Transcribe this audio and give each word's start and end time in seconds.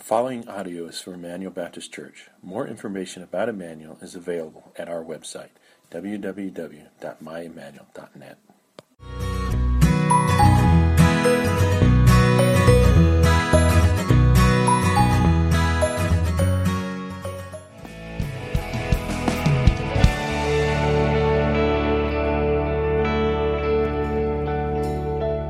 The 0.00 0.06
following 0.06 0.48
audio 0.48 0.86
is 0.86 0.98
from 0.98 1.12
Emmanuel 1.12 1.52
Baptist 1.52 1.92
Church. 1.92 2.30
More 2.42 2.66
information 2.66 3.22
about 3.22 3.50
Emmanuel 3.50 3.98
is 4.00 4.14
available 4.14 4.72
at 4.74 4.88
our 4.88 5.04
website, 5.04 5.50
www.myemmanuel.net. 5.90 8.38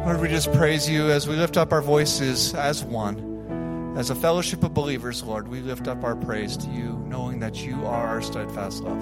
Lord, 0.04 0.20
we 0.20 0.26
just 0.26 0.52
praise 0.52 0.88
you 0.88 1.08
as 1.08 1.28
we 1.28 1.36
lift 1.36 1.56
up 1.56 1.72
our 1.72 1.80
voices 1.80 2.52
as 2.54 2.82
one. 2.82 3.29
As 3.96 4.10
a 4.10 4.14
fellowship 4.14 4.62
of 4.62 4.72
believers, 4.72 5.22
Lord, 5.22 5.48
we 5.48 5.60
lift 5.60 5.88
up 5.88 6.04
our 6.04 6.14
praise 6.16 6.56
to 6.58 6.68
you, 6.70 7.02
knowing 7.06 7.40
that 7.40 7.64
you 7.64 7.86
are 7.86 8.06
our 8.06 8.22
steadfast 8.22 8.82
love. 8.82 9.00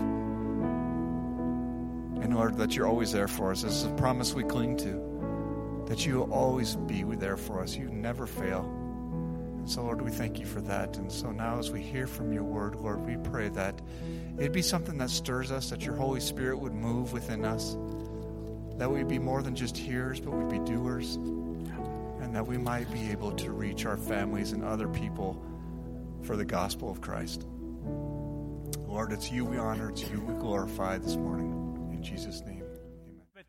And 2.23 2.35
Lord, 2.35 2.57
that 2.57 2.75
you're 2.75 2.87
always 2.87 3.13
there 3.13 3.29
for 3.29 3.53
us. 3.53 3.63
This 3.63 3.75
is 3.75 3.85
a 3.85 3.95
promise 3.95 4.35
we 4.35 4.45
cling 4.45 4.77
to, 4.79 5.85
that 5.87 6.07
you 6.07 6.17
will 6.17 6.33
always 6.33 6.75
be 6.77 7.03
there 7.03 7.37
for 7.37 7.63
us. 7.63 7.77
You 7.77 7.89
never 7.91 8.27
fail. 8.27 8.65
And 9.59 9.69
so, 9.71 9.83
Lord, 9.83 10.01
we 10.03 10.11
thank 10.11 10.41
you 10.41 10.47
for 10.47 10.61
that. 10.63 10.97
And 10.97 11.13
so 11.13 11.31
now, 11.33 11.59
as 11.59 11.71
we 11.71 11.83
hear 11.83 12.07
from 12.07 12.33
your 12.33 12.45
word, 12.45 12.75
Lord, 12.77 13.05
we 13.07 13.17
pray 13.31 13.51
that 13.51 13.81
it'd 14.39 14.53
be 14.53 14.63
something 14.63 14.97
that 14.99 15.11
stirs 15.11 15.53
us, 15.53 15.71
that 15.71 15.85
your 15.85 15.97
Holy 15.97 16.21
Spirit 16.21 16.59
would 16.59 16.75
move 16.75 17.13
within 17.13 17.45
us 17.45 17.77
that 18.79 18.91
we'd 18.91 19.09
be 19.09 19.19
more 19.19 19.43
than 19.43 19.55
just 19.55 19.77
hearers, 19.77 20.21
but 20.21 20.31
we'd 20.31 20.49
be 20.49 20.71
doers, 20.71 21.19
and 22.29 22.37
that 22.37 22.47
we 22.47 22.59
might 22.59 22.93
be 22.93 23.11
able 23.11 23.33
to 23.33 23.53
reach 23.53 23.87
our 23.87 23.97
families 23.97 24.53
and 24.53 24.63
other 24.63 24.87
people 24.87 25.43
for 26.25 26.37
the 26.37 26.45
gospel 26.45 26.91
of 26.91 27.01
Christ. 27.01 27.47
Lord, 28.87 29.13
it's 29.13 29.33
you 29.33 29.47
we 29.47 29.57
honor, 29.57 29.89
it's 29.89 30.07
you 30.11 30.21
we 30.21 30.35
glorify 30.35 30.99
this 30.99 31.17
morning. 31.17 31.89
In 31.91 32.03
Jesus' 32.03 32.43
name, 32.43 32.65
amen. 32.65 33.23
But 33.35 33.45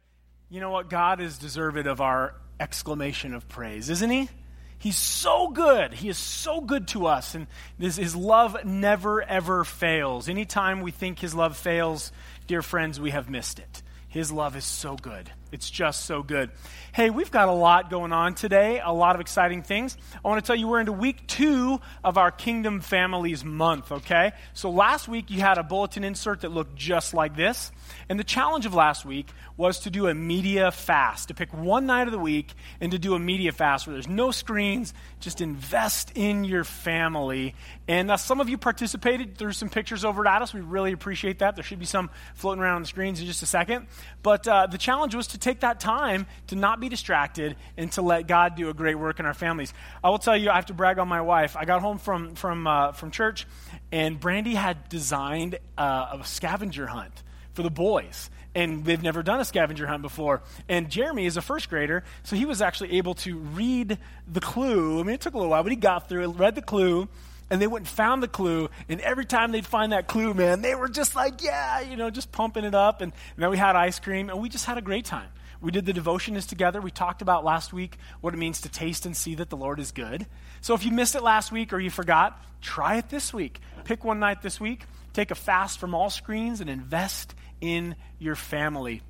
you 0.48 0.62
know 0.62 0.70
what? 0.70 0.90
God 0.90 1.20
is 1.20 1.38
deserved 1.38 1.88
of 1.88 2.00
our 2.00 2.36
exclamation 2.58 3.34
of 3.34 3.50
praise, 3.50 3.90
isn't 3.90 4.10
He? 4.10 4.30
He's 4.78 4.96
so 4.96 5.50
good. 5.50 5.94
He 5.94 6.08
is 6.08 6.18
so 6.18 6.62
good 6.62 6.88
to 6.90 7.08
us. 7.08 7.36
And 7.36 7.48
this, 7.78 7.98
His 7.98 8.16
love 8.16 8.64
never, 8.64 9.22
ever 9.22 9.66
fails. 9.66 10.30
Anytime 10.30 10.80
we 10.80 10.92
think 10.92 11.20
His 11.20 11.36
love 11.36 11.58
fails, 11.58 12.14
dear 12.48 12.62
friends, 12.62 12.98
we 12.98 13.12
have 13.12 13.30
missed 13.30 13.60
it. 13.60 13.84
His 14.08 14.32
love 14.32 14.56
is 14.56 14.64
so 14.64 14.96
good. 14.96 15.30
It's 15.52 15.70
just 15.70 16.06
so 16.06 16.22
good. 16.22 16.52
Hey, 16.92 17.10
we've 17.10 17.32
got 17.32 17.48
a 17.48 17.54
lot 17.54 17.90
going 17.90 18.14
on 18.14 18.36
today, 18.36 18.82
a 18.84 18.94
lot 18.94 19.16
of 19.16 19.22
exciting 19.22 19.64
things. 19.64 19.98
I 20.24 20.28
want 20.28 20.44
to 20.44 20.48
tell 20.48 20.56
you 20.56 20.68
we're 20.68 20.80
into 20.80 20.92
week 20.92 21.26
two 21.28 21.80
of 22.04 22.18
our 22.18 22.32
Kingdom 22.32 22.82
Families 22.82 23.44
month, 23.44 23.92
okay? 23.92 24.34
So 24.54 24.70
last 24.70 25.08
week 25.08 25.32
you 25.32 25.40
had 25.40 25.58
a 25.58 25.64
bulletin 25.64 26.04
insert 26.04 26.42
that 26.42 26.52
looked 26.52 26.76
just 26.76 27.14
like 27.14 27.36
this. 27.36 27.72
And 28.10 28.20
the 28.20 28.24
challenge 28.24 28.66
of 28.66 28.74
last 28.74 29.06
week 29.06 29.30
was 29.58 29.80
to 29.82 29.90
do 29.90 30.08
a 30.08 30.14
media 30.14 30.72
fast, 30.72 31.30
to 31.30 31.34
pick 31.34 31.54
one 31.54 31.86
night 31.86 32.08
of 32.08 32.12
the 32.12 32.20
week 32.20 32.54
and 32.80 32.92
to 32.92 33.00
do 33.00 33.16
a 33.16 33.20
media 33.20 33.52
fast 33.52 33.88
where 33.88 33.94
there's 33.94 34.08
no 34.08 34.32
screens, 34.32 34.94
just 35.20 35.42
invest 35.42 36.12
in 36.16 36.44
your 36.44 36.64
family. 36.64 37.56
And 37.88 38.12
uh, 38.12 38.18
some 38.18 38.40
of 38.40 38.50
you 38.50 38.58
participated 38.58 39.38
through 39.38 39.54
some 39.54 39.70
pictures 39.70 40.06
over 40.06 40.28
at 40.28 40.42
us. 40.42 40.54
We 40.54 40.62
really 40.62 40.92
appreciate 40.92 41.40
that. 41.40 41.56
There 41.56 41.64
should 41.64 41.80
be 41.80 41.86
some 41.86 42.10
floating 42.36 42.64
around 42.64 42.76
on 42.76 42.82
the 42.84 42.88
screens 42.88 43.20
in 43.20 43.26
just 43.26 43.42
a 43.42 43.48
second. 43.48 43.88
But 44.22 44.48
uh, 44.48 44.68
the 44.68 44.78
challenge 44.78 45.16
was 45.16 45.28
to 45.28 45.39
take 45.40 45.62
that 45.62 45.80
time 45.80 46.28
to 46.48 46.56
not 46.56 46.80
be 46.80 46.90
distracted 46.90 47.56
and 47.78 47.92
to 47.94 48.02
let 48.02 48.28
God 48.28 48.56
do 48.56 48.70
a 48.70 48.74
great 48.74 48.96
work 48.96 49.20
in 49.20 49.26
our 49.26 49.34
families. 49.34 49.74
I 50.04 50.10
will 50.10 50.20
tell 50.20 50.38
you, 50.38 50.50
I 50.50 50.56
have 50.56 50.68
to 50.68 50.74
brag 50.74 51.00
on 51.00 51.08
my 51.08 51.22
wife. 51.22 51.56
I 51.58 51.66
got 51.66 51.82
home 51.82 51.98
from, 51.98 52.36
from, 52.36 52.68
uh, 52.68 52.92
from 52.92 53.12
church, 53.12 53.48
and 53.92 54.20
Brandy 54.20 54.56
had 54.56 54.90
designed 54.90 55.58
uh, 55.78 56.18
a 56.20 56.26
scavenger 56.26 56.88
hunt 56.88 57.24
for 57.54 57.64
the 57.64 57.70
boys. 57.70 58.30
And 58.56 58.84
they've 58.84 59.02
never 59.02 59.22
done 59.22 59.40
a 59.40 59.46
scavenger 59.46 59.86
hunt 59.86 60.02
before. 60.02 60.42
And 60.68 60.90
Jeremy 60.90 61.28
is 61.28 61.38
a 61.38 61.42
first 61.42 61.70
grader, 61.70 62.04
so 62.24 62.36
he 62.36 62.46
was 62.46 62.62
actually 62.62 62.94
able 62.98 63.14
to 63.16 63.38
read 63.38 64.00
the 64.28 64.40
clue. 64.40 65.00
I 65.00 65.04
mean, 65.04 65.14
it 65.14 65.22
took 65.22 65.36
a 65.36 65.38
little 65.38 65.52
while, 65.52 65.62
but 65.62 65.72
he 65.72 65.76
got 65.76 66.10
through 66.10 66.24
it, 66.24 66.28
read 66.30 66.56
the 66.56 66.62
clue, 66.64 67.08
and 67.52 67.62
they 67.62 67.68
went 67.68 67.84
and 67.84 67.90
found 67.90 68.24
the 68.24 68.28
clue. 68.28 68.70
And 68.88 69.02
every 69.02 69.26
time 69.26 69.52
they'd 69.52 69.66
find 69.66 69.92
that 69.92 70.08
clue, 70.08 70.34
man, 70.34 70.62
they 70.62 70.74
were 70.74 70.90
just 70.90 71.16
like, 71.16 71.44
yeah, 71.44 71.82
you 71.82 71.96
know, 71.96 72.10
just 72.10 72.32
pumping 72.32 72.64
it 72.64 72.74
up. 72.74 73.02
And, 73.02 73.12
and 73.36 73.44
then 73.44 73.50
we 73.52 73.58
had 73.58 73.76
ice 73.76 74.00
cream, 74.00 74.30
and 74.30 74.40
we 74.42 74.50
just 74.50 74.66
had 74.66 74.78
a 74.78 74.82
great 74.82 75.06
time. 75.06 75.30
We 75.62 75.72
did 75.72 75.86
the 75.86 75.94
devotions 75.94 76.46
together. 76.46 76.80
We 76.80 76.92
talked 76.92 77.22
about 77.22 77.44
last 77.44 77.74
week 77.74 77.98
what 78.22 78.34
it 78.34 78.38
means 78.38 78.62
to 78.62 78.70
taste 78.70 79.06
and 79.06 79.16
see 79.16 79.36
that 79.36 79.50
the 79.50 79.58
Lord 79.58 79.80
is 79.80 79.92
good. 79.92 80.26
So 80.62 80.74
if 80.74 80.86
you 80.86 80.92
missed 80.92 81.16
it 81.16 81.24
last 81.24 81.52
week 81.52 81.74
or 81.74 81.80
you 81.80 81.90
forgot, 81.90 82.42
try 82.62 82.98
it 82.98 83.10
this 83.10 83.34
week. 83.34 83.60
Pick 83.84 84.04
one 84.04 84.20
night 84.20 84.42
this 84.42 84.60
week, 84.60 84.84
take 85.14 85.32
a 85.32 85.36
fast 85.36 85.80
from 85.80 85.94
all 85.94 86.10
screens, 86.10 86.62
and 86.62 86.70
invest 86.70 87.36
in 87.60 87.96
your 88.20 88.36
family. 88.36 89.02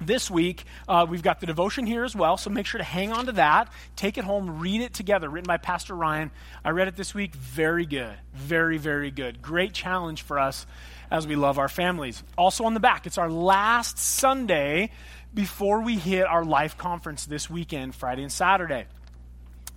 This 0.00 0.30
week, 0.30 0.64
uh, 0.88 1.06
we've 1.08 1.22
got 1.22 1.40
the 1.40 1.46
devotion 1.46 1.86
here 1.86 2.04
as 2.04 2.16
well, 2.16 2.36
so 2.36 2.50
make 2.50 2.66
sure 2.66 2.78
to 2.78 2.84
hang 2.84 3.12
on 3.12 3.26
to 3.26 3.32
that. 3.32 3.72
Take 3.94 4.18
it 4.18 4.24
home, 4.24 4.58
read 4.58 4.80
it 4.80 4.92
together, 4.92 5.28
written 5.28 5.46
by 5.46 5.56
Pastor 5.56 5.94
Ryan. 5.94 6.30
I 6.64 6.70
read 6.70 6.88
it 6.88 6.96
this 6.96 7.14
week. 7.14 7.34
Very 7.34 7.86
good. 7.86 8.14
Very, 8.34 8.76
very 8.76 9.10
good. 9.10 9.40
Great 9.40 9.72
challenge 9.72 10.22
for 10.22 10.38
us 10.38 10.66
as 11.10 11.26
we 11.26 11.36
love 11.36 11.58
our 11.58 11.68
families. 11.68 12.22
Also 12.36 12.64
on 12.64 12.74
the 12.74 12.80
back, 12.80 13.06
it's 13.06 13.18
our 13.18 13.30
last 13.30 13.98
Sunday 13.98 14.90
before 15.34 15.82
we 15.82 15.96
hit 15.96 16.26
our 16.26 16.44
life 16.44 16.78
conference 16.78 17.26
this 17.26 17.50
weekend, 17.50 17.94
Friday 17.94 18.22
and 18.22 18.32
Saturday. 18.32 18.86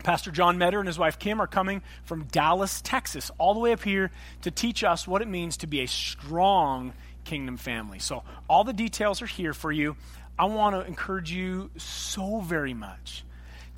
Pastor 0.04 0.30
John 0.30 0.58
Metter 0.60 0.80
and 0.80 0.88
his 0.88 1.00
wife 1.00 1.18
Kim 1.18 1.42
are 1.42 1.48
coming 1.48 1.82
from 2.04 2.26
Dallas, 2.26 2.82
Texas, 2.82 3.32
all 3.40 3.54
the 3.56 3.60
way 3.60 3.74
up 3.74 3.84
here 3.84 4.12
to 4.44 4.52
teach 4.52 4.84
us 4.84 5.08
what 5.08 5.22
it 5.22 5.28
means 5.28 5.58
to 5.58 5.68
be 5.68 5.82
a 5.82 5.88
strong 5.88 6.94
kingdom 7.24 7.58
family. 7.58 8.00
So, 8.00 8.24
all 8.48 8.64
the 8.64 8.74
details 8.74 9.22
are 9.22 9.28
here 9.28 9.54
for 9.54 9.72
you. 9.72 9.98
I 10.38 10.46
want 10.46 10.76
to 10.76 10.86
encourage 10.86 11.32
you 11.32 11.72
so 11.78 12.42
very 12.42 12.76
much 12.76 13.26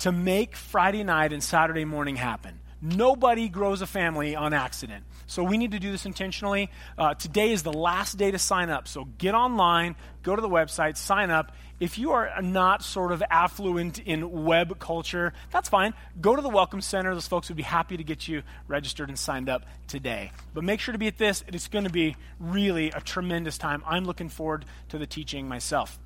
to 0.00 0.12
make 0.12 0.56
Friday 0.56 1.02
night 1.04 1.32
and 1.32 1.42
Saturday 1.42 1.86
morning 1.86 2.16
happen. 2.16 2.60
Nobody 2.82 3.48
grows 3.48 3.82
a 3.82 3.86
family 3.86 4.34
on 4.34 4.54
accident. 4.54 5.04
So 5.26 5.44
we 5.44 5.58
need 5.58 5.72
to 5.72 5.78
do 5.78 5.92
this 5.92 6.06
intentionally. 6.06 6.70
Uh, 6.96 7.14
today 7.14 7.52
is 7.52 7.62
the 7.62 7.72
last 7.72 8.16
day 8.16 8.30
to 8.30 8.38
sign 8.38 8.70
up. 8.70 8.88
So 8.88 9.04
get 9.18 9.34
online, 9.34 9.96
go 10.22 10.34
to 10.34 10.40
the 10.40 10.48
website, 10.48 10.96
sign 10.96 11.30
up. 11.30 11.52
If 11.78 11.98
you 11.98 12.12
are 12.12 12.40
not 12.42 12.82
sort 12.82 13.12
of 13.12 13.22
affluent 13.30 13.98
in 13.98 14.44
web 14.44 14.78
culture, 14.78 15.34
that's 15.50 15.68
fine. 15.68 15.94
Go 16.20 16.36
to 16.36 16.42
the 16.42 16.48
Welcome 16.48 16.80
Center. 16.80 17.12
Those 17.14 17.28
folks 17.28 17.48
would 17.48 17.56
be 17.56 17.62
happy 17.62 17.96
to 17.96 18.04
get 18.04 18.26
you 18.26 18.42
registered 18.66 19.08
and 19.08 19.18
signed 19.18 19.48
up 19.48 19.66
today. 19.86 20.32
But 20.54 20.64
make 20.64 20.80
sure 20.80 20.92
to 20.92 20.98
be 20.98 21.06
at 21.06 21.18
this. 21.18 21.44
It's 21.48 21.68
going 21.68 21.84
to 21.84 21.90
be 21.90 22.16
really 22.38 22.90
a 22.90 23.00
tremendous 23.00 23.58
time. 23.58 23.82
I'm 23.86 24.04
looking 24.04 24.30
forward 24.30 24.64
to 24.88 24.98
the 24.98 25.06
teaching 25.06 25.48
myself. 25.48 25.98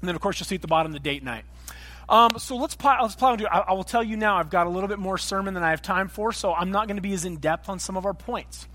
And 0.00 0.08
then, 0.08 0.14
of 0.14 0.20
course, 0.20 0.38
you'll 0.38 0.46
see 0.46 0.56
at 0.56 0.62
the 0.62 0.68
bottom 0.68 0.92
the 0.92 1.00
date 1.00 1.24
night. 1.24 1.44
Um, 2.08 2.38
so 2.38 2.56
let's 2.56 2.76
let's 2.80 3.16
plow 3.16 3.32
into 3.32 3.52
I, 3.52 3.58
I 3.60 3.72
will 3.72 3.84
tell 3.84 4.02
you 4.02 4.16
now, 4.16 4.36
I've 4.36 4.50
got 4.50 4.66
a 4.66 4.70
little 4.70 4.88
bit 4.88 4.98
more 4.98 5.18
sermon 5.18 5.54
than 5.54 5.64
I 5.64 5.70
have 5.70 5.82
time 5.82 6.08
for, 6.08 6.32
so 6.32 6.54
I'm 6.54 6.70
not 6.70 6.86
going 6.86 6.96
to 6.96 7.02
be 7.02 7.12
as 7.12 7.24
in 7.24 7.38
depth 7.38 7.68
on 7.68 7.78
some 7.78 7.96
of 7.96 8.06
our 8.06 8.14
points. 8.14 8.68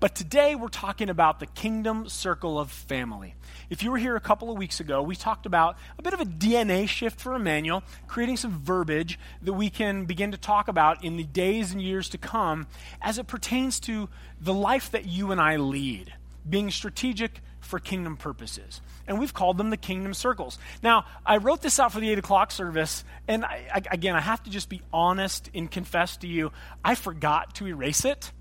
But 0.00 0.16
today 0.16 0.56
we're 0.56 0.66
talking 0.66 1.10
about 1.10 1.38
the 1.38 1.46
kingdom 1.46 2.08
circle 2.08 2.58
of 2.58 2.72
family. 2.72 3.36
If 3.70 3.84
you 3.84 3.92
were 3.92 3.98
here 3.98 4.16
a 4.16 4.20
couple 4.20 4.50
of 4.50 4.58
weeks 4.58 4.80
ago, 4.80 5.00
we 5.00 5.14
talked 5.14 5.46
about 5.46 5.76
a 5.96 6.02
bit 6.02 6.12
of 6.12 6.20
a 6.20 6.24
DNA 6.24 6.88
shift 6.88 7.20
for 7.20 7.34
Emmanuel, 7.34 7.84
creating 8.08 8.36
some 8.36 8.58
verbiage 8.58 9.16
that 9.42 9.52
we 9.52 9.70
can 9.70 10.06
begin 10.06 10.32
to 10.32 10.38
talk 10.38 10.66
about 10.66 11.04
in 11.04 11.16
the 11.16 11.22
days 11.22 11.72
and 11.72 11.80
years 11.80 12.08
to 12.08 12.18
come 12.18 12.66
as 13.00 13.18
it 13.18 13.28
pertains 13.28 13.78
to 13.80 14.08
the 14.40 14.52
life 14.52 14.90
that 14.90 15.06
you 15.06 15.30
and 15.30 15.40
I 15.40 15.54
lead, 15.54 16.12
being 16.50 16.70
strategic 16.72 17.40
for 17.62 17.78
kingdom 17.78 18.16
purposes. 18.16 18.80
And 19.06 19.18
we've 19.18 19.32
called 19.32 19.56
them 19.56 19.70
the 19.70 19.76
kingdom 19.76 20.14
circles. 20.14 20.58
Now, 20.82 21.06
I 21.24 21.38
wrote 21.38 21.62
this 21.62 21.80
out 21.80 21.92
for 21.92 22.00
the 22.00 22.10
8 22.10 22.18
o'clock 22.18 22.50
service, 22.50 23.04
and 23.26 23.44
I, 23.44 23.66
I, 23.72 23.82
again, 23.90 24.14
I 24.14 24.20
have 24.20 24.42
to 24.44 24.50
just 24.50 24.68
be 24.68 24.82
honest 24.92 25.50
and 25.54 25.70
confess 25.70 26.18
to 26.18 26.26
you, 26.26 26.52
I 26.84 26.94
forgot 26.94 27.54
to 27.56 27.66
erase 27.66 28.04
it. 28.04 28.32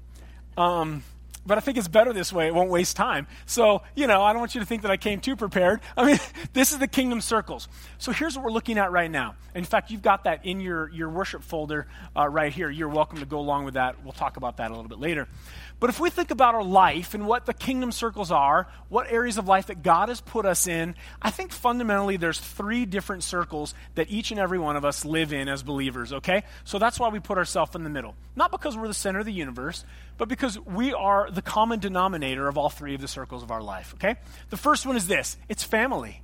Um, 0.58 1.04
but 1.46 1.58
I 1.58 1.62
think 1.62 1.78
it's 1.78 1.88
better 1.88 2.14
this 2.14 2.32
way. 2.32 2.48
It 2.48 2.54
won't 2.54 2.70
waste 2.70 2.96
time. 2.96 3.26
So, 3.48 3.82
you 3.96 4.06
know, 4.06 4.22
I 4.22 4.32
don't 4.32 4.40
want 4.40 4.54
you 4.54 4.62
to 4.62 4.68
think 4.68 4.84
that 4.84 4.92
I 4.92 4.98
came 4.98 5.20
too 5.20 5.36
prepared. 5.36 5.82
I 5.98 6.06
mean, 6.06 6.20
this 6.54 6.72
is 6.72 6.78
the 6.78 6.88
kingdom 6.88 7.22
circles. 7.22 7.68
So 7.98 8.12
here's 8.12 8.36
what 8.36 8.46
we're 8.46 8.52
looking 8.52 8.78
at 8.78 8.92
right 8.92 9.10
now. 9.10 9.36
In 9.56 9.64
fact, 9.64 9.90
you've 9.90 10.04
got 10.04 10.26
that 10.26 10.46
in 10.46 10.62
your, 10.62 10.90
your 10.90 11.10
worship 11.10 11.44
folder 11.44 11.88
uh, 12.16 12.28
right 12.28 12.54
here. 12.54 12.70
You're 12.70 12.90
welcome 12.90 13.20
to 13.20 13.26
go 13.26 13.40
along 13.40 13.66
with 13.66 13.74
that. 13.74 14.04
We'll 14.04 14.14
talk 14.14 14.38
about 14.38 14.58
that 14.58 14.70
a 14.70 14.74
little 14.74 14.90
bit 14.90 15.00
later. 15.00 15.28
But 15.82 15.90
if 15.90 16.00
we 16.00 16.12
think 16.12 16.30
about 16.30 16.54
our 16.54 16.64
life 16.64 17.16
and 17.16 17.26
what 17.26 17.48
the 17.48 17.56
kingdom 17.56 17.92
circles 17.92 18.32
are, 18.32 18.68
what 18.88 19.12
areas 19.12 19.40
of 19.40 19.48
life 19.48 19.66
that 19.66 19.82
God 19.82 20.10
has 20.10 20.22
put 20.22 20.46
us 20.46 20.68
in, 20.68 20.94
I 21.20 21.32
think 21.32 21.52
fundamentally 21.52 22.18
there's 22.18 22.40
three 22.40 22.86
different 22.86 23.24
circles 23.24 23.74
that 23.96 24.12
each 24.12 24.30
and 24.30 24.40
every 24.40 24.60
one 24.60 24.76
of 24.76 24.86
us 24.86 25.06
live 25.06 25.34
in 25.34 25.50
as 25.50 25.64
believers, 25.64 26.14
okay? 26.14 26.44
So 26.66 26.78
that's 26.78 27.00
why 27.00 27.10
we 27.10 27.20
put 27.20 27.40
ourselves 27.40 27.76
in 27.76 27.84
the 27.84 27.90
middle. 27.90 28.14
Not 28.36 28.52
because 28.52 28.78
we're 28.78 28.90
the 28.90 28.94
center 28.94 29.22
of 29.22 29.26
the 29.26 29.34
universe, 29.34 29.84
but 30.20 30.30
because 30.30 30.60
we 30.60 30.94
are 30.94 31.32
the 31.32 31.42
common 31.42 31.80
denominator 31.80 32.48
of 32.48 32.60
all 32.60 32.70
three 32.70 32.94
of 32.94 33.02
the 33.02 33.08
circles 33.08 33.42
of 33.42 33.50
our 33.50 33.64
life, 33.64 33.96
okay? 33.96 34.18
The 34.52 34.58
first 34.58 34.86
one 34.86 34.96
is 34.96 35.08
this 35.08 35.36
it's 35.50 35.64
family. 35.64 36.22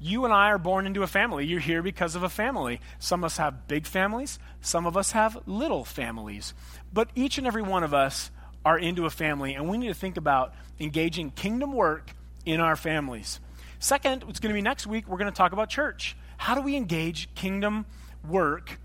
You 0.00 0.24
and 0.24 0.32
I 0.32 0.48
are 0.48 0.58
born 0.58 0.86
into 0.86 1.02
a 1.02 1.06
family. 1.06 1.44
You're 1.44 1.60
here 1.60 1.82
because 1.82 2.16
of 2.16 2.22
a 2.22 2.28
family. 2.30 2.80
Some 2.98 3.20
of 3.20 3.26
us 3.26 3.36
have 3.36 3.68
big 3.68 3.86
families, 3.86 4.38
some 4.62 4.86
of 4.86 4.96
us 4.96 5.12
have 5.12 5.36
little 5.44 5.84
families. 5.84 6.54
But 6.94 7.10
each 7.14 7.36
and 7.36 7.46
every 7.46 7.62
one 7.62 7.84
of 7.84 7.92
us 7.92 8.30
are 8.66 8.76
into 8.80 9.06
a 9.06 9.10
family, 9.10 9.54
and 9.54 9.68
we 9.68 9.78
need 9.78 9.86
to 9.86 9.94
think 9.94 10.16
about 10.16 10.52
engaging 10.80 11.30
kingdom 11.30 11.72
work 11.72 12.10
in 12.44 12.58
our 12.58 12.74
families. 12.74 13.38
Second, 13.78 14.24
it's 14.28 14.40
going 14.40 14.52
to 14.52 14.58
be 14.58 14.60
next 14.60 14.88
week, 14.88 15.06
we're 15.06 15.18
going 15.18 15.30
to 15.30 15.36
talk 15.36 15.52
about 15.52 15.68
church. 15.68 16.16
How 16.36 16.56
do 16.56 16.62
we 16.62 16.74
engage 16.74 17.32
kingdom 17.36 17.86
work 18.28 18.80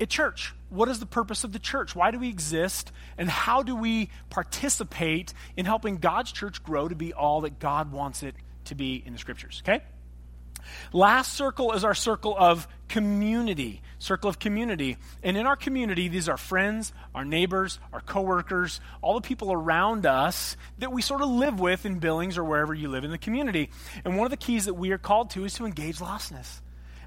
at 0.00 0.08
church? 0.08 0.52
What 0.70 0.88
is 0.88 0.98
the 0.98 1.06
purpose 1.06 1.44
of 1.44 1.52
the 1.52 1.60
church? 1.60 1.94
Why 1.94 2.10
do 2.10 2.18
we 2.18 2.28
exist? 2.28 2.90
And 3.16 3.30
how 3.30 3.62
do 3.62 3.76
we 3.76 4.10
participate 4.28 5.32
in 5.56 5.66
helping 5.66 5.98
God's 5.98 6.32
church 6.32 6.60
grow 6.64 6.88
to 6.88 6.96
be 6.96 7.12
all 7.12 7.42
that 7.42 7.60
God 7.60 7.92
wants 7.92 8.24
it 8.24 8.34
to 8.64 8.74
be 8.74 9.04
in 9.06 9.12
the 9.12 9.20
scriptures? 9.20 9.62
Okay? 9.64 9.84
Last 10.92 11.32
circle 11.32 11.72
is 11.72 11.84
our 11.84 11.94
circle 11.94 12.34
of 12.38 12.68
community. 12.88 13.82
Circle 13.98 14.28
of 14.30 14.38
community. 14.38 14.96
And 15.22 15.36
in 15.36 15.46
our 15.46 15.56
community, 15.56 16.08
these 16.08 16.28
are 16.28 16.36
friends, 16.36 16.92
our 17.14 17.24
neighbors, 17.24 17.78
our 17.92 18.00
coworkers, 18.00 18.80
all 19.00 19.14
the 19.14 19.26
people 19.26 19.52
around 19.52 20.06
us 20.06 20.56
that 20.78 20.92
we 20.92 21.02
sort 21.02 21.22
of 21.22 21.28
live 21.28 21.60
with 21.60 21.86
in 21.86 21.98
Billings 21.98 22.38
or 22.38 22.44
wherever 22.44 22.74
you 22.74 22.88
live 22.88 23.04
in 23.04 23.10
the 23.10 23.18
community. 23.18 23.70
And 24.04 24.16
one 24.16 24.26
of 24.26 24.30
the 24.30 24.36
keys 24.36 24.66
that 24.66 24.74
we 24.74 24.92
are 24.92 24.98
called 24.98 25.30
to 25.30 25.44
is 25.44 25.54
to 25.54 25.66
engage 25.66 25.98
lostness. 25.98 26.60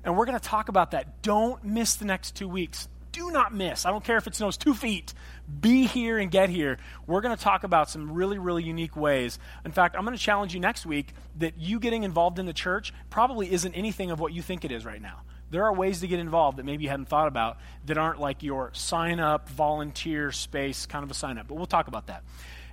And 0.03 0.17
we're 0.17 0.25
going 0.25 0.39
to 0.39 0.45
talk 0.45 0.69
about 0.69 0.91
that. 0.91 1.21
Don't 1.21 1.63
miss 1.63 1.95
the 1.95 2.05
next 2.05 2.35
two 2.35 2.47
weeks 2.47 2.87
do 3.15 3.31
not 3.31 3.53
miss. 3.53 3.85
I 3.85 3.91
don't 3.91 4.03
care 4.03 4.17
if 4.17 4.27
it 4.27 4.35
snows 4.35 4.57
two 4.57 4.73
feet. 4.73 5.13
Be 5.61 5.85
here 5.85 6.17
and 6.17 6.31
get 6.31 6.49
here. 6.49 6.77
We're 7.05 7.21
going 7.21 7.35
to 7.35 7.41
talk 7.41 7.63
about 7.63 7.89
some 7.89 8.11
really, 8.11 8.37
really 8.37 8.63
unique 8.63 8.95
ways. 8.95 9.37
In 9.63 9.71
fact, 9.71 9.95
I'm 9.95 10.03
going 10.03 10.17
to 10.17 10.23
challenge 10.23 10.53
you 10.53 10.59
next 10.59 10.85
week 10.85 11.13
that 11.37 11.57
you 11.57 11.79
getting 11.79 12.03
involved 12.03 12.39
in 12.39 12.45
the 12.45 12.53
church 12.53 12.93
probably 13.09 13.51
isn't 13.51 13.73
anything 13.73 14.11
of 14.11 14.19
what 14.19 14.33
you 14.33 14.41
think 14.41 14.65
it 14.65 14.71
is 14.71 14.85
right 14.85 15.01
now. 15.01 15.21
There 15.51 15.63
are 15.65 15.73
ways 15.73 15.99
to 15.99 16.07
get 16.07 16.19
involved 16.19 16.57
that 16.57 16.65
maybe 16.65 16.83
you 16.83 16.89
hadn't 16.89 17.07
thought 17.07 17.27
about 17.27 17.57
that 17.85 17.97
aren't 17.97 18.19
like 18.19 18.41
your 18.41 18.71
sign 18.73 19.19
up, 19.19 19.47
volunteer 19.49 20.31
space 20.31 20.85
kind 20.87 21.03
of 21.03 21.11
a 21.11 21.13
sign 21.13 21.37
up. 21.37 21.47
But 21.47 21.55
we'll 21.55 21.67
talk 21.67 21.87
about 21.87 22.07
that. 22.07 22.23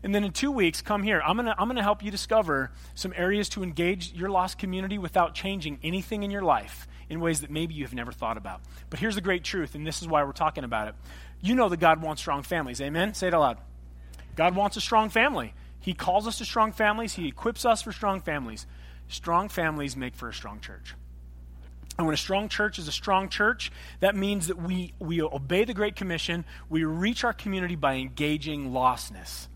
And 0.02 0.14
then 0.14 0.24
in 0.24 0.32
two 0.32 0.50
weeks, 0.50 0.82
come 0.82 1.02
here. 1.02 1.22
I'm 1.24 1.36
going 1.36 1.46
to 1.46 1.54
I'm 1.56 1.68
going 1.68 1.76
to 1.76 1.82
help 1.82 2.02
you 2.02 2.10
discover 2.10 2.72
some 2.94 3.12
areas 3.14 3.48
to 3.50 3.62
engage 3.62 4.12
your 4.14 4.30
lost 4.30 4.58
community 4.58 4.98
without 4.98 5.34
changing 5.34 5.78
anything 5.82 6.22
in 6.22 6.30
your 6.30 6.42
life 6.42 6.88
in 7.08 7.20
ways 7.20 7.42
that 7.42 7.50
maybe 7.50 7.74
you 7.74 7.84
have 7.84 7.94
never 7.94 8.10
thought 8.10 8.36
about. 8.36 8.62
But 8.90 8.98
here's 8.98 9.14
the 9.14 9.20
great 9.20 9.44
truth, 9.44 9.74
and 9.74 9.86
this 9.86 10.02
is 10.02 10.08
why 10.08 10.24
we're 10.24 10.32
talking 10.32 10.64
about 10.64 10.88
it. 10.88 10.94
You 11.42 11.54
know 11.54 11.68
that 11.68 11.78
God 11.78 12.00
wants 12.00 12.22
strong 12.22 12.42
families. 12.42 12.80
Amen? 12.80 13.14
Say 13.14 13.26
it 13.26 13.34
aloud. 13.34 13.58
God 14.36 14.56
wants 14.56 14.76
a 14.76 14.80
strong 14.80 15.10
family. 15.10 15.52
He 15.80 15.92
calls 15.92 16.26
us 16.28 16.38
to 16.38 16.44
strong 16.44 16.72
families, 16.72 17.14
He 17.14 17.28
equips 17.28 17.66
us 17.66 17.82
for 17.82 17.92
strong 17.92 18.20
families. 18.22 18.66
Strong 19.08 19.50
families 19.50 19.96
make 19.96 20.14
for 20.14 20.28
a 20.28 20.32
strong 20.32 20.60
church. 20.60 20.94
And 21.98 22.06
when 22.06 22.14
a 22.14 22.18
strong 22.18 22.48
church 22.48 22.78
is 22.78 22.88
a 22.88 22.92
strong 22.92 23.28
church, 23.28 23.70
that 24.00 24.16
means 24.16 24.46
that 24.46 24.56
we, 24.56 24.94
we 24.98 25.20
obey 25.20 25.64
the 25.64 25.74
Great 25.74 25.96
Commission, 25.96 26.46
we 26.70 26.84
reach 26.84 27.22
our 27.24 27.34
community 27.34 27.76
by 27.76 27.96
engaging 27.96 28.70
lostness. 28.70 29.48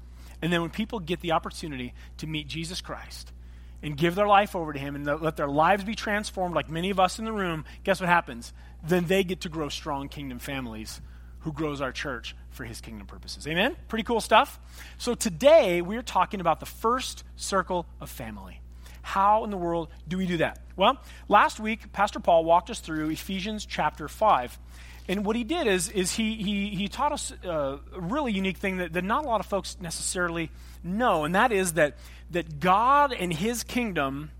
And 0.43 0.53
then 0.53 0.61
when 0.61 0.69
people 0.69 0.99
get 0.99 1.21
the 1.21 1.33
opportunity 1.33 1.95
to 2.19 2.27
meet 2.27 2.49
Jesus 2.49 2.83
Christ, 2.83 3.33
and 3.83 3.97
give 3.97 4.15
their 4.15 4.27
life 4.27 4.57
over 4.57 4.73
to 4.73 4.79
Him 4.79 4.97
and 4.97 5.07
let 5.07 5.37
their 5.37 5.49
lives 5.49 5.85
be 5.85 5.95
transformed, 5.95 6.55
like 6.55 6.69
many 6.69 6.91
of 6.91 6.99
us 6.99 7.19
in 7.19 7.25
the 7.25 7.33
room, 7.33 7.65
guess 7.85 8.01
what 8.01 8.09
happens? 8.09 8.53
Then 8.83 9.07
they 9.07 9.23
get 9.23 9.43
to 9.43 9.49
grow 9.49 9.69
strong 9.69 10.09
kingdom 10.09 10.39
families 10.39 11.01
who 11.47 11.53
grows 11.53 11.81
our 11.81 11.93
church 11.93 12.35
for 12.51 12.65
His 12.65 12.81
kingdom 12.81 13.07
purposes. 13.07 13.47
Amen? 13.47 13.77
Pretty 13.87 14.03
cool 14.03 14.21
stuff. 14.21 14.59
So 14.99 15.15
today 15.15 15.81
we're 15.81 16.03
talking 16.03 16.41
about 16.41 16.59
the 16.59 16.67
first 16.67 17.23
circle 17.37 17.87
of 18.01 18.11
family. 18.11 18.61
How 19.03 19.45
in 19.45 19.51
the 19.51 19.57
world 19.57 19.89
do 20.09 20.19
we 20.19 20.27
do 20.27 20.39
that? 20.39 20.61
Well, 20.75 21.01
last 21.29 21.61
week, 21.61 21.93
Pastor 21.93 22.19
Paul 22.19 22.45
walked 22.45 22.69
us 22.69 22.81
through 22.81 23.11
Ephesians 23.11 23.65
chapter 23.65 24.09
5. 24.09 24.59
And 25.09 25.25
what 25.25 25.37
he 25.37 25.45
did 25.45 25.69
is, 25.69 25.89
is 25.89 26.13
he, 26.13 26.35
he, 26.35 26.71
he 26.71 26.89
taught 26.89 27.13
us 27.13 27.33
uh, 27.45 27.79
a 27.95 28.01
really 28.01 28.33
unique 28.33 28.57
thing 28.57 28.79
that, 28.79 28.93
that 28.95 29.05
not 29.05 29.25
a 29.25 29.29
lot 29.29 29.39
of 29.39 29.47
folks 29.47 29.77
necessarily 29.81 30.51
know, 30.83 31.23
and 31.23 31.37
that 31.37 31.53
is 31.53 31.75
that, 31.75 31.97
that 32.33 32.59
God 32.59 33.13
and 33.13 33.33
his 33.33 33.63
kingdom 33.63 34.33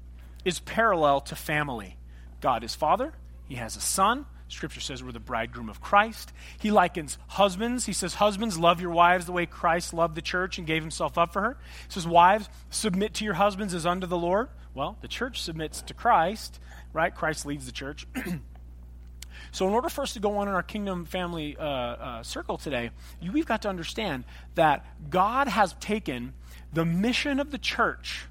is 0.45 0.59
parallel 0.59 1.21
to 1.21 1.37
family. 1.37 1.99
God 2.41 2.65
is 2.65 2.75
Father, 2.75 3.13
he 3.49 3.55
has 3.55 3.77
a 3.77 3.81
Son. 3.81 4.27
Scripture 4.49 4.81
says 4.81 5.03
we're 5.03 5.13
the 5.13 5.21
bridegroom 5.21 5.69
of 5.69 5.81
Christ. 5.81 6.33
He 6.61 6.71
likens 6.71 7.19
husbands. 7.27 7.87
He 7.87 7.93
says, 7.93 8.15
Husbands, 8.15 8.59
love 8.59 8.81
your 8.81 8.91
wives 8.91 9.27
the 9.27 9.33
way 9.33 9.45
Christ 9.45 9.93
loved 9.93 10.15
the 10.15 10.23
church 10.23 10.59
and 10.59 10.67
gave 10.67 10.83
himself 10.83 11.19
up 11.19 11.33
for 11.33 11.43
her. 11.43 11.57
He 11.89 11.93
says, 11.93 12.07
Wives, 12.07 12.49
submit 12.71 13.15
to 13.15 13.25
your 13.25 13.35
husbands 13.35 13.75
as 13.75 13.85
unto 13.85 14.07
the 14.07 14.17
Lord. 14.17 14.49
Well, 14.73 14.99
the 15.01 15.09
church 15.09 15.43
submits 15.43 15.83
to 15.83 15.95
Christ, 15.95 16.61
right? 16.93 17.15
Christ 17.15 17.45
leads 17.45 17.67
the 17.67 17.73
church. 17.73 18.07
So, 19.53 19.67
in 19.67 19.75
order 19.75 19.89
for 19.89 20.03
us 20.03 20.13
to 20.15 20.21
go 20.21 20.39
on 20.39 20.49
in 20.49 20.55
our 20.55 20.63
kingdom 20.63 21.05
family 21.05 21.57
uh, 21.59 21.63
uh, 21.63 22.23
circle 22.23 22.59
today, 22.59 22.91
you, 23.21 23.33
we've 23.33 23.47
got 23.47 23.63
to 23.63 23.69
understand 23.69 24.25
that 24.55 24.85
God 25.09 25.49
has 25.49 25.75
taken 25.75 26.35
the 26.73 26.85
mission 26.85 27.41
of 27.41 27.51
the 27.51 27.59
church 27.59 28.27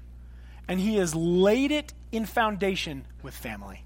and 0.68 0.78
He 0.78 0.96
has 0.96 1.14
laid 1.14 1.72
it 1.72 1.92
in 2.12 2.26
foundation 2.26 3.06
with 3.22 3.34
family. 3.34 3.85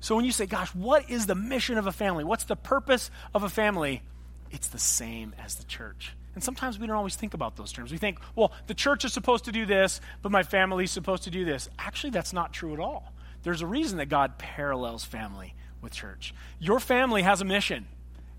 So, 0.00 0.16
when 0.16 0.24
you 0.24 0.32
say, 0.32 0.46
Gosh, 0.46 0.74
what 0.74 1.10
is 1.10 1.26
the 1.26 1.34
mission 1.34 1.78
of 1.78 1.86
a 1.86 1.92
family? 1.92 2.24
What's 2.24 2.44
the 2.44 2.56
purpose 2.56 3.10
of 3.34 3.42
a 3.42 3.48
family? 3.48 4.02
It's 4.50 4.68
the 4.68 4.78
same 4.78 5.34
as 5.38 5.56
the 5.56 5.64
church. 5.64 6.14
And 6.34 6.42
sometimes 6.42 6.78
we 6.78 6.86
don't 6.86 6.96
always 6.96 7.16
think 7.16 7.34
about 7.34 7.56
those 7.56 7.72
terms. 7.72 7.90
We 7.90 7.98
think, 7.98 8.18
well, 8.36 8.52
the 8.66 8.74
church 8.74 9.04
is 9.04 9.12
supposed 9.12 9.46
to 9.46 9.52
do 9.52 9.66
this, 9.66 10.00
but 10.22 10.30
my 10.30 10.42
family 10.42 10.84
is 10.84 10.90
supposed 10.90 11.24
to 11.24 11.30
do 11.30 11.44
this. 11.44 11.68
Actually, 11.78 12.10
that's 12.10 12.32
not 12.32 12.52
true 12.52 12.72
at 12.72 12.80
all. 12.80 13.12
There's 13.42 13.62
a 13.62 13.66
reason 13.66 13.98
that 13.98 14.08
God 14.08 14.38
parallels 14.38 15.04
family 15.04 15.54
with 15.82 15.92
church. 15.92 16.34
Your 16.58 16.78
family 16.78 17.22
has 17.22 17.40
a 17.40 17.44
mission, 17.44 17.86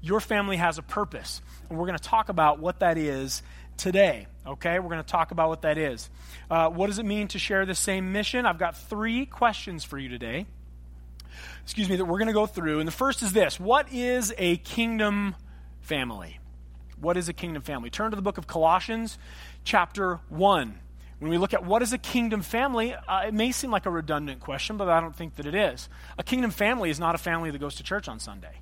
your 0.01 0.19
family 0.19 0.57
has 0.57 0.77
a 0.77 0.81
purpose. 0.81 1.41
And 1.69 1.77
we're 1.77 1.85
going 1.85 1.97
to 1.97 2.03
talk 2.03 2.29
about 2.29 2.59
what 2.59 2.79
that 2.79 2.97
is 2.97 3.43
today. 3.77 4.27
Okay? 4.47 4.79
We're 4.79 4.89
going 4.89 5.03
to 5.03 5.09
talk 5.09 5.31
about 5.31 5.49
what 5.49 5.63
that 5.63 5.77
is. 5.77 6.09
Uh, 6.49 6.69
what 6.69 6.87
does 6.87 6.99
it 6.99 7.05
mean 7.05 7.27
to 7.29 7.39
share 7.39 7.65
the 7.65 7.75
same 7.75 8.11
mission? 8.11 8.45
I've 8.45 8.59
got 8.59 8.77
three 8.77 9.25
questions 9.25 9.83
for 9.83 9.97
you 9.97 10.09
today. 10.09 10.45
Excuse 11.63 11.89
me, 11.89 11.95
that 11.98 12.06
we're 12.06 12.18
going 12.18 12.28
to 12.28 12.33
go 12.33 12.45
through. 12.45 12.80
And 12.80 12.88
the 12.88 12.94
first 12.94 13.22
is 13.24 13.33
this 13.33 13.60
What 13.60 13.92
is 13.92 14.33
a 14.38 14.57
kingdom 14.57 15.36
family? 15.81 16.39
What 17.00 17.18
is 17.18 17.30
a 17.30 17.33
kingdom 17.33 17.63
family? 17.63 17.89
Turn 17.89 18.12
to 18.12 18.16
the 18.16 18.22
book 18.22 18.38
of 18.38 18.48
Colossians, 18.48 19.18
chapter 19.63 20.19
1. 20.30 20.80
When 21.19 21.30
we 21.30 21.38
look 21.38 21.54
at 21.54 21.63
what 21.63 21.81
is 21.81 21.94
a 21.94 22.00
kingdom 22.00 22.42
family, 22.42 22.94
uh, 22.94 23.28
it 23.28 23.33
may 23.33 23.51
seem 23.51 23.69
like 23.69 23.86
a 23.86 23.92
redundant 23.92 24.39
question, 24.39 24.78
but 24.78 24.89
I 24.89 25.00
don't 25.00 25.16
think 25.16 25.36
that 25.36 25.45
it 25.45 25.54
is. 25.54 25.88
A 26.18 26.24
kingdom 26.24 26.50
family 26.50 26.89
is 26.89 27.00
not 27.00 27.13
a 27.13 27.19
family 27.19 27.51
that 27.51 27.60
goes 27.60 27.75
to 27.75 27.83
church 27.83 28.07
on 28.07 28.19
Sunday. 28.19 28.54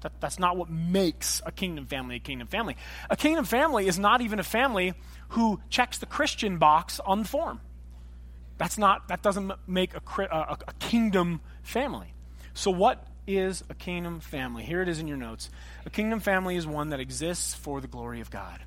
That, 0.00 0.20
that's 0.20 0.38
not 0.38 0.56
what 0.56 0.70
makes 0.70 1.42
a 1.44 1.52
kingdom 1.52 1.86
family 1.86 2.16
a 2.16 2.18
kingdom 2.18 2.48
family. 2.48 2.76
A 3.10 3.16
kingdom 3.16 3.44
family 3.44 3.86
is 3.86 3.98
not 3.98 4.20
even 4.20 4.38
a 4.38 4.44
family 4.44 4.94
who 5.30 5.60
checks 5.68 5.98
the 5.98 6.06
Christian 6.06 6.58
box 6.58 7.00
on 7.00 7.20
the 7.20 7.28
form. 7.28 7.60
That's 8.58 8.78
not, 8.78 9.08
that 9.08 9.22
doesn't 9.22 9.52
make 9.66 9.92
a, 9.94 10.22
a, 10.22 10.56
a 10.68 10.72
kingdom 10.78 11.40
family. 11.62 12.14
So, 12.56 12.70
what 12.70 13.06
is 13.26 13.62
a 13.68 13.74
kingdom 13.74 14.18
family? 14.18 14.64
Here 14.64 14.80
it 14.80 14.88
is 14.88 14.98
in 14.98 15.06
your 15.06 15.18
notes. 15.18 15.50
A 15.84 15.90
kingdom 15.90 16.20
family 16.20 16.56
is 16.56 16.66
one 16.66 16.88
that 16.88 17.00
exists 17.00 17.52
for 17.52 17.82
the 17.82 17.86
glory 17.86 18.22
of 18.22 18.30
God. 18.30 18.62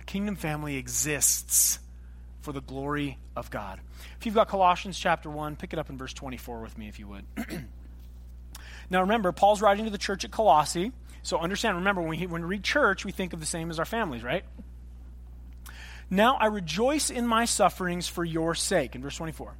A 0.00 0.04
kingdom 0.04 0.36
family 0.36 0.76
exists 0.76 1.80
for 2.40 2.52
the 2.52 2.60
glory 2.60 3.18
of 3.34 3.50
God. 3.50 3.80
If 4.20 4.26
you've 4.26 4.36
got 4.36 4.46
Colossians 4.46 4.96
chapter 4.96 5.28
1, 5.28 5.56
pick 5.56 5.72
it 5.72 5.80
up 5.80 5.90
in 5.90 5.98
verse 5.98 6.12
24 6.12 6.60
with 6.60 6.78
me, 6.78 6.86
if 6.86 7.00
you 7.00 7.08
would. 7.08 7.24
now 8.90 9.00
remember, 9.00 9.32
Paul's 9.32 9.60
writing 9.60 9.86
to 9.86 9.90
the 9.90 9.98
church 9.98 10.24
at 10.24 10.30
Colossae. 10.30 10.92
So 11.24 11.38
understand, 11.38 11.78
remember, 11.78 12.00
when 12.00 12.10
we, 12.10 12.26
when 12.28 12.42
we 12.42 12.48
read 12.48 12.62
church, 12.62 13.04
we 13.04 13.10
think 13.10 13.32
of 13.32 13.40
the 13.40 13.46
same 13.46 13.70
as 13.70 13.80
our 13.80 13.84
families, 13.84 14.22
right? 14.22 14.44
Now 16.10 16.36
I 16.36 16.46
rejoice 16.46 17.10
in 17.10 17.26
my 17.26 17.44
sufferings 17.44 18.06
for 18.06 18.24
your 18.24 18.54
sake, 18.54 18.94
in 18.94 19.02
verse 19.02 19.16
24. 19.16 19.56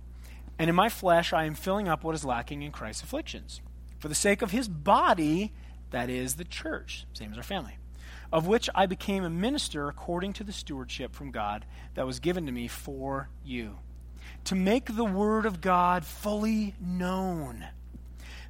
And 0.58 0.68
in 0.68 0.76
my 0.76 0.88
flesh 0.88 1.32
I 1.32 1.44
am 1.44 1.54
filling 1.54 1.88
up 1.88 2.04
what 2.04 2.14
is 2.14 2.24
lacking 2.24 2.62
in 2.62 2.72
Christ's 2.72 3.02
afflictions. 3.02 3.60
For 3.98 4.08
the 4.08 4.14
sake 4.14 4.42
of 4.42 4.50
his 4.50 4.68
body, 4.68 5.52
that 5.90 6.10
is 6.10 6.34
the 6.34 6.44
church, 6.44 7.06
same 7.12 7.32
as 7.32 7.36
our 7.36 7.42
family 7.42 7.78
of 8.32 8.46
which 8.46 8.68
I 8.74 8.86
became 8.86 9.24
a 9.24 9.30
minister 9.30 9.88
according 9.88 10.34
to 10.34 10.44
the 10.44 10.52
stewardship 10.52 11.14
from 11.14 11.30
God 11.30 11.64
that 11.94 12.06
was 12.06 12.20
given 12.20 12.46
to 12.46 12.52
me 12.52 12.68
for 12.68 13.28
you, 13.44 13.78
to 14.44 14.54
make 14.54 14.96
the 14.96 15.04
word 15.04 15.46
of 15.46 15.60
God 15.60 16.04
fully 16.04 16.74
known, 16.80 17.66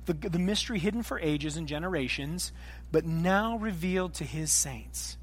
the, 0.06 0.14
the 0.14 0.38
mystery 0.38 0.78
hidden 0.78 1.02
for 1.02 1.20
ages 1.20 1.56
and 1.56 1.68
generations, 1.68 2.52
but 2.90 3.04
now 3.04 3.56
revealed 3.56 4.14
to 4.14 4.24
his 4.24 4.50
saints. 4.50 5.16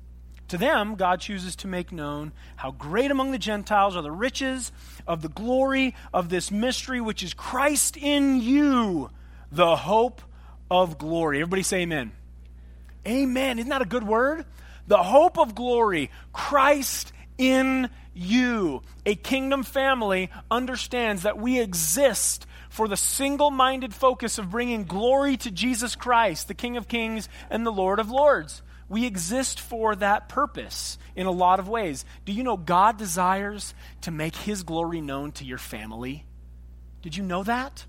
To 0.50 0.58
them, 0.58 0.96
God 0.96 1.22
chooses 1.22 1.56
to 1.58 1.68
make 1.68 1.92
known 1.92 2.32
how 2.56 2.72
great 2.72 3.10
among 3.10 3.32
the 3.32 3.40
Gentiles 3.40 3.96
are 3.96 4.04
the 4.04 4.12
riches 4.12 4.72
of 5.08 5.22
the 5.22 5.30
glory 5.30 5.96
of 6.14 6.30
this 6.30 6.52
mystery, 6.52 7.02
which 7.02 7.24
is 7.24 7.34
Christ 7.34 7.98
in 7.98 8.40
you, 8.40 9.10
the 9.52 9.76
hope 9.76 10.22
of 10.70 10.98
glory. 10.98 11.38
Everybody 11.38 11.64
say 11.64 11.82
amen. 11.82 12.12
Amen. 13.08 13.60
Isn't 13.60 13.70
that 13.70 13.82
a 13.82 13.86
good 13.86 14.06
word? 14.06 14.46
The 14.88 15.02
hope 15.02 15.40
of 15.40 15.56
glory, 15.56 16.12
Christ 16.32 17.12
in 17.38 17.90
you. 18.14 18.84
A 19.06 19.16
kingdom 19.16 19.64
family 19.64 20.30
understands 20.50 21.24
that 21.24 21.40
we 21.40 21.60
exist 21.60 22.46
for 22.70 22.88
the 22.88 22.98
single 22.98 23.52
minded 23.52 23.94
focus 23.94 24.38
of 24.38 24.52
bringing 24.52 24.84
glory 24.84 25.38
to 25.38 25.50
Jesus 25.50 25.96
Christ, 25.96 26.48
the 26.48 26.54
King 26.54 26.78
of 26.78 26.88
Kings 26.88 27.30
and 27.50 27.66
the 27.66 27.72
Lord 27.72 28.00
of 28.00 28.12
Lords. 28.12 28.62
We 28.88 29.06
exist 29.06 29.60
for 29.60 29.96
that 29.96 30.30
purpose 30.30 30.98
in 31.16 31.26
a 31.26 31.32
lot 31.32 31.60
of 31.60 31.68
ways. 31.68 32.06
Do 32.24 32.32
you 32.32 32.44
know 32.44 32.58
God 32.58 32.98
desires 32.98 33.74
to 34.02 34.12
make 34.12 34.36
his 34.36 34.64
glory 34.64 35.02
known 35.02 35.32
to 35.34 35.44
your 35.46 35.58
family? 35.58 36.26
Did 37.02 37.16
you 37.18 37.24
know 37.24 37.44
that? 37.44 37.86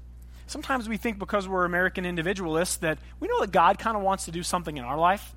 Sometimes 0.47 0.89
we 0.89 0.97
think 0.97 1.19
because 1.19 1.49
we're 1.49 1.65
American 1.65 2.07
individualists 2.07 2.77
that 2.77 2.99
we 3.21 3.29
know 3.29 3.41
that 3.41 3.51
God 3.51 3.79
kind 3.79 3.97
of 3.97 4.03
wants 4.03 4.27
to 4.27 4.31
do 4.31 4.43
something 4.43 4.77
in 4.77 4.85
our 4.85 4.99
life. 4.99 5.35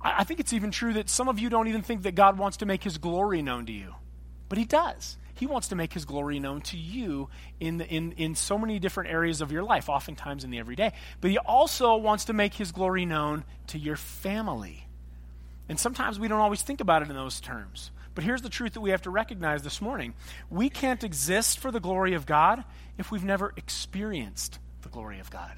I 0.00 0.24
think 0.24 0.40
it's 0.40 0.52
even 0.52 0.70
true 0.70 0.92
that 0.94 1.08
some 1.08 1.28
of 1.28 1.38
you 1.38 1.48
don't 1.48 1.68
even 1.68 1.82
think 1.82 2.02
that 2.02 2.14
God 2.14 2.38
wants 2.38 2.58
to 2.58 2.66
make 2.66 2.82
his 2.84 2.98
glory 2.98 3.42
known 3.42 3.66
to 3.66 3.72
you. 3.72 3.94
But 4.48 4.58
he 4.58 4.64
does. 4.64 5.16
He 5.38 5.46
wants 5.46 5.68
to 5.68 5.76
make 5.76 5.92
his 5.92 6.04
glory 6.04 6.40
known 6.40 6.62
to 6.62 6.76
you 6.76 7.28
in, 7.60 7.78
the, 7.78 7.86
in, 7.86 8.12
in 8.12 8.34
so 8.34 8.58
many 8.58 8.80
different 8.80 9.10
areas 9.10 9.40
of 9.40 9.52
your 9.52 9.62
life, 9.62 9.88
oftentimes 9.88 10.42
in 10.42 10.50
the 10.50 10.58
everyday. 10.58 10.92
But 11.20 11.30
he 11.30 11.38
also 11.38 11.96
wants 11.96 12.24
to 12.24 12.32
make 12.32 12.54
his 12.54 12.72
glory 12.72 13.06
known 13.06 13.44
to 13.68 13.78
your 13.78 13.94
family. 13.94 14.88
And 15.68 15.78
sometimes 15.78 16.18
we 16.18 16.26
don't 16.26 16.40
always 16.40 16.62
think 16.62 16.80
about 16.80 17.02
it 17.02 17.08
in 17.08 17.14
those 17.14 17.40
terms. 17.40 17.92
But 18.16 18.24
here's 18.24 18.42
the 18.42 18.48
truth 18.48 18.72
that 18.72 18.80
we 18.80 18.90
have 18.90 19.02
to 19.02 19.10
recognize 19.10 19.62
this 19.62 19.80
morning 19.80 20.14
we 20.50 20.68
can't 20.70 21.04
exist 21.04 21.60
for 21.60 21.70
the 21.70 21.78
glory 21.78 22.14
of 22.14 22.26
God 22.26 22.64
if 22.98 23.12
we've 23.12 23.24
never 23.24 23.52
experienced 23.56 24.58
the 24.82 24.88
glory 24.88 25.20
of 25.20 25.30
God. 25.30 25.52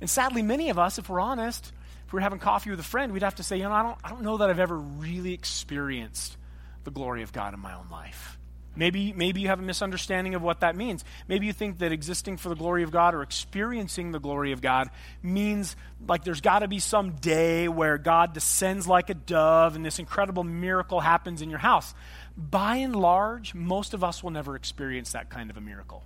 And 0.00 0.10
sadly, 0.10 0.42
many 0.42 0.70
of 0.70 0.78
us, 0.80 0.98
if 0.98 1.08
we're 1.08 1.20
honest, 1.20 1.72
if 2.04 2.12
we 2.12 2.18
are 2.18 2.22
having 2.22 2.40
coffee 2.40 2.70
with 2.70 2.80
a 2.80 2.84
friend, 2.84 3.12
we'd 3.12 3.22
have 3.22 3.36
to 3.36 3.44
say, 3.44 3.58
you 3.58 3.62
know, 3.62 3.70
I 3.70 3.84
don't, 3.84 3.98
I 4.02 4.08
don't 4.08 4.22
know 4.22 4.38
that 4.38 4.50
I've 4.50 4.58
ever 4.58 4.76
really 4.76 5.34
experienced 5.34 6.36
the 6.82 6.90
glory 6.90 7.22
of 7.22 7.32
God 7.32 7.54
in 7.54 7.60
my 7.60 7.74
own 7.74 7.86
life. 7.92 8.37
Maybe, 8.78 9.12
maybe 9.12 9.40
you 9.40 9.48
have 9.48 9.58
a 9.58 9.62
misunderstanding 9.62 10.36
of 10.36 10.42
what 10.42 10.60
that 10.60 10.76
means. 10.76 11.04
Maybe 11.26 11.46
you 11.46 11.52
think 11.52 11.78
that 11.78 11.90
existing 11.90 12.36
for 12.36 12.48
the 12.48 12.54
glory 12.54 12.84
of 12.84 12.92
God 12.92 13.12
or 13.12 13.22
experiencing 13.22 14.12
the 14.12 14.20
glory 14.20 14.52
of 14.52 14.60
God 14.60 14.90
means 15.20 15.74
like 16.06 16.22
there's 16.22 16.40
got 16.40 16.60
to 16.60 16.68
be 16.68 16.78
some 16.78 17.10
day 17.16 17.66
where 17.66 17.98
God 17.98 18.34
descends 18.34 18.86
like 18.86 19.10
a 19.10 19.14
dove 19.14 19.74
and 19.74 19.84
this 19.84 19.98
incredible 19.98 20.44
miracle 20.44 21.00
happens 21.00 21.42
in 21.42 21.50
your 21.50 21.58
house. 21.58 21.92
By 22.36 22.76
and 22.76 22.94
large, 22.94 23.52
most 23.52 23.94
of 23.94 24.04
us 24.04 24.22
will 24.22 24.30
never 24.30 24.54
experience 24.54 25.10
that 25.10 25.28
kind 25.28 25.50
of 25.50 25.56
a 25.56 25.60
miracle. 25.60 26.04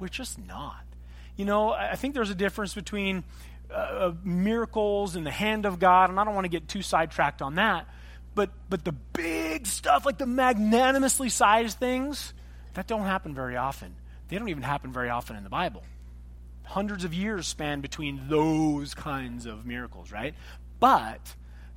We're 0.00 0.08
just 0.08 0.38
not. 0.38 0.86
You 1.36 1.44
know, 1.44 1.70
I 1.70 1.96
think 1.96 2.14
there's 2.14 2.30
a 2.30 2.34
difference 2.34 2.72
between 2.72 3.24
uh, 3.70 4.12
miracles 4.24 5.16
and 5.16 5.26
the 5.26 5.30
hand 5.30 5.66
of 5.66 5.78
God, 5.78 6.08
and 6.08 6.18
I 6.18 6.24
don't 6.24 6.34
want 6.34 6.46
to 6.46 6.48
get 6.48 6.66
too 6.66 6.80
sidetracked 6.80 7.42
on 7.42 7.56
that. 7.56 7.86
But, 8.34 8.50
but 8.68 8.84
the 8.84 8.92
big 8.92 9.66
stuff, 9.66 10.04
like 10.04 10.18
the 10.18 10.26
magnanimously 10.26 11.28
sized 11.28 11.78
things, 11.78 12.34
that 12.74 12.86
don't 12.86 13.04
happen 13.04 13.34
very 13.34 13.56
often. 13.56 13.94
They 14.28 14.38
don't 14.38 14.48
even 14.48 14.62
happen 14.62 14.92
very 14.92 15.10
often 15.10 15.36
in 15.36 15.44
the 15.44 15.50
Bible. 15.50 15.84
Hundreds 16.64 17.04
of 17.04 17.14
years 17.14 17.46
span 17.46 17.80
between 17.80 18.28
those 18.28 18.94
kinds 18.94 19.46
of 19.46 19.66
miracles, 19.66 20.10
right? 20.10 20.34
But 20.80 21.34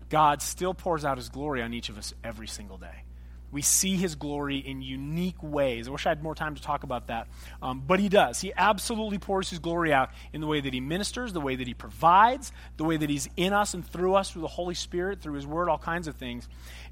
God 0.10 0.42
still 0.42 0.74
pours 0.74 1.06
out 1.06 1.18
his 1.18 1.30
glory 1.30 1.62
on 1.62 1.74
each 1.74 1.90
of 1.90 1.98
us 1.98 2.14
every 2.24 2.48
single 2.48 2.78
day. 2.78 3.04
We 3.52 3.62
see 3.62 3.96
his 3.96 4.16
glory 4.16 4.58
in 4.58 4.82
unique 4.82 5.42
ways. 5.42 5.88
I 5.88 5.92
wish 5.92 6.06
I 6.06 6.10
had 6.10 6.22
more 6.22 6.36
time 6.36 6.56
to 6.56 6.62
talk 6.62 6.84
about 6.84 7.08
that. 7.08 7.28
Um, 7.62 7.82
but 7.86 8.00
he 8.00 8.10
does. 8.10 8.42
He 8.42 8.52
absolutely 8.56 9.20
pours 9.20 9.50
his 9.50 9.60
glory 9.60 9.94
out 9.94 10.10
in 10.34 10.42
the 10.42 10.48
way 10.48 10.60
that 10.60 10.74
he 10.74 10.82
ministers, 10.82 11.32
the 11.32 11.40
way 11.40 11.56
that 11.56 11.66
he 11.66 11.74
provides, 11.74 12.52
the 12.76 12.84
way 12.84 12.98
that 12.98 13.10
he's 13.10 13.30
in 13.38 13.54
us 13.54 13.74
and 13.74 13.88
through 13.88 14.16
us, 14.16 14.32
through 14.32 14.42
the 14.42 14.48
Holy 14.48 14.76
Spirit, 14.76 15.22
through 15.22 15.36
his 15.36 15.48
word, 15.48 15.70
all 15.70 15.78
kinds 15.78 16.08
of 16.08 16.16
things. 16.16 16.48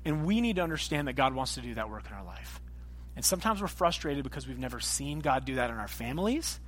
And 0.05 0.25
we 0.25 0.39
need 0.39 0.55
to 0.55 0.61
understand 0.61 1.07
that 1.09 1.13
God 1.13 1.33
wants 1.33 1.55
to 1.55 1.61
do 1.61 1.73
that 1.73 1.89
work 1.89 2.05
in 2.07 2.13
our 2.13 2.23
life. 2.23 2.61
And 3.17 3.23
sometimes 3.23 3.61
we're 3.61 3.67
frustrated 3.67 4.23
because 4.23 4.47
we've 4.47 4.59
never 4.59 4.79
seen 4.79 5.19
God 5.19 5.45
do 5.45 5.55
that 5.55 5.69
in 5.69 5.77
our 5.77 5.87
families. 5.87 6.59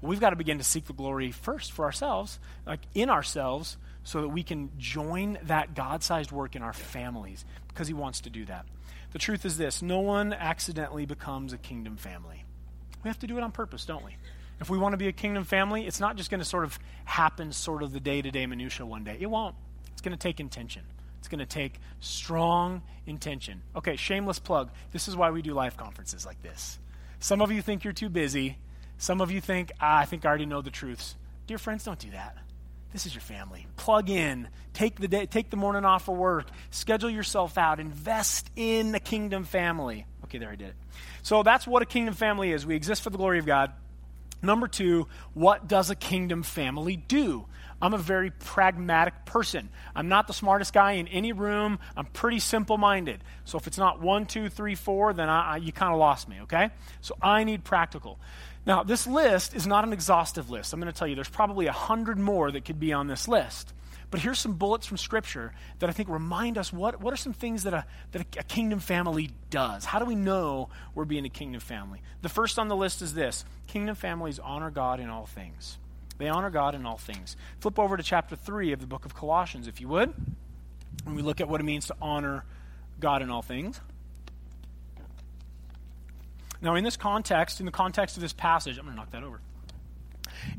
Well, 0.00 0.10
we've 0.10 0.20
got 0.20 0.30
to 0.30 0.36
begin 0.36 0.58
to 0.58 0.64
seek 0.64 0.86
the 0.86 0.92
glory 0.92 1.30
first 1.30 1.72
for 1.72 1.84
ourselves, 1.84 2.38
like 2.66 2.80
in 2.94 3.10
ourselves, 3.10 3.76
so 4.02 4.22
that 4.22 4.28
we 4.28 4.42
can 4.42 4.70
join 4.78 5.38
that 5.44 5.74
God 5.74 6.02
sized 6.02 6.30
work 6.30 6.54
in 6.54 6.62
our 6.62 6.72
families 6.72 7.44
because 7.68 7.88
he 7.88 7.94
wants 7.94 8.20
to 8.22 8.30
do 8.30 8.44
that. 8.44 8.66
The 9.16 9.20
truth 9.20 9.46
is 9.46 9.56
this 9.56 9.80
no 9.80 10.00
one 10.00 10.34
accidentally 10.34 11.06
becomes 11.06 11.54
a 11.54 11.56
kingdom 11.56 11.96
family. 11.96 12.44
We 13.02 13.08
have 13.08 13.18
to 13.20 13.26
do 13.26 13.38
it 13.38 13.42
on 13.42 13.50
purpose, 13.50 13.86
don't 13.86 14.04
we? 14.04 14.14
If 14.60 14.68
we 14.68 14.76
want 14.76 14.92
to 14.92 14.98
be 14.98 15.08
a 15.08 15.12
kingdom 15.12 15.44
family, 15.44 15.86
it's 15.86 16.00
not 16.00 16.16
just 16.16 16.30
going 16.30 16.40
to 16.40 16.44
sort 16.44 16.64
of 16.64 16.78
happen 17.06 17.50
sort 17.50 17.82
of 17.82 17.94
the 17.94 17.98
day 17.98 18.20
to 18.20 18.30
day 18.30 18.44
minutia 18.44 18.84
one 18.84 19.04
day. 19.04 19.16
It 19.18 19.30
won't. 19.30 19.54
It's 19.92 20.02
going 20.02 20.12
to 20.12 20.18
take 20.18 20.38
intention. 20.38 20.82
It's 21.18 21.28
going 21.28 21.38
to 21.38 21.46
take 21.46 21.80
strong 21.98 22.82
intention. 23.06 23.62
Okay, 23.74 23.96
shameless 23.96 24.38
plug. 24.38 24.68
This 24.92 25.08
is 25.08 25.16
why 25.16 25.30
we 25.30 25.40
do 25.40 25.54
life 25.54 25.78
conferences 25.78 26.26
like 26.26 26.42
this. 26.42 26.78
Some 27.18 27.40
of 27.40 27.50
you 27.50 27.62
think 27.62 27.84
you're 27.84 27.94
too 27.94 28.10
busy. 28.10 28.58
Some 28.98 29.22
of 29.22 29.30
you 29.30 29.40
think, 29.40 29.72
ah, 29.80 30.00
I 30.00 30.04
think 30.04 30.26
I 30.26 30.28
already 30.28 30.44
know 30.44 30.60
the 30.60 30.70
truths. 30.70 31.16
Dear 31.46 31.56
friends, 31.56 31.84
don't 31.84 31.98
do 31.98 32.10
that. 32.10 32.36
This 32.96 33.04
is 33.04 33.14
your 33.14 33.20
family. 33.20 33.66
Plug 33.76 34.08
in. 34.08 34.48
Take 34.72 34.98
the 34.98 35.06
day, 35.06 35.26
take 35.26 35.50
the 35.50 35.58
morning 35.58 35.84
off 35.84 36.08
of 36.08 36.16
work. 36.16 36.48
Schedule 36.70 37.10
yourself 37.10 37.58
out. 37.58 37.78
Invest 37.78 38.50
in 38.56 38.90
the 38.90 39.00
kingdom 39.00 39.44
family. 39.44 40.06
Okay, 40.24 40.38
there 40.38 40.48
I 40.48 40.54
did 40.54 40.68
it. 40.68 40.76
So 41.20 41.42
that's 41.42 41.66
what 41.66 41.82
a 41.82 41.84
kingdom 41.84 42.14
family 42.14 42.52
is. 42.52 42.64
We 42.64 42.74
exist 42.74 43.02
for 43.02 43.10
the 43.10 43.18
glory 43.18 43.38
of 43.38 43.44
God. 43.44 43.72
Number 44.40 44.66
two, 44.66 45.08
what 45.34 45.68
does 45.68 45.90
a 45.90 45.94
kingdom 45.94 46.42
family 46.42 46.96
do? 46.96 47.44
I'm 47.82 47.92
a 47.92 47.98
very 47.98 48.30
pragmatic 48.30 49.26
person. 49.26 49.68
I'm 49.94 50.08
not 50.08 50.26
the 50.26 50.32
smartest 50.32 50.72
guy 50.72 50.92
in 50.92 51.06
any 51.08 51.34
room. 51.34 51.78
I'm 51.98 52.06
pretty 52.06 52.38
simple 52.38 52.78
minded. 52.78 53.22
So 53.44 53.58
if 53.58 53.66
it's 53.66 53.76
not 53.76 54.00
one, 54.00 54.24
two, 54.24 54.48
three, 54.48 54.74
four, 54.74 55.12
then 55.12 55.28
I, 55.28 55.52
I, 55.52 55.56
you 55.58 55.70
kind 55.70 55.92
of 55.92 55.98
lost 55.98 56.30
me, 56.30 56.40
okay? 56.44 56.70
So 57.02 57.14
I 57.20 57.44
need 57.44 57.62
practical. 57.62 58.18
Now, 58.66 58.82
this 58.82 59.06
list 59.06 59.54
is 59.54 59.66
not 59.66 59.84
an 59.84 59.92
exhaustive 59.92 60.50
list. 60.50 60.72
I'm 60.72 60.80
going 60.80 60.92
to 60.92 60.98
tell 60.98 61.06
you 61.06 61.14
there's 61.14 61.28
probably 61.28 61.68
a 61.68 61.72
hundred 61.72 62.18
more 62.18 62.50
that 62.50 62.64
could 62.64 62.80
be 62.80 62.92
on 62.92 63.06
this 63.06 63.28
list. 63.28 63.72
But 64.10 64.20
here's 64.20 64.38
some 64.38 64.54
bullets 64.54 64.86
from 64.86 64.96
Scripture 64.96 65.52
that 65.78 65.88
I 65.88 65.92
think 65.92 66.08
remind 66.08 66.58
us 66.58 66.72
what, 66.72 67.00
what 67.00 67.12
are 67.12 67.16
some 67.16 67.32
things 67.32 67.64
that, 67.64 67.74
a, 67.74 67.86
that 68.12 68.36
a, 68.38 68.42
kingdom 68.42 68.78
family 68.78 69.30
does? 69.50 69.84
How 69.84 69.98
do 69.98 70.04
we 70.04 70.14
know 70.14 70.68
we're 70.94 71.04
being 71.04 71.24
a 71.24 71.28
kingdom 71.28 71.60
family? 71.60 72.02
The 72.22 72.28
first 72.28 72.58
on 72.58 72.68
the 72.68 72.76
list 72.76 73.02
is 73.02 73.14
this 73.14 73.44
Kingdom 73.66 73.96
families 73.96 74.38
honor 74.38 74.70
God 74.70 75.00
in 75.00 75.08
all 75.08 75.26
things. 75.26 75.78
They 76.18 76.28
honor 76.28 76.50
God 76.50 76.74
in 76.74 76.86
all 76.86 76.98
things. 76.98 77.36
Flip 77.60 77.78
over 77.78 77.96
to 77.96 78.02
chapter 78.02 78.36
3 78.36 78.72
of 78.72 78.80
the 78.80 78.86
book 78.86 79.04
of 79.04 79.14
Colossians, 79.14 79.68
if 79.68 79.80
you 79.80 79.88
would, 79.88 80.14
and 81.04 81.16
we 81.16 81.22
look 81.22 81.40
at 81.40 81.48
what 81.48 81.60
it 81.60 81.64
means 81.64 81.86
to 81.86 81.96
honor 82.00 82.44
God 83.00 83.22
in 83.22 83.30
all 83.30 83.42
things. 83.42 83.80
Now, 86.66 86.74
in 86.74 86.82
this 86.82 86.96
context, 86.96 87.60
in 87.60 87.66
the 87.66 87.70
context 87.70 88.16
of 88.16 88.22
this 88.22 88.32
passage, 88.32 88.76
I'm 88.76 88.86
going 88.86 88.96
to 88.96 89.00
knock 89.00 89.12
that 89.12 89.22
over. 89.22 89.40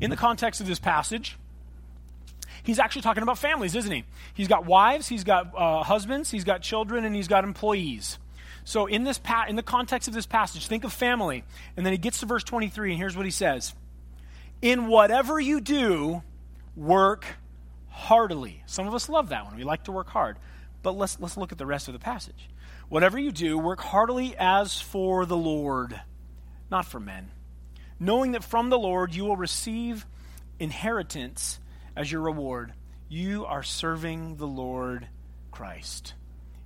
In 0.00 0.08
the 0.08 0.16
context 0.16 0.58
of 0.58 0.66
this 0.66 0.78
passage, 0.78 1.36
he's 2.62 2.78
actually 2.78 3.02
talking 3.02 3.22
about 3.22 3.36
families, 3.36 3.74
isn't 3.74 3.92
he? 3.92 4.04
He's 4.32 4.48
got 4.48 4.64
wives, 4.64 5.08
he's 5.08 5.22
got 5.22 5.52
uh, 5.54 5.82
husbands, 5.82 6.30
he's 6.30 6.44
got 6.44 6.62
children, 6.62 7.04
and 7.04 7.14
he's 7.14 7.28
got 7.28 7.44
employees. 7.44 8.18
So, 8.64 8.86
in 8.86 9.04
this 9.04 9.18
pa- 9.18 9.44
in 9.50 9.56
the 9.56 9.62
context 9.62 10.08
of 10.08 10.14
this 10.14 10.24
passage, 10.24 10.66
think 10.66 10.82
of 10.82 10.94
family, 10.94 11.44
and 11.76 11.84
then 11.84 11.92
he 11.92 11.98
gets 11.98 12.20
to 12.20 12.26
verse 12.26 12.42
23, 12.42 12.92
and 12.92 12.98
here's 12.98 13.14
what 13.14 13.26
he 13.26 13.30
says: 13.30 13.74
"In 14.62 14.86
whatever 14.86 15.38
you 15.38 15.60
do, 15.60 16.22
work 16.74 17.36
heartily." 17.90 18.62
Some 18.64 18.86
of 18.86 18.94
us 18.94 19.10
love 19.10 19.28
that 19.28 19.44
one. 19.44 19.56
We 19.56 19.64
like 19.64 19.84
to 19.84 19.92
work 19.92 20.08
hard, 20.08 20.38
but 20.82 20.92
let's 20.92 21.20
let's 21.20 21.36
look 21.36 21.52
at 21.52 21.58
the 21.58 21.66
rest 21.66 21.86
of 21.86 21.92
the 21.92 22.00
passage. 22.00 22.48
Whatever 22.88 23.18
you 23.18 23.32
do, 23.32 23.58
work 23.58 23.80
heartily 23.80 24.34
as 24.38 24.80
for 24.80 25.26
the 25.26 25.36
Lord, 25.36 26.00
not 26.70 26.86
for 26.86 26.98
men, 26.98 27.30
knowing 28.00 28.32
that 28.32 28.42
from 28.42 28.70
the 28.70 28.78
Lord 28.78 29.14
you 29.14 29.26
will 29.26 29.36
receive 29.36 30.06
inheritance 30.58 31.60
as 31.94 32.10
your 32.10 32.22
reward. 32.22 32.72
You 33.08 33.44
are 33.44 33.62
serving 33.62 34.36
the 34.36 34.46
Lord 34.46 35.06
Christ. 35.50 36.14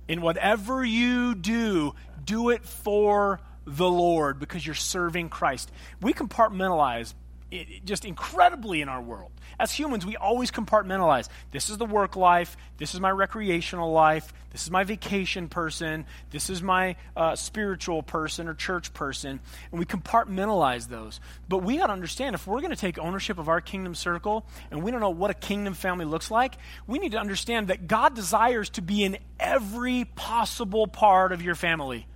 In 0.07 0.21
whatever 0.21 0.83
you 0.83 1.35
do, 1.35 1.93
do 2.23 2.51
it 2.51 2.63
for 2.63 3.41
the 3.65 3.89
Lord 3.89 4.39
because 4.39 4.65
you're 4.65 4.75
serving 4.75 5.29
Christ. 5.29 5.71
We 6.01 6.13
compartmentalize 6.13 7.13
it, 7.51 7.85
just 7.85 8.05
incredibly 8.05 8.81
in 8.81 8.87
our 8.87 9.01
world. 9.01 9.31
As 9.59 9.71
humans, 9.71 10.05
we 10.05 10.15
always 10.15 10.51
compartmentalize. 10.51 11.29
This 11.51 11.69
is 11.69 11.77
the 11.77 11.85
work 11.85 12.15
life. 12.15 12.57
This 12.77 12.93
is 12.93 12.99
my 12.99 13.11
recreational 13.11 13.91
life. 13.91 14.33
This 14.51 14.63
is 14.63 14.71
my 14.71 14.83
vacation 14.83 15.47
person. 15.47 16.05
This 16.31 16.49
is 16.49 16.61
my 16.61 16.95
uh, 17.15 17.35
spiritual 17.35 18.03
person 18.03 18.47
or 18.47 18.53
church 18.53 18.93
person. 18.93 19.39
And 19.71 19.79
we 19.79 19.85
compartmentalize 19.85 20.87
those. 20.87 21.19
But 21.49 21.59
we 21.59 21.77
got 21.77 21.87
to 21.87 21.93
understand 21.93 22.35
if 22.35 22.45
we're 22.47 22.61
going 22.61 22.71
to 22.71 22.75
take 22.75 22.99
ownership 22.99 23.37
of 23.37 23.49
our 23.49 23.61
kingdom 23.61 23.95
circle 23.95 24.45
and 24.71 24.83
we 24.83 24.91
don't 24.91 25.01
know 25.01 25.09
what 25.09 25.31
a 25.31 25.35
kingdom 25.35 25.73
family 25.73 26.05
looks 26.05 26.29
like, 26.29 26.55
we 26.87 26.99
need 26.99 27.13
to 27.13 27.19
understand 27.19 27.67
that 27.67 27.87
God 27.87 28.15
desires 28.15 28.69
to 28.71 28.81
be 28.81 29.03
in 29.03 29.17
every 29.39 30.05
possible 30.15 30.87
part 30.87 31.31
of 31.31 31.41
your 31.41 31.55
family. 31.55 32.07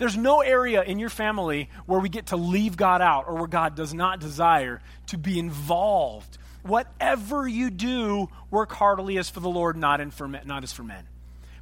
There's 0.00 0.16
no 0.16 0.40
area 0.40 0.82
in 0.82 0.98
your 0.98 1.10
family 1.10 1.68
where 1.84 2.00
we 2.00 2.08
get 2.08 2.28
to 2.28 2.36
leave 2.36 2.74
God 2.78 3.02
out 3.02 3.26
or 3.28 3.34
where 3.34 3.46
God 3.46 3.74
does 3.74 3.92
not 3.92 4.18
desire 4.18 4.80
to 5.08 5.18
be 5.18 5.38
involved. 5.38 6.38
Whatever 6.62 7.48
you 7.48 7.70
do, 7.70 8.28
work 8.50 8.72
heartily 8.72 9.18
as 9.18 9.30
for 9.30 9.40
the 9.40 9.48
Lord, 9.48 9.76
not, 9.76 10.00
in 10.00 10.10
for 10.10 10.28
men, 10.28 10.42
not 10.46 10.62
as 10.62 10.72
for 10.72 10.82
men. 10.82 11.06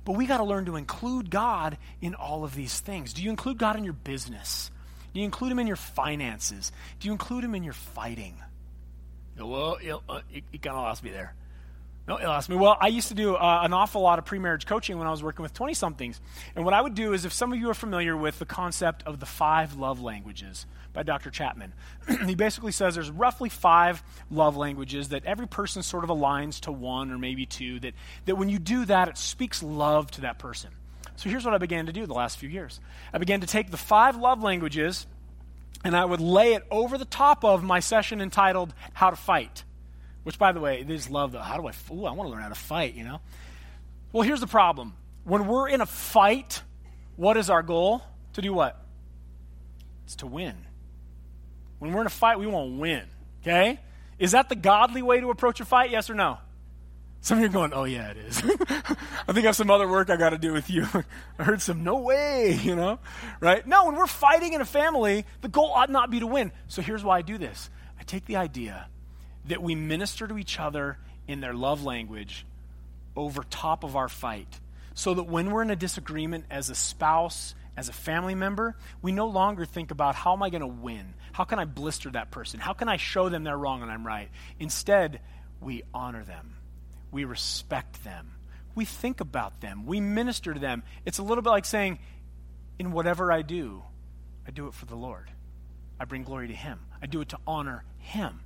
But 0.04 0.12
we 0.12 0.26
got 0.26 0.38
to 0.38 0.44
learn 0.44 0.64
to 0.66 0.76
include 0.76 1.30
God 1.30 1.76
in 2.00 2.14
all 2.14 2.44
of 2.44 2.54
these 2.54 2.80
things. 2.80 3.12
Do 3.12 3.22
you 3.22 3.30
include 3.30 3.58
God 3.58 3.76
in 3.76 3.84
your 3.84 3.92
business? 3.92 4.70
Do 5.12 5.20
you 5.20 5.24
include 5.24 5.52
him 5.52 5.58
in 5.58 5.66
your 5.66 5.76
finances? 5.76 6.72
Do 7.00 7.06
you 7.06 7.12
include 7.12 7.44
him 7.44 7.54
in 7.54 7.62
your 7.62 7.74
fighting? 7.74 8.36
Well, 9.38 9.78
you, 9.82 10.00
kind 10.08 10.66
of 10.66 10.82
lost 10.82 11.04
me 11.04 11.10
there. 11.10 11.34
No, 12.08 12.16
he'll 12.16 12.30
ask 12.30 12.48
me. 12.48 12.56
Well, 12.56 12.76
I 12.80 12.88
used 12.88 13.08
to 13.08 13.14
do 13.14 13.36
uh, 13.36 13.60
an 13.62 13.74
awful 13.74 14.00
lot 14.00 14.18
of 14.18 14.24
pre-marriage 14.24 14.64
coaching 14.64 14.98
when 14.98 15.06
I 15.06 15.10
was 15.10 15.22
working 15.22 15.42
with 15.42 15.52
20-somethings. 15.52 16.20
And 16.56 16.64
what 16.64 16.72
I 16.72 16.80
would 16.80 16.94
do 16.94 17.12
is, 17.12 17.26
if 17.26 17.34
some 17.34 17.52
of 17.52 17.58
you 17.58 17.68
are 17.68 17.74
familiar 17.74 18.16
with 18.16 18.38
the 18.38 18.46
concept 18.46 19.02
of 19.04 19.20
the 19.20 19.26
five 19.26 19.76
love 19.76 20.00
languages 20.00 20.64
by 20.92 21.02
Dr. 21.02 21.30
Chapman, 21.30 21.74
he 22.26 22.34
basically 22.34 22.72
says 22.72 22.94
there's 22.94 23.10
roughly 23.10 23.48
five 23.48 24.02
love 24.30 24.56
languages 24.56 25.10
that 25.10 25.24
every 25.24 25.46
person 25.46 25.82
sort 25.82 26.04
of 26.04 26.10
aligns 26.10 26.60
to 26.60 26.72
one 26.72 27.10
or 27.10 27.18
maybe 27.18 27.46
two, 27.46 27.80
that, 27.80 27.94
that 28.24 28.36
when 28.36 28.48
you 28.48 28.58
do 28.58 28.84
that, 28.86 29.08
it 29.08 29.18
speaks 29.18 29.62
love 29.62 30.10
to 30.12 30.22
that 30.22 30.38
person. 30.38 30.70
So 31.16 31.28
here's 31.28 31.44
what 31.44 31.54
I 31.54 31.58
began 31.58 31.86
to 31.86 31.92
do 31.92 32.06
the 32.06 32.14
last 32.14 32.38
few 32.38 32.48
years. 32.48 32.80
I 33.12 33.18
began 33.18 33.40
to 33.40 33.46
take 33.46 33.70
the 33.70 33.76
five 33.76 34.16
love 34.16 34.42
languages 34.42 35.06
and 35.84 35.96
I 35.96 36.04
would 36.04 36.20
lay 36.20 36.54
it 36.54 36.64
over 36.70 36.98
the 36.98 37.04
top 37.04 37.44
of 37.44 37.62
my 37.62 37.80
session 37.80 38.20
entitled 38.20 38.74
How 38.92 39.10
to 39.10 39.16
Fight. 39.16 39.64
Which, 40.24 40.38
by 40.38 40.52
the 40.52 40.60
way, 40.60 40.84
just 40.84 41.10
love 41.10 41.32
the 41.32 41.42
how 41.42 41.56
do 41.56 41.66
I, 41.66 41.72
ooh, 41.92 42.04
I 42.04 42.12
want 42.12 42.28
to 42.28 42.32
learn 42.32 42.42
how 42.42 42.48
to 42.48 42.54
fight, 42.54 42.94
you 42.94 43.04
know? 43.04 43.20
Well, 44.12 44.22
here's 44.22 44.40
the 44.40 44.46
problem. 44.46 44.94
When 45.24 45.46
we're 45.46 45.68
in 45.68 45.80
a 45.80 45.86
fight, 45.86 46.62
what 47.16 47.36
is 47.36 47.50
our 47.50 47.62
goal? 47.62 48.02
To 48.34 48.42
do 48.42 48.52
what? 48.52 48.84
It's 50.04 50.16
to 50.16 50.26
win. 50.26 50.54
When 51.78 51.92
we're 51.92 52.00
in 52.00 52.06
a 52.06 52.10
fight, 52.10 52.38
we 52.38 52.46
want 52.46 52.72
to 52.74 52.78
win, 52.78 53.02
okay? 53.42 53.80
Is 54.18 54.32
that 54.32 54.48
the 54.48 54.56
godly 54.56 55.02
way 55.02 55.20
to 55.20 55.30
approach 55.30 55.60
a 55.60 55.64
fight, 55.64 55.90
yes 55.90 56.10
or 56.10 56.14
no? 56.14 56.38
Some 57.20 57.38
of 57.38 57.42
you 57.42 57.48
are 57.48 57.52
going, 57.52 57.72
oh, 57.72 57.84
yeah, 57.84 58.10
it 58.10 58.16
is. 58.16 58.38
I 58.44 59.32
think 59.32 59.38
I 59.38 59.48
have 59.48 59.56
some 59.56 59.70
other 59.70 59.88
work 59.88 60.08
I 60.08 60.16
got 60.16 60.30
to 60.30 60.38
do 60.38 60.52
with 60.52 60.70
you. 60.70 60.86
I 61.38 61.42
heard 61.42 61.60
some, 61.60 61.82
no 61.82 61.98
way, 61.98 62.58
you 62.62 62.76
know? 62.76 62.98
Right? 63.40 63.66
No, 63.66 63.86
when 63.86 63.96
we're 63.96 64.06
fighting 64.06 64.52
in 64.52 64.60
a 64.60 64.64
family, 64.66 65.24
the 65.40 65.48
goal 65.48 65.72
ought 65.72 65.90
not 65.90 66.10
be 66.10 66.20
to 66.20 66.26
win. 66.26 66.52
So 66.68 66.80
here's 66.82 67.02
why 67.02 67.18
I 67.18 67.22
do 67.22 67.38
this 67.38 67.70
I 67.98 68.04
take 68.04 68.26
the 68.26 68.36
idea 68.36 68.88
that 69.46 69.62
we 69.62 69.74
minister 69.74 70.26
to 70.28 70.38
each 70.38 70.60
other 70.60 70.98
in 71.26 71.40
their 71.40 71.54
love 71.54 71.84
language 71.84 72.46
over 73.16 73.42
top 73.50 73.84
of 73.84 73.96
our 73.96 74.08
fight. 74.08 74.60
So 74.94 75.14
that 75.14 75.24
when 75.24 75.50
we're 75.50 75.62
in 75.62 75.70
a 75.70 75.76
disagreement 75.76 76.46
as 76.50 76.70
a 76.70 76.74
spouse, 76.74 77.54
as 77.76 77.88
a 77.88 77.92
family 77.92 78.34
member, 78.34 78.76
we 79.00 79.12
no 79.12 79.26
longer 79.28 79.64
think 79.64 79.92
about 79.92 80.16
how 80.16 80.32
am 80.32 80.42
I 80.42 80.50
going 80.50 80.62
to 80.62 80.66
win? 80.66 81.14
How 81.38 81.44
can 81.44 81.60
I 81.60 81.66
blister 81.66 82.10
that 82.10 82.32
person? 82.32 82.58
How 82.58 82.72
can 82.72 82.88
I 82.88 82.96
show 82.96 83.28
them 83.28 83.44
they're 83.44 83.56
wrong 83.56 83.80
and 83.82 83.92
I'm 83.92 84.04
right? 84.04 84.28
Instead, 84.58 85.20
we 85.60 85.84
honor 85.94 86.24
them. 86.24 86.56
We 87.12 87.24
respect 87.24 88.02
them. 88.02 88.32
We 88.74 88.84
think 88.84 89.20
about 89.20 89.60
them. 89.60 89.86
We 89.86 90.00
minister 90.00 90.52
to 90.52 90.58
them. 90.58 90.82
It's 91.04 91.18
a 91.18 91.22
little 91.22 91.42
bit 91.42 91.50
like 91.50 91.64
saying, 91.64 92.00
in 92.80 92.90
whatever 92.90 93.30
I 93.30 93.42
do, 93.42 93.84
I 94.48 94.50
do 94.50 94.66
it 94.66 94.74
for 94.74 94.86
the 94.86 94.96
Lord. 94.96 95.30
I 96.00 96.06
bring 96.06 96.24
glory 96.24 96.48
to 96.48 96.54
Him. 96.54 96.80
I 97.00 97.06
do 97.06 97.20
it 97.20 97.28
to 97.28 97.38
honor 97.46 97.84
Him. 97.98 98.40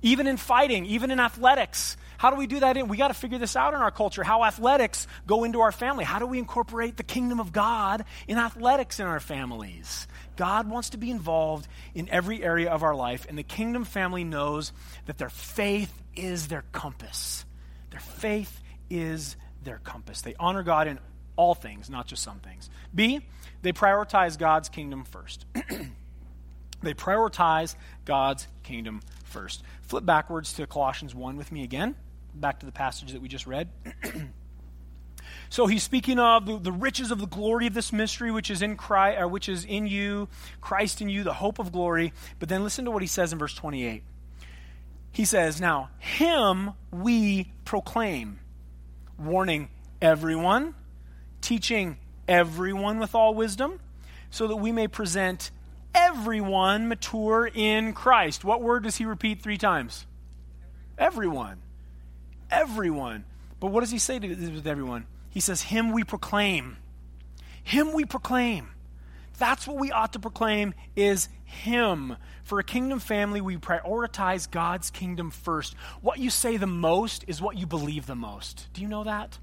Even 0.00 0.28
in 0.28 0.36
fighting, 0.36 0.86
even 0.86 1.10
in 1.10 1.18
athletics. 1.18 1.96
How 2.18 2.30
do 2.30 2.36
we 2.36 2.46
do 2.46 2.60
that 2.60 2.76
in? 2.76 2.86
We 2.86 2.98
got 2.98 3.08
to 3.08 3.14
figure 3.14 3.38
this 3.38 3.56
out 3.56 3.74
in 3.74 3.80
our 3.80 3.90
culture. 3.90 4.22
How 4.22 4.44
athletics 4.44 5.08
go 5.26 5.42
into 5.42 5.60
our 5.60 5.72
family. 5.72 6.04
How 6.04 6.20
do 6.20 6.26
we 6.26 6.38
incorporate 6.38 6.96
the 6.96 7.02
kingdom 7.02 7.40
of 7.40 7.52
God 7.52 8.04
in 8.28 8.38
athletics 8.38 9.00
in 9.00 9.06
our 9.06 9.18
families? 9.18 10.06
God 10.38 10.70
wants 10.70 10.90
to 10.90 10.98
be 10.98 11.10
involved 11.10 11.66
in 11.96 12.08
every 12.10 12.44
area 12.44 12.70
of 12.70 12.84
our 12.84 12.94
life, 12.94 13.26
and 13.28 13.36
the 13.36 13.42
kingdom 13.42 13.84
family 13.84 14.22
knows 14.22 14.72
that 15.06 15.18
their 15.18 15.28
faith 15.28 15.92
is 16.14 16.46
their 16.46 16.62
compass. 16.70 17.44
Their 17.90 17.98
faith 18.00 18.62
is 18.88 19.36
their 19.64 19.80
compass. 19.82 20.22
They 20.22 20.36
honor 20.38 20.62
God 20.62 20.86
in 20.86 21.00
all 21.34 21.56
things, 21.56 21.90
not 21.90 22.06
just 22.06 22.22
some 22.22 22.38
things. 22.38 22.70
B, 22.94 23.20
they 23.62 23.72
prioritize 23.72 24.38
God's 24.38 24.68
kingdom 24.68 25.04
first. 25.04 25.44
they 26.82 26.94
prioritize 26.94 27.74
God's 28.04 28.46
kingdom 28.62 29.00
first. 29.24 29.64
Flip 29.82 30.06
backwards 30.06 30.52
to 30.52 30.68
Colossians 30.68 31.16
1 31.16 31.36
with 31.36 31.50
me 31.50 31.64
again, 31.64 31.96
back 32.32 32.60
to 32.60 32.66
the 32.66 32.72
passage 32.72 33.10
that 33.10 33.20
we 33.20 33.26
just 33.26 33.48
read. 33.48 33.68
so 35.50 35.66
he's 35.66 35.82
speaking 35.82 36.18
of 36.18 36.46
the, 36.46 36.58
the, 36.58 36.72
riches 36.72 37.10
of 37.10 37.20
the 37.20 37.26
glory 37.26 37.66
of 37.66 37.74
this 37.74 37.92
mystery, 37.92 38.30
which 38.30 38.50
is 38.50 38.60
in 38.60 38.76
Christ, 38.76 39.22
uh, 39.22 39.28
which 39.28 39.48
is 39.48 39.64
in 39.64 39.86
you, 39.86 40.28
Christ 40.60 41.00
in 41.00 41.08
you, 41.08 41.24
the 41.24 41.34
hope 41.34 41.58
of 41.58 41.72
glory. 41.72 42.12
But 42.38 42.48
then 42.48 42.62
listen 42.62 42.84
to 42.84 42.90
what 42.90 43.02
he 43.02 43.08
says 43.08 43.32
in 43.32 43.38
verse 43.38 43.54
28. 43.54 44.02
He 45.10 45.24
says, 45.24 45.60
Now, 45.60 45.90
him 45.98 46.72
we 46.90 47.52
proclaim, 47.64 48.40
warning 49.18 49.70
everyone, 50.02 50.74
teaching 51.40 51.96
everyone 52.26 52.98
with 52.98 53.14
all 53.14 53.34
wisdom, 53.34 53.80
so 54.30 54.46
that 54.48 54.56
we 54.56 54.70
may 54.70 54.86
present 54.86 55.50
everyone 55.94 56.88
mature 56.88 57.50
in 57.52 57.94
Christ. 57.94 58.44
What 58.44 58.60
word 58.60 58.82
does 58.82 58.96
he 58.96 59.06
repeat 59.06 59.42
three 59.42 59.56
times? 59.56 60.06
Everyone. 60.98 61.62
Everyone. 62.50 63.24
But 63.60 63.68
what 63.68 63.80
does 63.80 63.90
he 63.90 63.98
say 63.98 64.18
to 64.18 64.62
everyone? 64.66 65.06
He 65.30 65.40
says, 65.40 65.62
Him 65.62 65.92
we 65.92 66.04
proclaim. 66.04 66.76
Him 67.62 67.92
we 67.92 68.04
proclaim. 68.04 68.70
That's 69.38 69.66
what 69.66 69.78
we 69.78 69.92
ought 69.92 70.14
to 70.14 70.18
proclaim 70.18 70.74
is 70.96 71.28
Him. 71.44 72.16
For 72.42 72.58
a 72.58 72.64
kingdom 72.64 72.98
family, 72.98 73.40
we 73.40 73.56
prioritize 73.56 74.50
God's 74.50 74.90
kingdom 74.90 75.30
first. 75.30 75.74
What 76.00 76.18
you 76.18 76.30
say 76.30 76.56
the 76.56 76.66
most 76.66 77.24
is 77.28 77.40
what 77.40 77.56
you 77.56 77.66
believe 77.66 78.06
the 78.06 78.16
most. 78.16 78.68
Do 78.72 78.82
you 78.82 78.88
know 78.88 79.04
that? 79.04 79.38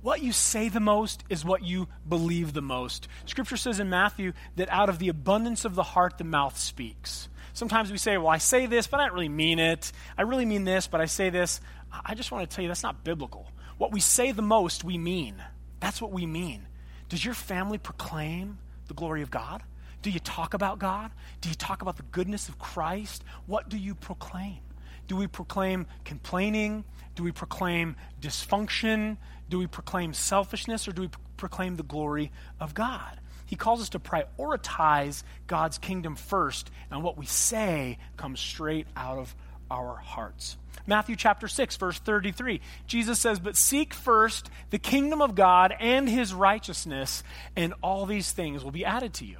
What 0.00 0.22
you 0.22 0.32
say 0.32 0.68
the 0.68 0.80
most 0.80 1.24
is 1.28 1.44
what 1.44 1.64
you 1.64 1.88
believe 2.08 2.52
the 2.52 2.62
most. 2.62 3.08
Scripture 3.26 3.56
says 3.56 3.80
in 3.80 3.90
Matthew 3.90 4.32
that 4.56 4.70
out 4.70 4.88
of 4.88 5.00
the 5.00 5.08
abundance 5.08 5.64
of 5.64 5.74
the 5.74 5.82
heart, 5.82 6.18
the 6.18 6.24
mouth 6.24 6.56
speaks. 6.56 7.28
Sometimes 7.52 7.90
we 7.90 7.98
say, 7.98 8.16
Well, 8.16 8.28
I 8.28 8.38
say 8.38 8.66
this, 8.66 8.86
but 8.86 9.00
I 9.00 9.06
don't 9.06 9.14
really 9.14 9.28
mean 9.28 9.58
it. 9.58 9.90
I 10.16 10.22
really 10.22 10.44
mean 10.44 10.62
this, 10.62 10.86
but 10.86 11.00
I 11.00 11.06
say 11.06 11.30
this. 11.30 11.60
I 11.90 12.14
just 12.14 12.30
want 12.30 12.48
to 12.48 12.54
tell 12.54 12.62
you 12.62 12.68
that's 12.68 12.82
not 12.82 13.02
biblical. 13.02 13.50
What 13.78 13.92
we 13.92 14.00
say 14.00 14.32
the 14.32 14.42
most, 14.42 14.84
we 14.84 14.98
mean. 14.98 15.42
That's 15.80 16.02
what 16.02 16.12
we 16.12 16.26
mean. 16.26 16.66
Does 17.08 17.24
your 17.24 17.34
family 17.34 17.78
proclaim 17.78 18.58
the 18.88 18.94
glory 18.94 19.22
of 19.22 19.30
God? 19.30 19.62
Do 20.02 20.10
you 20.10 20.20
talk 20.20 20.54
about 20.54 20.78
God? 20.78 21.10
Do 21.40 21.48
you 21.48 21.54
talk 21.54 21.82
about 21.82 21.96
the 21.96 22.02
goodness 22.04 22.48
of 22.48 22.58
Christ? 22.58 23.24
What 23.46 23.68
do 23.68 23.78
you 23.78 23.94
proclaim? 23.94 24.58
Do 25.06 25.16
we 25.16 25.26
proclaim 25.26 25.86
complaining? 26.04 26.84
Do 27.14 27.22
we 27.22 27.32
proclaim 27.32 27.96
dysfunction? 28.20 29.16
Do 29.48 29.58
we 29.58 29.66
proclaim 29.66 30.12
selfishness 30.12 30.86
or 30.86 30.92
do 30.92 31.02
we 31.02 31.10
proclaim 31.36 31.76
the 31.76 31.82
glory 31.82 32.30
of 32.60 32.74
God? 32.74 33.20
He 33.46 33.56
calls 33.56 33.80
us 33.80 33.88
to 33.90 33.98
prioritize 33.98 35.22
God's 35.46 35.78
kingdom 35.78 36.16
first, 36.16 36.70
and 36.90 37.02
what 37.02 37.16
we 37.16 37.24
say 37.24 37.96
comes 38.18 38.40
straight 38.40 38.86
out 38.94 39.16
of 39.16 39.34
our 39.70 39.96
hearts. 39.96 40.56
Matthew 40.86 41.16
chapter 41.16 41.48
6, 41.48 41.76
verse 41.76 41.98
33. 41.98 42.60
Jesus 42.86 43.18
says, 43.18 43.38
But 43.38 43.56
seek 43.56 43.92
first 43.92 44.48
the 44.70 44.78
kingdom 44.78 45.20
of 45.20 45.34
God 45.34 45.74
and 45.78 46.08
his 46.08 46.32
righteousness, 46.32 47.22
and 47.56 47.74
all 47.82 48.06
these 48.06 48.32
things 48.32 48.64
will 48.64 48.70
be 48.70 48.84
added 48.84 49.14
to 49.14 49.26
you. 49.26 49.36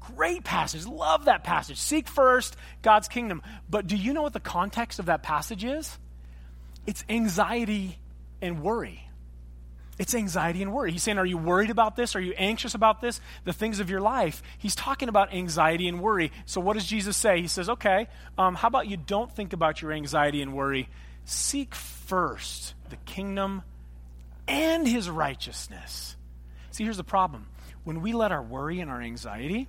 Great 0.00 0.44
passage. 0.44 0.86
Love 0.86 1.24
that 1.24 1.44
passage. 1.44 1.78
Seek 1.78 2.08
first 2.08 2.56
God's 2.82 3.08
kingdom. 3.08 3.42
But 3.68 3.86
do 3.86 3.96
you 3.96 4.12
know 4.12 4.22
what 4.22 4.32
the 4.32 4.40
context 4.40 4.98
of 4.98 5.06
that 5.06 5.22
passage 5.22 5.64
is? 5.64 5.98
It's 6.86 7.04
anxiety 7.08 7.98
and 8.40 8.62
worry. 8.62 9.05
It's 9.98 10.14
anxiety 10.14 10.60
and 10.60 10.72
worry. 10.72 10.92
He's 10.92 11.02
saying, 11.02 11.18
Are 11.18 11.26
you 11.26 11.38
worried 11.38 11.70
about 11.70 11.96
this? 11.96 12.14
Are 12.14 12.20
you 12.20 12.34
anxious 12.36 12.74
about 12.74 13.00
this? 13.00 13.20
The 13.44 13.52
things 13.52 13.80
of 13.80 13.88
your 13.88 14.00
life. 14.00 14.42
He's 14.58 14.74
talking 14.74 15.08
about 15.08 15.32
anxiety 15.32 15.88
and 15.88 16.00
worry. 16.00 16.32
So, 16.44 16.60
what 16.60 16.74
does 16.74 16.84
Jesus 16.84 17.16
say? 17.16 17.40
He 17.40 17.48
says, 17.48 17.68
Okay, 17.70 18.08
um, 18.36 18.54
how 18.54 18.68
about 18.68 18.88
you 18.88 18.96
don't 18.96 19.34
think 19.34 19.52
about 19.52 19.80
your 19.80 19.92
anxiety 19.92 20.42
and 20.42 20.52
worry? 20.52 20.88
Seek 21.24 21.74
first 21.74 22.74
the 22.90 22.96
kingdom 22.96 23.62
and 24.46 24.86
his 24.86 25.08
righteousness. 25.08 26.16
See, 26.70 26.84
here's 26.84 26.98
the 26.98 27.04
problem. 27.04 27.46
When 27.84 28.02
we 28.02 28.12
let 28.12 28.32
our 28.32 28.42
worry 28.42 28.80
and 28.80 28.90
our 28.90 29.00
anxiety 29.00 29.66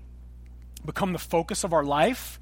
become 0.86 1.14
the 1.14 1.20
focus 1.20 1.64
of 1.64 1.74
our 1.74 1.84
life, 1.84 2.40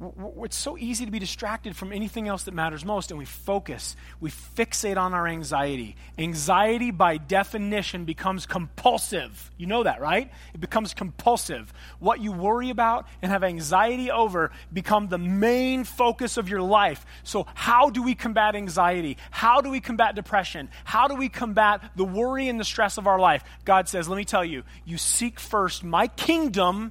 it's 0.00 0.56
so 0.56 0.76
easy 0.76 1.04
to 1.04 1.10
be 1.12 1.20
distracted 1.20 1.76
from 1.76 1.92
anything 1.92 2.26
else 2.26 2.42
that 2.44 2.54
matters 2.54 2.84
most, 2.84 3.10
and 3.10 3.18
we 3.18 3.24
focus, 3.24 3.94
we 4.20 4.30
fixate 4.30 4.96
on 4.96 5.14
our 5.14 5.26
anxiety. 5.26 5.94
Anxiety, 6.18 6.90
by 6.90 7.16
definition, 7.16 8.04
becomes 8.04 8.44
compulsive. 8.44 9.50
You 9.56 9.66
know 9.66 9.84
that, 9.84 10.00
right? 10.00 10.30
It 10.52 10.60
becomes 10.60 10.94
compulsive. 10.94 11.72
What 12.00 12.20
you 12.20 12.32
worry 12.32 12.70
about 12.70 13.06
and 13.22 13.30
have 13.30 13.44
anxiety 13.44 14.10
over 14.10 14.50
become 14.72 15.08
the 15.08 15.18
main 15.18 15.84
focus 15.84 16.36
of 16.36 16.48
your 16.48 16.62
life. 16.62 17.06
So, 17.22 17.46
how 17.54 17.90
do 17.90 18.02
we 18.02 18.16
combat 18.16 18.56
anxiety? 18.56 19.16
How 19.30 19.60
do 19.60 19.70
we 19.70 19.80
combat 19.80 20.16
depression? 20.16 20.70
How 20.82 21.06
do 21.06 21.14
we 21.14 21.28
combat 21.28 21.82
the 21.94 22.04
worry 22.04 22.48
and 22.48 22.58
the 22.58 22.64
stress 22.64 22.98
of 22.98 23.06
our 23.06 23.20
life? 23.20 23.44
God 23.64 23.88
says, 23.88 24.08
Let 24.08 24.16
me 24.16 24.24
tell 24.24 24.44
you, 24.44 24.64
you 24.84 24.98
seek 24.98 25.38
first 25.38 25.84
my 25.84 26.08
kingdom 26.08 26.90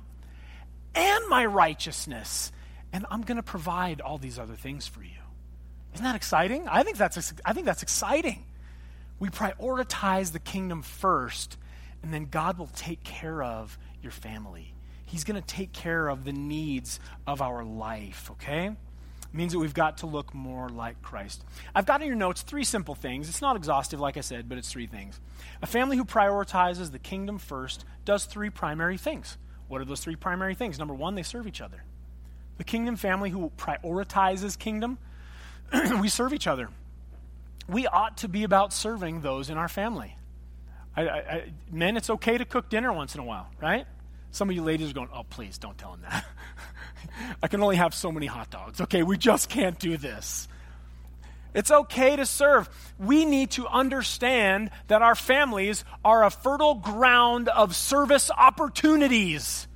and 0.95 1.27
my 1.27 1.45
righteousness 1.45 2.51
and 2.93 3.05
I'm 3.09 3.23
going 3.23 3.37
to 3.37 3.43
provide 3.43 3.99
all 3.99 4.17
these 4.17 4.39
other 4.39 4.55
things 4.55 4.87
for 4.87 5.01
you. 5.01 5.09
Isn't 5.93 6.05
that 6.05 6.15
exciting? 6.15 6.67
I 6.67 6.83
think 6.83 6.97
that's, 6.97 7.33
I 7.43 7.53
think 7.53 7.65
that's 7.65 7.83
exciting. 7.83 8.45
We 9.19 9.29
prioritize 9.29 10.31
the 10.31 10.39
kingdom 10.39 10.81
first, 10.81 11.57
and 12.01 12.13
then 12.13 12.25
God 12.25 12.57
will 12.57 12.69
take 12.75 13.03
care 13.03 13.43
of 13.43 13.77
your 14.01 14.11
family. 14.11 14.73
He's 15.05 15.23
going 15.23 15.41
to 15.41 15.47
take 15.47 15.73
care 15.73 16.07
of 16.07 16.23
the 16.23 16.31
needs 16.31 16.99
of 17.27 17.41
our 17.41 17.63
life, 17.63 18.29
okay? 18.31 18.67
It 18.67 19.35
means 19.37 19.53
that 19.53 19.59
we've 19.59 19.73
got 19.73 19.99
to 19.99 20.07
look 20.07 20.33
more 20.33 20.69
like 20.69 21.01
Christ. 21.01 21.43
I've 21.73 21.85
got 21.85 22.01
in 22.01 22.07
your 22.07 22.15
notes 22.15 22.41
three 22.41 22.63
simple 22.63 22.95
things. 22.95 23.29
It's 23.29 23.41
not 23.41 23.55
exhaustive, 23.55 23.99
like 23.99 24.17
I 24.17 24.21
said, 24.21 24.49
but 24.49 24.57
it's 24.57 24.71
three 24.71 24.87
things. 24.87 25.19
A 25.61 25.67
family 25.67 25.97
who 25.97 26.05
prioritizes 26.05 26.91
the 26.91 26.99
kingdom 26.99 27.39
first 27.39 27.85
does 28.05 28.25
three 28.25 28.49
primary 28.49 28.97
things. 28.97 29.37
What 29.67 29.81
are 29.81 29.85
those 29.85 30.01
three 30.01 30.15
primary 30.15 30.55
things? 30.55 30.77
Number 30.77 30.93
one, 30.93 31.15
they 31.15 31.23
serve 31.23 31.47
each 31.47 31.61
other. 31.61 31.83
The 32.57 32.63
kingdom 32.63 32.95
family 32.95 33.29
who 33.29 33.51
prioritizes 33.57 34.57
kingdom, 34.57 34.97
we 36.01 36.09
serve 36.09 36.33
each 36.33 36.47
other. 36.47 36.69
We 37.67 37.87
ought 37.87 38.17
to 38.17 38.27
be 38.27 38.43
about 38.43 38.73
serving 38.73 39.21
those 39.21 39.49
in 39.49 39.57
our 39.57 39.69
family. 39.69 40.17
I, 40.95 41.01
I, 41.01 41.17
I, 41.17 41.53
men, 41.71 41.97
it's 41.97 42.09
okay 42.09 42.37
to 42.37 42.45
cook 42.45 42.69
dinner 42.69 42.93
once 42.93 43.15
in 43.15 43.21
a 43.21 43.23
while, 43.23 43.49
right? 43.61 43.85
Some 44.31 44.49
of 44.49 44.55
you 44.55 44.63
ladies 44.63 44.91
are 44.91 44.93
going, 44.93 45.09
oh, 45.13 45.23
please 45.23 45.57
don't 45.57 45.77
tell 45.77 45.93
him 45.93 46.01
that. 46.09 46.25
I 47.43 47.47
can 47.47 47.61
only 47.61 47.75
have 47.75 47.93
so 47.93 48.11
many 48.11 48.25
hot 48.25 48.49
dogs. 48.49 48.81
Okay, 48.81 49.03
we 49.03 49.17
just 49.17 49.49
can't 49.49 49.77
do 49.79 49.97
this. 49.97 50.47
It's 51.53 51.69
okay 51.69 52.15
to 52.15 52.25
serve. 52.25 52.67
We 52.97 53.25
need 53.25 53.51
to 53.51 53.67
understand 53.67 54.71
that 54.87 55.01
our 55.01 55.15
families 55.15 55.85
are 56.03 56.23
a 56.23 56.31
fertile 56.31 56.75
ground 56.75 57.47
of 57.47 57.75
service 57.75 58.31
opportunities. 58.35 59.67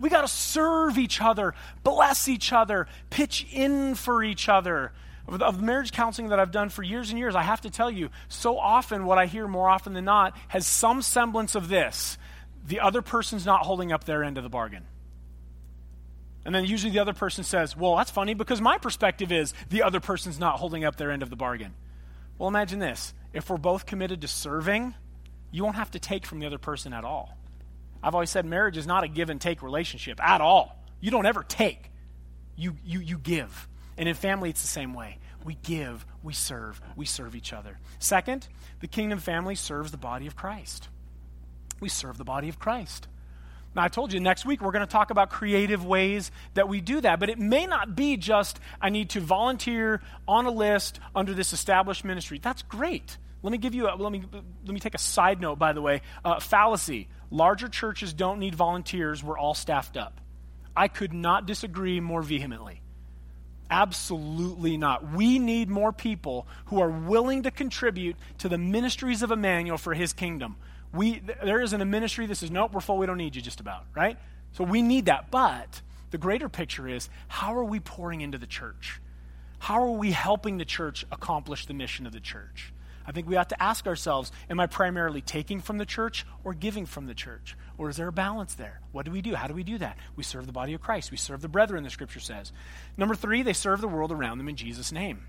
We 0.00 0.08
got 0.08 0.22
to 0.22 0.28
serve 0.28 0.98
each 0.98 1.20
other, 1.20 1.54
bless 1.84 2.28
each 2.28 2.52
other, 2.52 2.86
pitch 3.10 3.46
in 3.52 3.94
for 3.94 4.22
each 4.22 4.48
other. 4.48 4.92
Of, 5.28 5.62
marriage 5.62 5.92
counseling 5.92 6.30
that 6.30 6.40
I've 6.40 6.50
done 6.50 6.70
for 6.70 6.82
years 6.82 7.10
and 7.10 7.18
years, 7.18 7.36
I 7.36 7.42
have 7.42 7.60
to 7.60 7.70
tell 7.70 7.90
you, 7.90 8.08
so 8.28 8.58
often 8.58 9.04
what 9.04 9.18
I 9.18 9.26
hear 9.26 9.46
more 9.46 9.68
often 9.68 9.92
than 9.92 10.06
not 10.06 10.36
has 10.48 10.66
some 10.66 11.02
semblance 11.02 11.54
of 11.54 11.68
this 11.68 12.18
the 12.66 12.80
other 12.80 13.02
person's 13.02 13.46
not 13.46 13.64
holding 13.64 13.90
up 13.90 14.04
their 14.04 14.22
end 14.22 14.36
of 14.36 14.44
the 14.44 14.50
bargain. 14.50 14.84
And 16.44 16.54
then 16.54 16.64
usually 16.64 16.92
the 16.92 16.98
other 16.98 17.12
person 17.12 17.44
says, 17.44 17.76
Well, 17.76 17.96
that's 17.96 18.10
funny 18.10 18.34
because 18.34 18.60
my 18.60 18.78
perspective 18.78 19.32
is 19.32 19.54
the 19.68 19.82
other 19.82 20.00
person's 20.00 20.38
not 20.38 20.58
holding 20.58 20.84
up 20.84 20.96
their 20.96 21.10
end 21.10 21.22
of 21.22 21.30
the 21.30 21.36
bargain. 21.36 21.74
Well, 22.38 22.48
imagine 22.48 22.78
this 22.78 23.12
if 23.32 23.50
we're 23.50 23.58
both 23.58 23.86
committed 23.86 24.20
to 24.22 24.28
serving, 24.28 24.94
you 25.50 25.64
won't 25.64 25.76
have 25.76 25.90
to 25.92 25.98
take 25.98 26.26
from 26.26 26.40
the 26.40 26.46
other 26.46 26.58
person 26.58 26.92
at 26.92 27.04
all. 27.04 27.36
I've 28.02 28.14
always 28.14 28.30
said 28.30 28.44
marriage 28.44 28.76
is 28.76 28.86
not 28.86 29.04
a 29.04 29.08
give 29.08 29.30
and 29.30 29.40
take 29.40 29.62
relationship 29.62 30.20
at 30.22 30.40
all. 30.40 30.76
You 31.00 31.10
don't 31.10 31.26
ever 31.26 31.42
take, 31.42 31.90
you, 32.56 32.76
you, 32.84 33.00
you 33.00 33.18
give. 33.18 33.68
And 33.96 34.08
in 34.08 34.14
family, 34.14 34.50
it's 34.50 34.62
the 34.62 34.68
same 34.68 34.94
way. 34.94 35.18
We 35.44 35.56
give, 35.62 36.04
we 36.22 36.32
serve, 36.32 36.80
we 36.96 37.06
serve 37.06 37.34
each 37.34 37.52
other. 37.52 37.78
Second, 37.98 38.46
the 38.80 38.86
kingdom 38.86 39.18
family 39.18 39.54
serves 39.54 39.90
the 39.90 39.96
body 39.96 40.26
of 40.26 40.36
Christ. 40.36 40.88
We 41.80 41.88
serve 41.88 42.18
the 42.18 42.24
body 42.24 42.48
of 42.48 42.58
Christ. 42.58 43.08
Now, 43.74 43.84
I 43.84 43.88
told 43.88 44.12
you 44.12 44.20
next 44.20 44.44
week 44.44 44.60
we're 44.60 44.72
going 44.72 44.86
to 44.86 44.90
talk 44.90 45.10
about 45.10 45.30
creative 45.30 45.84
ways 45.84 46.30
that 46.54 46.68
we 46.68 46.80
do 46.80 47.00
that, 47.00 47.20
but 47.20 47.30
it 47.30 47.38
may 47.38 47.66
not 47.66 47.94
be 47.94 48.16
just 48.16 48.58
I 48.80 48.90
need 48.90 49.10
to 49.10 49.20
volunteer 49.20 50.02
on 50.26 50.46
a 50.46 50.50
list 50.50 50.98
under 51.14 51.32
this 51.34 51.52
established 51.52 52.04
ministry. 52.04 52.40
That's 52.42 52.62
great. 52.62 53.16
Let 53.42 53.52
me 53.52 53.58
give 53.58 53.74
you 53.74 53.88
a, 53.88 53.94
let 53.94 54.12
me 54.12 54.24
let 54.66 54.74
me 54.74 54.80
take 54.80 54.94
a 54.94 54.98
side 54.98 55.40
note 55.40 55.58
by 55.58 55.72
the 55.72 55.80
way. 55.80 56.02
Uh, 56.24 56.40
fallacy. 56.40 57.08
Larger 57.30 57.68
churches 57.68 58.12
don't 58.12 58.38
need 58.38 58.54
volunteers. 58.54 59.22
We're 59.22 59.38
all 59.38 59.54
staffed 59.54 59.96
up. 59.96 60.20
I 60.76 60.88
could 60.88 61.12
not 61.12 61.46
disagree 61.46 62.00
more 62.00 62.22
vehemently. 62.22 62.80
Absolutely 63.70 64.76
not. 64.76 65.12
We 65.12 65.38
need 65.38 65.68
more 65.68 65.92
people 65.92 66.48
who 66.66 66.80
are 66.80 66.90
willing 66.90 67.44
to 67.44 67.50
contribute 67.50 68.16
to 68.38 68.48
the 68.48 68.58
ministries 68.58 69.22
of 69.22 69.30
Emmanuel 69.30 69.78
for 69.78 69.94
his 69.94 70.12
kingdom. 70.12 70.56
We, 70.92 71.20
there 71.20 71.60
isn't 71.60 71.80
a 71.80 71.84
ministry 71.84 72.26
that 72.26 72.34
says, 72.34 72.50
nope, 72.50 72.72
we're 72.72 72.80
full, 72.80 72.98
we 72.98 73.06
don't 73.06 73.18
need 73.18 73.36
you 73.36 73.42
just 73.42 73.60
about, 73.60 73.84
right? 73.94 74.18
So 74.52 74.64
we 74.64 74.82
need 74.82 75.06
that. 75.06 75.30
But 75.30 75.82
the 76.10 76.18
greater 76.18 76.48
picture 76.48 76.88
is 76.88 77.08
how 77.28 77.54
are 77.54 77.64
we 77.64 77.78
pouring 77.78 78.22
into 78.22 78.38
the 78.38 78.46
church? 78.46 79.00
How 79.60 79.82
are 79.82 79.90
we 79.90 80.10
helping 80.10 80.58
the 80.58 80.64
church 80.64 81.06
accomplish 81.12 81.66
the 81.66 81.74
mission 81.74 82.06
of 82.06 82.12
the 82.12 82.20
church? 82.20 82.72
I 83.06 83.12
think 83.12 83.28
we 83.28 83.36
ought 83.36 83.48
to 83.48 83.62
ask 83.62 83.86
ourselves 83.86 84.30
Am 84.48 84.60
I 84.60 84.66
primarily 84.66 85.20
taking 85.20 85.60
from 85.60 85.78
the 85.78 85.86
church 85.86 86.26
or 86.44 86.54
giving 86.54 86.86
from 86.86 87.06
the 87.06 87.14
church? 87.14 87.56
Or 87.78 87.88
is 87.88 87.96
there 87.96 88.08
a 88.08 88.12
balance 88.12 88.54
there? 88.54 88.80
What 88.92 89.06
do 89.06 89.10
we 89.10 89.22
do? 89.22 89.34
How 89.34 89.46
do 89.46 89.54
we 89.54 89.62
do 89.62 89.78
that? 89.78 89.96
We 90.16 90.22
serve 90.22 90.46
the 90.46 90.52
body 90.52 90.74
of 90.74 90.80
Christ. 90.80 91.10
We 91.10 91.16
serve 91.16 91.40
the 91.40 91.48
brethren, 91.48 91.84
the 91.84 91.90
scripture 91.90 92.20
says. 92.20 92.52
Number 92.96 93.14
three, 93.14 93.42
they 93.42 93.52
serve 93.52 93.80
the 93.80 93.88
world 93.88 94.12
around 94.12 94.38
them 94.38 94.48
in 94.48 94.56
Jesus' 94.56 94.92
name. 94.92 95.26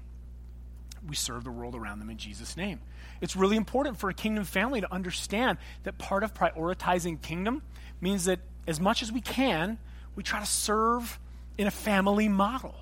We 1.08 1.16
serve 1.16 1.44
the 1.44 1.52
world 1.52 1.76
around 1.76 2.00
them 2.00 2.10
in 2.10 2.18
Jesus' 2.18 2.56
name. 2.56 2.80
It's 3.22 3.36
really 3.36 3.56
important 3.56 3.98
for 3.98 4.10
a 4.10 4.14
kingdom 4.14 4.44
family 4.44 4.82
to 4.82 4.94
understand 4.94 5.58
that 5.84 5.98
part 5.98 6.24
of 6.24 6.34
prioritizing 6.34 7.22
kingdom 7.22 7.64
means 8.00 8.26
that 8.26 8.40
as 8.68 8.80
much 8.80 9.02
as 9.02 9.12
we 9.12 9.22
can, 9.22 9.80
we 10.16 10.24
try 10.24 10.40
to 10.40 10.46
serve 10.46 11.20
in 11.58 11.68
a 11.68 11.72
family 11.72 12.28
model. 12.28 12.76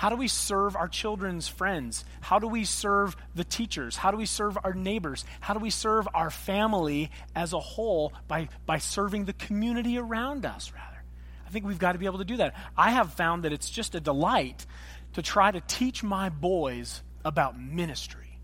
How 0.00 0.08
do 0.08 0.16
we 0.16 0.28
serve 0.28 0.76
our 0.76 0.88
children's 0.88 1.46
friends? 1.46 2.06
How 2.22 2.38
do 2.38 2.48
we 2.48 2.64
serve 2.64 3.14
the 3.34 3.44
teachers? 3.44 3.98
How 3.98 4.10
do 4.10 4.16
we 4.16 4.24
serve 4.24 4.56
our 4.64 4.72
neighbors? 4.72 5.26
How 5.40 5.52
do 5.52 5.60
we 5.60 5.68
serve 5.68 6.08
our 6.14 6.30
family 6.30 7.10
as 7.36 7.52
a 7.52 7.60
whole 7.60 8.14
by, 8.26 8.48
by 8.64 8.78
serving 8.78 9.26
the 9.26 9.34
community 9.34 9.98
around 9.98 10.46
us, 10.46 10.72
rather? 10.72 11.04
I 11.46 11.50
think 11.50 11.66
we've 11.66 11.78
got 11.78 11.92
to 11.92 11.98
be 11.98 12.06
able 12.06 12.16
to 12.16 12.24
do 12.24 12.38
that. 12.38 12.54
I 12.78 12.92
have 12.92 13.12
found 13.12 13.42
that 13.42 13.52
it's 13.52 13.68
just 13.68 13.94
a 13.94 14.00
delight 14.00 14.64
to 15.12 15.20
try 15.20 15.50
to 15.50 15.60
teach 15.60 16.02
my 16.02 16.30
boys 16.30 17.02
about 17.22 17.60
ministry. 17.60 18.38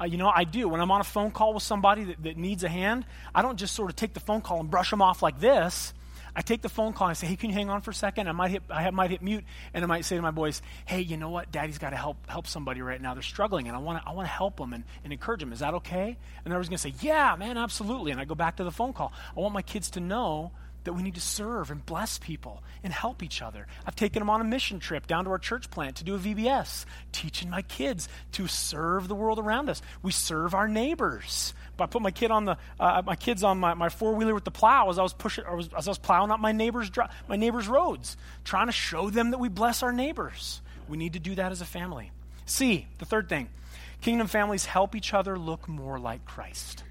Uh, 0.00 0.06
you 0.06 0.16
know, 0.16 0.28
I 0.34 0.42
do. 0.42 0.68
When 0.68 0.80
I'm 0.80 0.90
on 0.90 1.00
a 1.00 1.04
phone 1.04 1.30
call 1.30 1.54
with 1.54 1.62
somebody 1.62 2.02
that, 2.02 2.24
that 2.24 2.36
needs 2.36 2.64
a 2.64 2.68
hand, 2.68 3.06
I 3.32 3.42
don't 3.42 3.60
just 3.60 3.76
sort 3.76 3.90
of 3.90 3.94
take 3.94 4.12
the 4.12 4.18
phone 4.18 4.40
call 4.40 4.58
and 4.58 4.68
brush 4.68 4.90
them 4.90 5.02
off 5.02 5.22
like 5.22 5.38
this. 5.38 5.94
I 6.36 6.42
take 6.42 6.60
the 6.60 6.68
phone 6.68 6.92
call 6.92 7.06
and 7.06 7.12
I 7.12 7.14
say, 7.14 7.26
"Hey, 7.26 7.36
can 7.36 7.48
you 7.48 7.56
hang 7.56 7.70
on 7.70 7.80
for 7.80 7.90
a 7.90 7.94
second? 7.94 8.28
I 8.28 8.32
might 8.32 8.50
hit, 8.50 8.62
I 8.68 8.90
might 8.90 9.10
hit 9.10 9.22
mute, 9.22 9.44
and 9.72 9.82
I 9.82 9.86
might 9.86 10.04
say 10.04 10.16
to 10.16 10.22
my 10.22 10.30
boys, 10.30 10.60
"Hey, 10.84 11.00
you 11.00 11.16
know 11.16 11.30
what? 11.30 11.50
Daddy's 11.50 11.78
got 11.78 11.90
to 11.90 11.96
help 11.96 12.18
help 12.28 12.46
somebody 12.46 12.82
right 12.82 13.00
now. 13.00 13.14
They're 13.14 13.22
struggling, 13.22 13.68
and 13.68 13.74
I 13.76 13.80
want 13.80 14.02
to 14.02 14.08
I 14.08 14.12
want 14.12 14.26
to 14.28 14.32
help 14.32 14.58
them 14.58 14.74
and, 14.74 14.84
and 15.02 15.14
encourage 15.14 15.40
them. 15.40 15.50
Is 15.52 15.60
that 15.60 15.72
okay?" 15.74 16.08
And 16.08 16.44
they're 16.44 16.54
always 16.54 16.68
going 16.68 16.76
to 16.76 16.82
say, 16.82 16.94
"Yeah, 17.00 17.34
man, 17.36 17.56
absolutely." 17.56 18.12
And 18.12 18.20
I 18.20 18.26
go 18.26 18.34
back 18.34 18.56
to 18.56 18.64
the 18.64 18.70
phone 18.70 18.92
call. 18.92 19.14
I 19.34 19.40
want 19.40 19.54
my 19.54 19.62
kids 19.62 19.88
to 19.92 20.00
know 20.00 20.52
that 20.86 20.94
we 20.94 21.02
need 21.02 21.14
to 21.14 21.20
serve 21.20 21.70
and 21.70 21.84
bless 21.84 22.18
people 22.18 22.62
and 22.82 22.92
help 22.92 23.22
each 23.22 23.42
other. 23.42 23.66
I've 23.84 23.94
taken 23.94 24.20
them 24.20 24.30
on 24.30 24.40
a 24.40 24.44
mission 24.44 24.80
trip 24.80 25.06
down 25.06 25.24
to 25.26 25.30
our 25.30 25.38
church 25.38 25.70
plant 25.70 25.96
to 25.96 26.04
do 26.04 26.14
a 26.14 26.18
VBS, 26.18 26.86
teaching 27.12 27.50
my 27.50 27.62
kids 27.62 28.08
to 28.32 28.46
serve 28.46 29.08
the 29.08 29.14
world 29.14 29.38
around 29.38 29.68
us. 29.68 29.82
We 30.02 30.12
serve 30.12 30.54
our 30.54 30.66
neighbors. 30.66 31.52
I 31.78 31.86
put 31.86 32.00
my 32.00 32.10
kid 32.10 32.30
on 32.30 32.46
the 32.46 32.56
uh, 32.80 33.02
my 33.04 33.16
kids 33.16 33.44
on 33.44 33.58
my, 33.58 33.74
my 33.74 33.90
four 33.90 34.14
wheeler 34.14 34.34
with 34.34 34.44
the 34.44 34.50
plow 34.50 34.88
as 34.88 34.98
I 34.98 35.02
was 35.02 35.12
pushing 35.12 35.44
as 35.76 35.86
I 35.86 35.90
was 35.90 35.98
plowing 35.98 36.30
up 36.30 36.40
my 36.40 36.52
neighbors 36.52 36.90
my 37.28 37.36
neighbors 37.36 37.68
roads, 37.68 38.16
trying 38.44 38.66
to 38.66 38.72
show 38.72 39.10
them 39.10 39.32
that 39.32 39.38
we 39.38 39.48
bless 39.48 39.82
our 39.82 39.92
neighbors. 39.92 40.62
We 40.88 40.96
need 40.96 41.12
to 41.12 41.18
do 41.18 41.34
that 41.34 41.52
as 41.52 41.60
a 41.60 41.66
family. 41.66 42.12
See, 42.46 42.86
the 42.98 43.04
third 43.04 43.28
thing, 43.28 43.48
kingdom 44.00 44.26
families 44.26 44.66
help 44.66 44.94
each 44.94 45.12
other 45.12 45.38
look 45.38 45.68
more 45.68 45.98
like 45.98 46.24
Christ. 46.24 46.84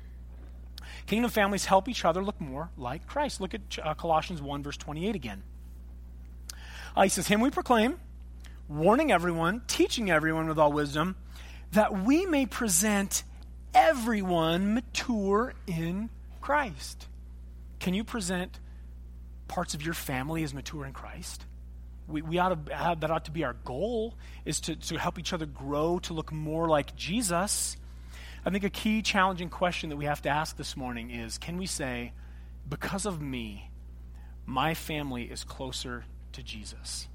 Kingdom 1.07 1.29
families 1.29 1.65
help 1.65 1.87
each 1.87 2.03
other 2.03 2.23
look 2.23 2.39
more 2.41 2.69
like 2.77 3.05
Christ. 3.05 3.39
Look 3.39 3.53
at 3.53 3.61
uh, 3.81 3.93
Colossians 3.93 4.41
1, 4.41 4.63
verse 4.63 4.77
28 4.77 5.15
again. 5.15 5.43
Uh, 6.95 7.03
he 7.03 7.09
says, 7.09 7.27
Him 7.27 7.41
we 7.41 7.49
proclaim, 7.51 7.99
warning 8.67 9.11
everyone, 9.11 9.61
teaching 9.67 10.09
everyone 10.09 10.47
with 10.47 10.57
all 10.57 10.71
wisdom, 10.71 11.15
that 11.73 12.03
we 12.03 12.25
may 12.25 12.45
present 12.45 13.23
everyone 13.73 14.73
mature 14.73 15.53
in 15.67 16.09
Christ. 16.41 17.07
Can 17.79 17.93
you 17.93 18.03
present 18.03 18.59
parts 19.47 19.75
of 19.75 19.83
your 19.83 19.93
family 19.93 20.43
as 20.43 20.53
mature 20.53 20.85
in 20.85 20.93
Christ? 20.93 21.45
We, 22.07 22.21
we 22.21 22.39
ought 22.39 22.65
to 22.65 22.75
have, 22.75 23.01
that 23.01 23.11
ought 23.11 23.25
to 23.25 23.31
be 23.31 23.43
our 23.43 23.53
goal 23.65 24.15
is 24.43 24.59
to, 24.61 24.75
to 24.75 24.97
help 24.97 25.19
each 25.19 25.33
other 25.33 25.45
grow 25.45 25.99
to 25.99 26.13
look 26.13 26.31
more 26.31 26.67
like 26.67 26.95
Jesus 26.95 27.77
I 28.45 28.51
think 28.51 28.63
a 28.63 28.69
key 28.69 29.01
challenging 29.01 29.49
question 29.49 29.89
that 29.89 29.95
we 29.95 30.05
have 30.05 30.21
to 30.21 30.29
ask 30.29 30.55
this 30.55 30.77
morning 30.77 31.09
is 31.09 31.37
can 31.39 31.57
we 31.57 31.65
say, 31.65 32.13
because 32.69 33.05
of 33.05 33.19
me, 33.19 33.71
my 34.45 34.75
family 34.75 35.23
is 35.23 35.43
closer 35.43 36.05
to 36.33 36.43
Jesus? 36.43 37.07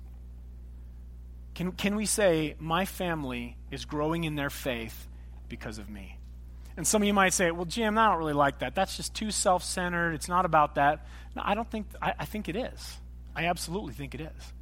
Can, 1.54 1.72
can 1.72 1.94
we 1.94 2.06
say, 2.06 2.56
my 2.58 2.84
family 2.84 3.56
is 3.70 3.84
growing 3.84 4.24
in 4.24 4.34
their 4.34 4.50
faith 4.50 5.08
because 5.48 5.78
of 5.78 5.88
me? 5.88 6.16
And 6.76 6.86
some 6.86 7.02
of 7.02 7.06
you 7.06 7.14
might 7.14 7.32
say, 7.32 7.50
well, 7.50 7.64
Jim, 7.64 7.98
I 7.98 8.08
don't 8.08 8.18
really 8.18 8.32
like 8.32 8.60
that. 8.60 8.74
That's 8.74 8.96
just 8.96 9.14
too 9.14 9.30
self 9.30 9.62
centered. 9.62 10.14
It's 10.14 10.28
not 10.28 10.44
about 10.44 10.76
that. 10.76 11.06
No, 11.36 11.42
I 11.44 11.54
don't 11.54 11.70
think, 11.70 11.86
I, 12.00 12.14
I 12.18 12.24
think 12.24 12.48
it 12.48 12.56
is. 12.56 12.96
I 13.36 13.46
absolutely 13.46 13.92
think 13.92 14.14
it 14.14 14.20
is. 14.20 14.52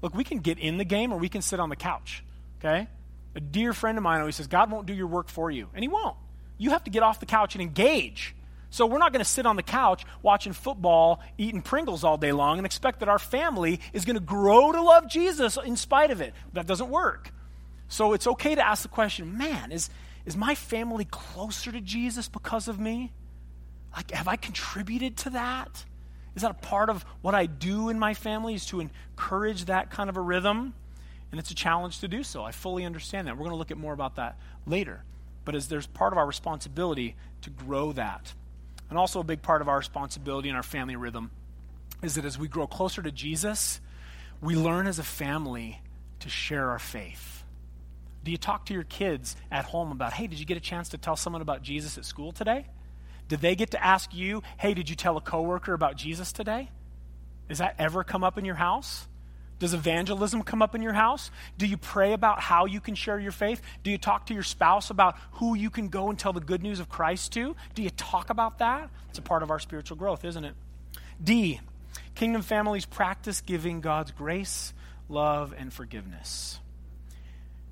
Look, 0.00 0.14
we 0.14 0.24
can 0.24 0.38
get 0.38 0.58
in 0.58 0.78
the 0.78 0.84
game 0.84 1.12
or 1.12 1.18
we 1.18 1.28
can 1.28 1.42
sit 1.42 1.60
on 1.60 1.68
the 1.68 1.76
couch, 1.76 2.22
okay? 2.58 2.88
A 3.36 3.40
dear 3.40 3.72
friend 3.72 3.98
of 3.98 4.02
mine 4.02 4.20
always 4.20 4.36
says, 4.36 4.46
God 4.46 4.70
won't 4.70 4.86
do 4.86 4.94
your 4.94 5.06
work 5.06 5.28
for 5.28 5.50
you. 5.50 5.68
And 5.74 5.84
He 5.84 5.88
won't. 5.88 6.16
You 6.58 6.70
have 6.70 6.84
to 6.84 6.90
get 6.90 7.02
off 7.02 7.20
the 7.20 7.26
couch 7.26 7.54
and 7.54 7.62
engage. 7.62 8.34
So 8.70 8.86
we're 8.86 8.98
not 8.98 9.12
going 9.12 9.24
to 9.24 9.30
sit 9.30 9.46
on 9.46 9.56
the 9.56 9.62
couch 9.62 10.04
watching 10.22 10.52
football, 10.52 11.20
eating 11.38 11.62
Pringles 11.62 12.02
all 12.02 12.16
day 12.16 12.32
long, 12.32 12.58
and 12.58 12.66
expect 12.66 13.00
that 13.00 13.08
our 13.08 13.18
family 13.18 13.80
is 13.92 14.04
going 14.04 14.16
to 14.16 14.22
grow 14.22 14.72
to 14.72 14.82
love 14.82 15.08
Jesus 15.08 15.58
in 15.62 15.76
spite 15.76 16.10
of 16.10 16.20
it. 16.20 16.34
That 16.54 16.66
doesn't 16.66 16.88
work. 16.88 17.30
So 17.88 18.14
it's 18.14 18.26
okay 18.26 18.54
to 18.54 18.66
ask 18.66 18.82
the 18.82 18.88
question 18.88 19.36
man, 19.36 19.70
is, 19.70 19.90
is 20.24 20.36
my 20.36 20.54
family 20.54 21.04
closer 21.04 21.70
to 21.70 21.80
Jesus 21.80 22.28
because 22.28 22.68
of 22.68 22.80
me? 22.80 23.12
Like, 23.94 24.10
have 24.10 24.28
I 24.28 24.36
contributed 24.36 25.18
to 25.18 25.30
that? 25.30 25.84
Is 26.34 26.42
that 26.42 26.50
a 26.50 26.54
part 26.54 26.90
of 26.90 27.04
what 27.22 27.34
I 27.34 27.46
do 27.46 27.88
in 27.88 27.98
my 27.98 28.12
family 28.14 28.54
is 28.54 28.66
to 28.66 28.80
encourage 28.80 29.66
that 29.66 29.90
kind 29.90 30.10
of 30.10 30.16
a 30.16 30.20
rhythm? 30.20 30.74
And 31.30 31.40
it's 31.40 31.50
a 31.50 31.54
challenge 31.54 32.00
to 32.00 32.08
do 32.08 32.22
so. 32.22 32.44
I 32.44 32.52
fully 32.52 32.84
understand 32.84 33.26
that. 33.26 33.34
We're 33.34 33.44
going 33.44 33.50
to 33.50 33.56
look 33.56 33.70
at 33.70 33.78
more 33.78 33.92
about 33.92 34.16
that 34.16 34.38
later. 34.66 35.02
But 35.44 35.54
as 35.54 35.68
there's 35.68 35.86
part 35.86 36.12
of 36.12 36.18
our 36.18 36.26
responsibility 36.26 37.16
to 37.42 37.50
grow 37.50 37.92
that. 37.92 38.32
And 38.88 38.98
also 38.98 39.20
a 39.20 39.24
big 39.24 39.42
part 39.42 39.62
of 39.62 39.68
our 39.68 39.78
responsibility 39.78 40.48
in 40.48 40.54
our 40.54 40.62
family 40.62 40.96
rhythm 40.96 41.30
is 42.02 42.14
that 42.14 42.24
as 42.24 42.38
we 42.38 42.48
grow 42.48 42.66
closer 42.66 43.02
to 43.02 43.10
Jesus, 43.10 43.80
we 44.40 44.54
learn 44.54 44.86
as 44.86 44.98
a 44.98 45.04
family 45.04 45.80
to 46.20 46.28
share 46.28 46.70
our 46.70 46.78
faith. 46.78 47.44
Do 48.22 48.30
you 48.30 48.38
talk 48.38 48.66
to 48.66 48.74
your 48.74 48.82
kids 48.82 49.36
at 49.50 49.64
home 49.66 49.92
about, 49.92 50.12
hey, 50.12 50.26
did 50.26 50.38
you 50.38 50.46
get 50.46 50.56
a 50.56 50.60
chance 50.60 50.88
to 50.90 50.98
tell 50.98 51.16
someone 51.16 51.42
about 51.42 51.62
Jesus 51.62 51.96
at 51.96 52.04
school 52.04 52.32
today? 52.32 52.66
Did 53.28 53.40
they 53.40 53.54
get 53.54 53.72
to 53.72 53.84
ask 53.84 54.14
you, 54.14 54.42
hey, 54.58 54.74
did 54.74 54.88
you 54.88 54.96
tell 54.96 55.16
a 55.16 55.20
coworker 55.20 55.72
about 55.72 55.96
Jesus 55.96 56.32
today? 56.32 56.70
Does 57.48 57.58
that 57.58 57.76
ever 57.78 58.04
come 58.04 58.24
up 58.24 58.38
in 58.38 58.44
your 58.44 58.56
house? 58.56 59.06
Does 59.58 59.72
evangelism 59.72 60.42
come 60.42 60.60
up 60.60 60.74
in 60.74 60.82
your 60.82 60.92
house? 60.92 61.30
Do 61.56 61.66
you 61.66 61.78
pray 61.78 62.12
about 62.12 62.40
how 62.40 62.66
you 62.66 62.80
can 62.80 62.94
share 62.94 63.18
your 63.18 63.32
faith? 63.32 63.62
Do 63.82 63.90
you 63.90 63.96
talk 63.96 64.26
to 64.26 64.34
your 64.34 64.42
spouse 64.42 64.90
about 64.90 65.16
who 65.32 65.54
you 65.54 65.70
can 65.70 65.88
go 65.88 66.10
and 66.10 66.18
tell 66.18 66.34
the 66.34 66.40
good 66.40 66.62
news 66.62 66.78
of 66.78 66.88
Christ 66.88 67.32
to? 67.32 67.56
Do 67.74 67.82
you 67.82 67.90
talk 67.90 68.28
about 68.28 68.58
that? 68.58 68.90
It's 69.08 69.18
a 69.18 69.22
part 69.22 69.42
of 69.42 69.50
our 69.50 69.58
spiritual 69.58 69.96
growth, 69.96 70.24
isn't 70.24 70.44
it? 70.44 70.54
D, 71.22 71.60
kingdom 72.14 72.42
families 72.42 72.84
practice 72.84 73.40
giving 73.40 73.80
God's 73.80 74.10
grace, 74.10 74.74
love, 75.08 75.54
and 75.56 75.72
forgiveness. 75.72 76.60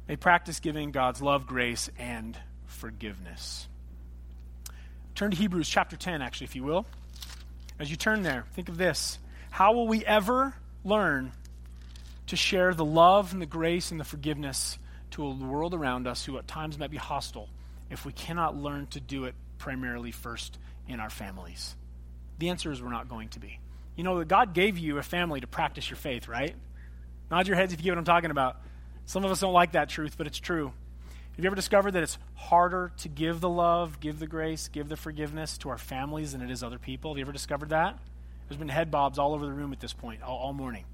They 0.06 0.16
practice 0.16 0.60
giving 0.60 0.90
God's 0.90 1.20
love, 1.20 1.46
grace, 1.46 1.90
and 1.98 2.38
forgiveness. 2.66 3.68
Turn 5.14 5.30
to 5.30 5.36
Hebrews 5.36 5.68
chapter 5.68 5.96
10, 5.96 6.22
actually, 6.22 6.46
if 6.46 6.56
you 6.56 6.64
will. 6.64 6.86
As 7.78 7.90
you 7.90 7.96
turn 7.96 8.22
there, 8.22 8.46
think 8.54 8.68
of 8.68 8.78
this. 8.78 9.18
How 9.50 9.72
will 9.72 9.86
we 9.86 10.04
ever 10.04 10.54
learn 10.82 11.32
to 12.28 12.36
share 12.36 12.74
the 12.74 12.84
love 12.84 13.32
and 13.32 13.40
the 13.40 13.46
grace 13.46 13.90
and 13.90 14.00
the 14.00 14.04
forgiveness 14.04 14.78
to 15.12 15.24
a 15.24 15.30
world 15.30 15.74
around 15.74 16.06
us 16.06 16.24
who 16.24 16.38
at 16.38 16.48
times 16.48 16.78
might 16.78 16.90
be 16.90 16.96
hostile 16.96 17.48
if 17.90 18.04
we 18.04 18.12
cannot 18.12 18.56
learn 18.56 18.86
to 18.88 19.00
do 19.00 19.24
it 19.24 19.34
primarily 19.58 20.10
first 20.10 20.58
in 20.88 21.00
our 21.00 21.10
families? 21.10 21.76
The 22.38 22.48
answer 22.48 22.72
is 22.72 22.82
we're 22.82 22.90
not 22.90 23.08
going 23.08 23.28
to 23.30 23.40
be. 23.40 23.58
You 23.96 24.04
know 24.04 24.24
God 24.24 24.54
gave 24.54 24.76
you 24.78 24.98
a 24.98 25.02
family 25.02 25.40
to 25.40 25.46
practice 25.46 25.88
your 25.88 25.96
faith, 25.96 26.26
right? 26.26 26.54
Nod 27.30 27.46
your 27.46 27.56
heads 27.56 27.72
if 27.72 27.80
you 27.80 27.84
get 27.84 27.92
what 27.92 27.98
I'm 27.98 28.04
talking 28.04 28.30
about. 28.30 28.60
Some 29.06 29.24
of 29.24 29.30
us 29.30 29.40
don't 29.40 29.52
like 29.52 29.72
that 29.72 29.88
truth, 29.88 30.16
but 30.16 30.26
it's 30.26 30.38
true. 30.38 30.72
Have 31.36 31.44
you 31.44 31.48
ever 31.48 31.56
discovered 31.56 31.92
that 31.92 32.02
it's 32.02 32.18
harder 32.34 32.92
to 32.98 33.08
give 33.08 33.40
the 33.40 33.48
love, 33.48 33.98
give 34.00 34.18
the 34.18 34.26
grace, 34.26 34.68
give 34.68 34.88
the 34.88 34.96
forgiveness 34.96 35.58
to 35.58 35.68
our 35.68 35.78
families 35.78 36.32
than 36.32 36.42
it 36.42 36.50
is 36.50 36.62
other 36.62 36.78
people? 36.78 37.10
Have 37.10 37.18
you 37.18 37.24
ever 37.24 37.32
discovered 37.32 37.70
that? 37.70 37.98
There's 38.48 38.58
been 38.58 38.68
head 38.68 38.90
bobs 38.90 39.18
all 39.18 39.34
over 39.34 39.44
the 39.44 39.52
room 39.52 39.72
at 39.72 39.80
this 39.80 39.92
point, 39.92 40.22
all, 40.22 40.38
all 40.38 40.52
morning. 40.52 40.84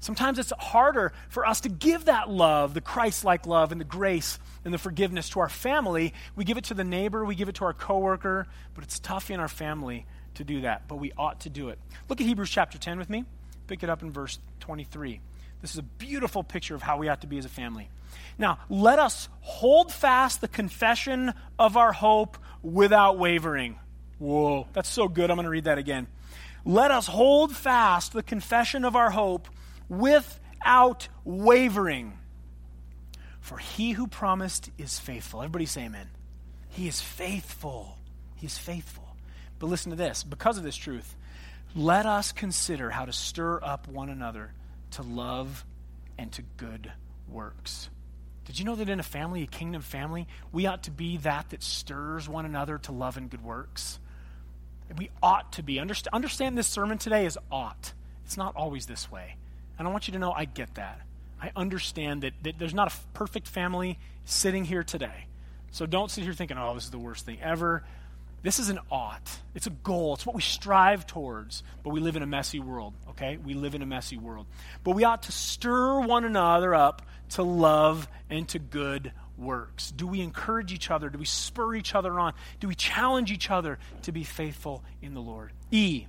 Sometimes 0.00 0.38
it's 0.38 0.52
harder 0.58 1.12
for 1.28 1.46
us 1.46 1.60
to 1.62 1.68
give 1.68 2.04
that 2.04 2.28
love, 2.28 2.74
the 2.74 2.80
Christ 2.80 3.24
like 3.24 3.46
love 3.46 3.72
and 3.72 3.80
the 3.80 3.84
grace 3.84 4.38
and 4.64 4.72
the 4.72 4.78
forgiveness 4.78 5.30
to 5.30 5.40
our 5.40 5.48
family. 5.48 6.12
We 6.34 6.44
give 6.44 6.58
it 6.58 6.64
to 6.64 6.74
the 6.74 6.84
neighbor, 6.84 7.24
we 7.24 7.34
give 7.34 7.48
it 7.48 7.56
to 7.56 7.64
our 7.64 7.72
coworker, 7.72 8.46
but 8.74 8.84
it's 8.84 8.98
tough 8.98 9.30
in 9.30 9.40
our 9.40 9.48
family 9.48 10.06
to 10.34 10.44
do 10.44 10.60
that, 10.62 10.86
but 10.86 10.96
we 10.96 11.12
ought 11.16 11.40
to 11.40 11.50
do 11.50 11.70
it. 11.70 11.78
Look 12.08 12.20
at 12.20 12.26
Hebrews 12.26 12.50
chapter 12.50 12.78
10 12.78 12.98
with 12.98 13.10
me. 13.10 13.24
Pick 13.66 13.82
it 13.82 13.90
up 13.90 14.02
in 14.02 14.12
verse 14.12 14.38
23. 14.60 15.20
This 15.62 15.72
is 15.72 15.78
a 15.78 15.82
beautiful 15.82 16.44
picture 16.44 16.74
of 16.74 16.82
how 16.82 16.98
we 16.98 17.08
ought 17.08 17.22
to 17.22 17.26
be 17.26 17.38
as 17.38 17.44
a 17.44 17.48
family. 17.48 17.88
Now, 18.38 18.58
let 18.68 18.98
us 18.98 19.28
hold 19.40 19.92
fast 19.92 20.40
the 20.40 20.48
confession 20.48 21.32
of 21.58 21.76
our 21.76 21.92
hope 21.92 22.36
without 22.62 23.18
wavering. 23.18 23.78
Whoa, 24.18 24.68
that's 24.72 24.88
so 24.88 25.08
good. 25.08 25.30
I'm 25.30 25.36
going 25.36 25.44
to 25.44 25.50
read 25.50 25.64
that 25.64 25.78
again. 25.78 26.06
Let 26.64 26.90
us 26.90 27.06
hold 27.06 27.54
fast 27.56 28.12
the 28.12 28.22
confession 28.22 28.84
of 28.84 28.96
our 28.96 29.10
hope 29.10 29.48
without 29.88 31.08
wavering. 31.24 32.18
For 33.40 33.58
he 33.58 33.92
who 33.92 34.06
promised 34.06 34.70
is 34.76 34.98
faithful. 34.98 35.40
Everybody 35.40 35.66
say 35.66 35.84
amen. 35.84 36.08
He 36.70 36.88
is 36.88 37.00
faithful. 37.00 37.96
He 38.34 38.46
is 38.46 38.58
faithful. 38.58 39.16
But 39.58 39.68
listen 39.68 39.90
to 39.90 39.96
this 39.96 40.24
because 40.24 40.58
of 40.58 40.64
this 40.64 40.76
truth, 40.76 41.14
let 41.74 42.06
us 42.06 42.32
consider 42.32 42.90
how 42.90 43.04
to 43.04 43.12
stir 43.12 43.60
up 43.62 43.88
one 43.88 44.08
another 44.08 44.52
to 44.92 45.02
love 45.02 45.64
and 46.18 46.32
to 46.32 46.42
good 46.56 46.90
works. 47.28 47.88
Did 48.46 48.58
you 48.58 48.64
know 48.64 48.76
that 48.76 48.88
in 48.88 49.00
a 49.00 49.04
family, 49.04 49.42
a 49.42 49.46
kingdom 49.46 49.82
family, 49.82 50.28
we 50.52 50.66
ought 50.66 50.84
to 50.84 50.90
be 50.90 51.16
that 51.18 51.50
that 51.50 51.62
stirs 51.62 52.28
one 52.28 52.46
another 52.46 52.78
to 52.78 52.92
love 52.92 53.16
and 53.16 53.28
good 53.28 53.44
works? 53.44 53.98
We 54.96 55.10
ought 55.22 55.52
to 55.54 55.62
be. 55.62 55.80
Understand, 55.80 56.14
understand 56.14 56.56
this 56.56 56.68
sermon 56.68 56.98
today 56.98 57.26
is 57.26 57.36
ought. 57.50 57.92
It's 58.24 58.36
not 58.36 58.54
always 58.54 58.86
this 58.86 59.10
way. 59.10 59.36
And 59.78 59.86
I 59.86 59.90
want 59.90 60.08
you 60.08 60.12
to 60.12 60.18
know 60.18 60.32
I 60.32 60.44
get 60.44 60.74
that. 60.76 61.00
I 61.40 61.52
understand 61.54 62.22
that, 62.22 62.32
that 62.42 62.58
there's 62.58 62.74
not 62.74 62.92
a 62.92 62.96
perfect 63.12 63.48
family 63.48 63.98
sitting 64.24 64.64
here 64.64 64.82
today. 64.82 65.26
So 65.70 65.84
don't 65.86 66.10
sit 66.10 66.24
here 66.24 66.32
thinking, 66.32 66.56
oh, 66.56 66.74
this 66.74 66.84
is 66.84 66.90
the 66.90 66.98
worst 66.98 67.26
thing 67.26 67.38
ever. 67.42 67.82
This 68.42 68.58
is 68.58 68.68
an 68.70 68.78
ought. 68.90 69.38
It's 69.54 69.66
a 69.66 69.70
goal. 69.70 70.14
It's 70.14 70.24
what 70.24 70.34
we 70.36 70.42
strive 70.42 71.06
towards. 71.06 71.62
But 71.82 71.90
we 71.90 72.00
live 72.00 72.16
in 72.16 72.22
a 72.22 72.26
messy 72.26 72.60
world, 72.60 72.94
okay? 73.10 73.36
We 73.36 73.54
live 73.54 73.74
in 73.74 73.82
a 73.82 73.86
messy 73.86 74.16
world. 74.16 74.46
But 74.84 74.92
we 74.92 75.04
ought 75.04 75.24
to 75.24 75.32
stir 75.32 76.00
one 76.00 76.24
another 76.24 76.74
up 76.74 77.02
to 77.30 77.42
love 77.42 78.08
and 78.30 78.48
to 78.48 78.58
good 78.58 79.12
works. 79.36 79.90
Do 79.90 80.06
we 80.06 80.20
encourage 80.20 80.72
each 80.72 80.90
other? 80.90 81.10
Do 81.10 81.18
we 81.18 81.24
spur 81.24 81.74
each 81.74 81.94
other 81.94 82.18
on? 82.18 82.34
Do 82.60 82.68
we 82.68 82.74
challenge 82.74 83.30
each 83.30 83.50
other 83.50 83.78
to 84.02 84.12
be 84.12 84.24
faithful 84.24 84.82
in 85.02 85.14
the 85.14 85.20
Lord? 85.20 85.52
E. 85.70 86.06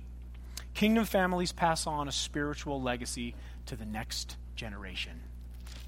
Kingdom 0.74 1.04
families 1.06 1.50
pass 1.50 1.86
on 1.86 2.06
a 2.06 2.12
spiritual 2.12 2.80
legacy 2.80 3.34
to 3.68 3.76
the 3.76 3.86
next 3.86 4.36
generation. 4.56 5.20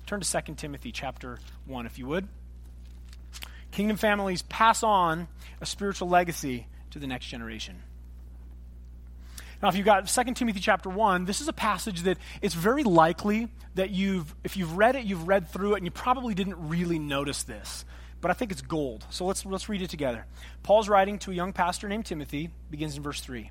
Turn 0.06 0.20
to 0.20 0.42
2 0.42 0.54
Timothy 0.54 0.92
chapter 0.92 1.38
1 1.66 1.86
if 1.86 1.98
you 1.98 2.06
would. 2.06 2.28
Kingdom 3.72 3.96
families 3.96 4.42
pass 4.42 4.82
on 4.82 5.28
a 5.60 5.66
spiritual 5.66 6.08
legacy 6.08 6.66
to 6.90 6.98
the 6.98 7.06
next 7.06 7.26
generation. 7.26 7.82
Now, 9.62 9.68
if 9.68 9.76
you've 9.76 9.84
got 9.84 10.08
2 10.08 10.34
Timothy 10.34 10.60
chapter 10.60 10.88
1, 10.88 11.26
this 11.26 11.40
is 11.40 11.48
a 11.48 11.52
passage 11.52 12.02
that 12.02 12.16
it's 12.40 12.54
very 12.54 12.82
likely 12.82 13.48
that 13.74 13.90
you've, 13.90 14.34
if 14.42 14.56
you've 14.56 14.76
read 14.76 14.96
it, 14.96 15.04
you've 15.04 15.28
read 15.28 15.48
through 15.48 15.74
it, 15.74 15.76
and 15.76 15.86
you 15.86 15.90
probably 15.90 16.34
didn't 16.34 16.68
really 16.68 16.98
notice 16.98 17.42
this. 17.42 17.84
But 18.22 18.30
I 18.30 18.34
think 18.34 18.52
it's 18.52 18.62
gold. 18.62 19.06
So 19.10 19.26
let's, 19.26 19.44
let's 19.44 19.68
read 19.68 19.82
it 19.82 19.90
together. 19.90 20.26
Paul's 20.62 20.88
writing 20.88 21.18
to 21.20 21.30
a 21.30 21.34
young 21.34 21.52
pastor 21.52 21.88
named 21.88 22.06
Timothy, 22.06 22.50
begins 22.70 22.96
in 22.96 23.02
verse 23.02 23.20
3. 23.20 23.50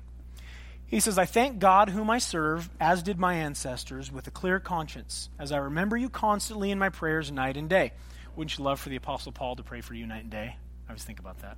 He 0.90 0.98
says, 0.98 1.18
I 1.18 1.24
thank 1.24 1.60
God 1.60 1.88
whom 1.88 2.10
I 2.10 2.18
serve, 2.18 2.68
as 2.80 3.04
did 3.04 3.16
my 3.16 3.34
ancestors, 3.34 4.10
with 4.10 4.26
a 4.26 4.32
clear 4.32 4.58
conscience, 4.58 5.28
as 5.38 5.52
I 5.52 5.58
remember 5.58 5.96
you 5.96 6.08
constantly 6.08 6.72
in 6.72 6.80
my 6.80 6.88
prayers 6.88 7.30
night 7.30 7.56
and 7.56 7.68
day. 7.68 7.92
Wouldn't 8.34 8.58
you 8.58 8.64
love 8.64 8.80
for 8.80 8.88
the 8.88 8.96
Apostle 8.96 9.30
Paul 9.30 9.54
to 9.54 9.62
pray 9.62 9.82
for 9.82 9.94
you 9.94 10.04
night 10.04 10.22
and 10.22 10.30
day? 10.32 10.56
I 10.88 10.90
always 10.90 11.04
think 11.04 11.20
about 11.20 11.38
that. 11.42 11.56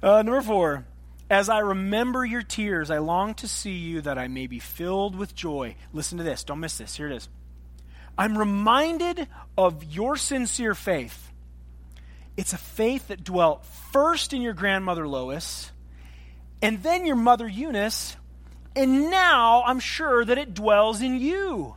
Uh, 0.00 0.22
number 0.22 0.40
four, 0.40 0.84
as 1.28 1.48
I 1.48 1.58
remember 1.58 2.24
your 2.24 2.42
tears, 2.42 2.92
I 2.92 2.98
long 2.98 3.34
to 3.34 3.48
see 3.48 3.72
you 3.72 4.02
that 4.02 4.18
I 4.18 4.28
may 4.28 4.46
be 4.46 4.60
filled 4.60 5.16
with 5.16 5.34
joy. 5.34 5.74
Listen 5.92 6.18
to 6.18 6.24
this. 6.24 6.44
Don't 6.44 6.60
miss 6.60 6.78
this. 6.78 6.94
Here 6.94 7.08
it 7.08 7.16
is. 7.16 7.28
I'm 8.16 8.38
reminded 8.38 9.26
of 9.58 9.82
your 9.82 10.16
sincere 10.16 10.76
faith. 10.76 11.32
It's 12.36 12.52
a 12.52 12.58
faith 12.58 13.08
that 13.08 13.24
dwelt 13.24 13.66
first 13.92 14.32
in 14.32 14.42
your 14.42 14.52
grandmother 14.52 15.08
Lois, 15.08 15.72
and 16.62 16.82
then 16.84 17.04
your 17.04 17.16
mother 17.16 17.48
Eunice, 17.48 18.16
and 18.76 19.10
now 19.10 19.62
I'm 19.64 19.80
sure 19.80 20.24
that 20.24 20.38
it 20.38 20.54
dwells 20.54 21.00
in 21.00 21.18
you. 21.18 21.76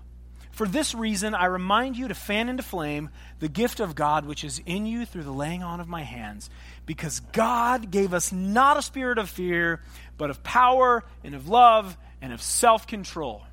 For 0.52 0.68
this 0.68 0.96
reason, 0.96 1.36
I 1.36 1.46
remind 1.46 1.98
you 1.98 2.08
to 2.08 2.16
fan 2.16 2.50
into 2.50 2.64
flame 2.64 3.12
the 3.40 3.48
gift 3.48 3.80
of 3.80 3.94
God 3.94 4.26
which 4.26 4.44
is 4.44 4.60
in 4.66 4.88
you 4.88 5.06
through 5.06 5.24
the 5.24 5.32
laying 5.32 5.62
on 5.62 5.80
of 5.80 5.88
my 5.88 6.02
hands, 6.02 6.50
because 6.88 7.20
God 7.20 7.92
gave 7.92 8.14
us 8.14 8.32
not 8.32 8.76
a 8.76 8.82
spirit 8.82 9.20
of 9.20 9.30
fear, 9.30 9.82
but 10.18 10.32
of 10.32 10.42
power 10.44 11.04
and 11.24 11.36
of 11.36 11.48
love 11.48 11.96
and 12.22 12.34
of 12.34 12.42
self 12.42 12.88
control. 12.88 13.44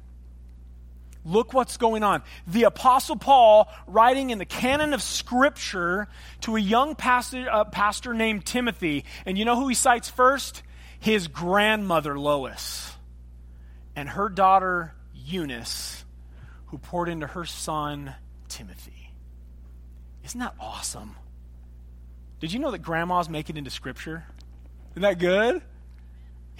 Look 1.26 1.52
what's 1.54 1.76
going 1.76 2.02
on. 2.02 2.22
The 2.46 2.64
Apostle 2.64 3.16
Paul, 3.16 3.68
writing 3.86 4.30
in 4.30 4.38
the 4.38 4.44
canon 4.44 4.92
of 4.92 5.02
Scripture 5.02 6.08
to 6.42 6.56
a 6.56 6.60
young 6.60 6.94
pastor, 6.94 7.46
uh, 7.50 7.64
pastor 7.64 8.12
named 8.12 8.44
Timothy, 8.44 9.04
and 9.24 9.38
you 9.38 9.44
know 9.44 9.56
who 9.56 9.68
he 9.68 9.74
cites 9.74 10.10
first? 10.10 10.62
His 11.00 11.28
grandmother, 11.28 12.18
Lois, 12.18 12.93
and 13.96 14.08
her 14.08 14.28
daughter, 14.28 14.94
Eunice 15.14 16.04
who 16.66 16.78
poured 16.78 17.08
into 17.08 17.26
her 17.26 17.44
son, 17.44 18.14
Timothy. 18.48 19.10
Isn't 20.24 20.40
that 20.40 20.54
awesome? 20.58 21.16
Did 22.40 22.52
you 22.52 22.58
know 22.58 22.70
that 22.72 22.78
grandmas 22.78 23.28
make 23.28 23.48
it 23.48 23.56
into 23.56 23.70
Scripture? 23.70 24.24
Isn't 24.92 25.02
that 25.02 25.18
good? 25.18 25.62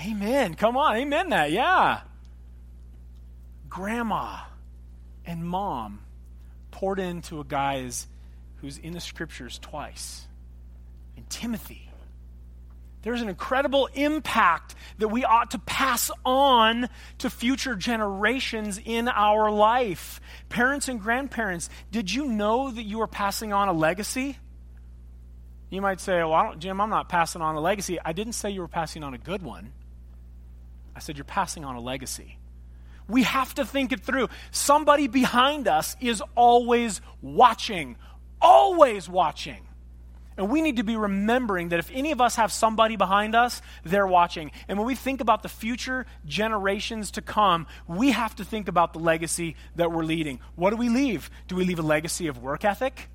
Amen. 0.01 0.55
Come 0.55 0.77
on. 0.77 0.97
Amen 0.97 1.31
that. 1.31 1.51
Yeah. 1.51 2.01
Grandma 3.69 4.39
and 5.27 5.45
mom 5.45 6.01
poured 6.71 6.99
into 6.99 7.41
a 7.41 7.45
guy 7.45 7.91
who's 8.57 8.79
in 8.79 8.93
the 8.93 9.01
Scriptures 9.01 9.59
twice. 9.59 10.27
And 11.17 11.29
Timothy. 11.29 11.91
There's 13.05 13.21
an 13.21 13.29
incredible 13.29 13.91
impact 13.93 14.75
that 14.97 15.09
we 15.09 15.25
ought 15.25 15.51
to 15.51 15.59
pass 15.59 16.11
on 16.25 16.89
to 17.19 17.29
future 17.29 17.77
generations 17.77 18.81
in 18.83 19.09
our 19.09 19.51
life. 19.51 20.23
Parents 20.49 20.89
and 20.89 20.99
grandparents, 20.99 21.69
did 21.91 22.11
you 22.11 22.25
know 22.25 22.71
that 22.71 22.83
you 22.83 23.03
are 23.03 23.07
passing 23.07 23.53
on 23.53 23.69
a 23.69 23.75
legacy? 23.75 24.39
You 25.69 25.83
might 25.83 26.01
say, 26.01 26.25
Well, 26.25 26.55
Jim, 26.57 26.81
I'm 26.81 26.89
not 26.89 27.11
passing 27.11 27.43
on 27.43 27.57
a 27.57 27.61
legacy. 27.61 27.99
I 28.03 28.15
didn't 28.15 28.33
say 28.33 28.51
you 28.51 28.63
were 28.63 28.69
passing 28.69 29.05
on 29.05 29.13
a 29.13 29.19
good 29.19 29.43
one. 29.43 29.73
I 30.97 31.01
said 31.01 31.19
you're 31.19 31.25
passing 31.25 31.63
on 31.63 31.77
a 31.77 31.81
legacy. 31.81 32.39
We 33.07 33.25
have 33.25 33.53
to 33.57 33.67
think 33.67 33.93
it 33.93 34.01
through. 34.01 34.29
Somebody 34.51 35.09
behind 35.09 35.69
us 35.69 35.95
is 36.01 36.23
always 36.35 37.03
watching, 37.21 37.97
always 38.41 39.11
watching. 39.11 39.67
And 40.37 40.51
we 40.51 40.63
need 40.63 40.77
to 40.79 40.83
be 40.83 40.97
remembering 40.97 41.69
that 41.69 41.79
if 41.79 41.91
any 41.93 42.11
of 42.11 42.21
us 42.21 42.37
have 42.37 42.51
somebody 42.51 42.97
behind 42.97 43.37
us, 43.37 43.63
they're 43.85 44.07
watching. 44.07 44.51
And 44.67 44.79
when 44.79 44.87
we 44.87 44.97
think 44.97 45.21
about 45.21 45.43
the 45.43 45.49
future 45.49 46.07
generations 46.27 47.13
to 47.13 47.23
come, 47.23 47.69
we 47.87 48.11
have 48.11 48.35
to 48.37 48.45
think 48.45 48.67
about 48.67 48.93
the 48.93 48.99
legacy 48.99 49.55
that 49.77 49.93
we're 49.93 50.05
leading. 50.05 50.41
What 50.57 50.71
do 50.71 50.77
we 50.77 50.89
leave? 50.89 51.31
Do 51.47 51.55
we 51.55 51.65
leave 51.65 51.79
a 51.79 51.83
legacy 51.83 52.27
of 52.27 52.43
work 52.43 52.65
ethic? 52.65 53.09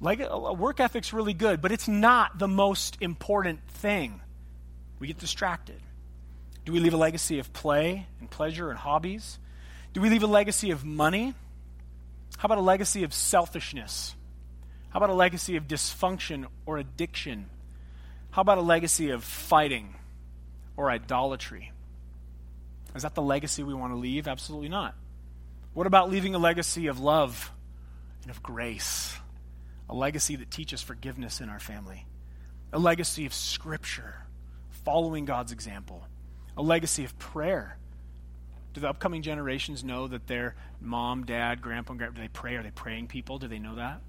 Like, 0.00 0.20
uh, 0.20 0.28
uh, 0.28 0.52
work 0.54 0.80
ethic's 0.80 1.12
really 1.12 1.34
good, 1.34 1.60
but 1.60 1.72
it's 1.72 1.88
not 1.88 2.38
the 2.38 2.48
most 2.48 2.96
important 3.00 3.60
thing. 3.68 4.20
We 4.98 5.08
get 5.08 5.18
distracted. 5.18 5.80
Do 6.64 6.72
we 6.72 6.80
leave 6.80 6.94
a 6.94 6.98
legacy 6.98 7.38
of 7.38 7.52
play 7.52 8.06
and 8.20 8.30
pleasure 8.30 8.70
and 8.70 8.78
hobbies? 8.78 9.38
Do 9.92 10.00
we 10.00 10.08
leave 10.08 10.22
a 10.22 10.26
legacy 10.26 10.70
of 10.70 10.84
money? 10.84 11.34
How 12.38 12.46
about 12.46 12.58
a 12.58 12.62
legacy 12.62 13.04
of 13.04 13.12
selfishness? 13.12 14.14
How 14.94 14.98
about 14.98 15.10
a 15.10 15.14
legacy 15.14 15.56
of 15.56 15.66
dysfunction 15.66 16.46
or 16.66 16.78
addiction? 16.78 17.50
How 18.30 18.42
about 18.42 18.58
a 18.58 18.62
legacy 18.62 19.10
of 19.10 19.24
fighting 19.24 19.96
or 20.76 20.88
idolatry? 20.88 21.72
Is 22.94 23.02
that 23.02 23.16
the 23.16 23.20
legacy 23.20 23.64
we 23.64 23.74
want 23.74 23.92
to 23.92 23.96
leave? 23.96 24.28
Absolutely 24.28 24.68
not. 24.68 24.94
What 25.72 25.88
about 25.88 26.12
leaving 26.12 26.36
a 26.36 26.38
legacy 26.38 26.86
of 26.86 27.00
love 27.00 27.50
and 28.22 28.30
of 28.30 28.40
grace? 28.40 29.16
A 29.90 29.94
legacy 29.94 30.36
that 30.36 30.52
teaches 30.52 30.80
forgiveness 30.80 31.40
in 31.40 31.48
our 31.48 31.58
family. 31.58 32.06
A 32.72 32.78
legacy 32.78 33.26
of 33.26 33.34
scripture, 33.34 34.14
following 34.84 35.24
God's 35.24 35.50
example 35.50 36.06
a 36.56 36.62
legacy 36.62 37.04
of 37.04 37.18
prayer. 37.18 37.78
Do 38.74 38.80
the 38.80 38.88
upcoming 38.88 39.22
generations 39.22 39.82
know 39.82 40.06
that 40.06 40.28
their 40.28 40.54
mom, 40.80 41.24
dad, 41.24 41.60
grandpa, 41.60 41.94
grandpa, 41.94 42.14
do 42.14 42.22
they 42.22 42.28
pray? 42.28 42.54
Are 42.54 42.62
they 42.62 42.70
praying 42.70 43.08
people? 43.08 43.40
Do 43.40 43.48
they 43.48 43.58
know 43.58 43.74
that? 43.74 44.00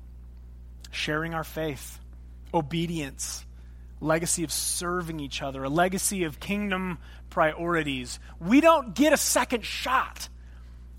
Sharing 0.91 1.34
our 1.34 1.43
faith, 1.43 2.00
obedience, 2.54 3.45
legacy 4.00 4.43
of 4.43 4.52
serving 4.52 5.19
each 5.19 5.41
other, 5.41 5.63
a 5.63 5.69
legacy 5.69 6.24
of 6.24 6.39
kingdom 6.39 6.98
priorities. 7.30 8.19
We 8.39 8.62
don't 8.62 8.95
get 8.95 9.13
a 9.13 9.17
second 9.17 9.65
shot. 9.65 10.30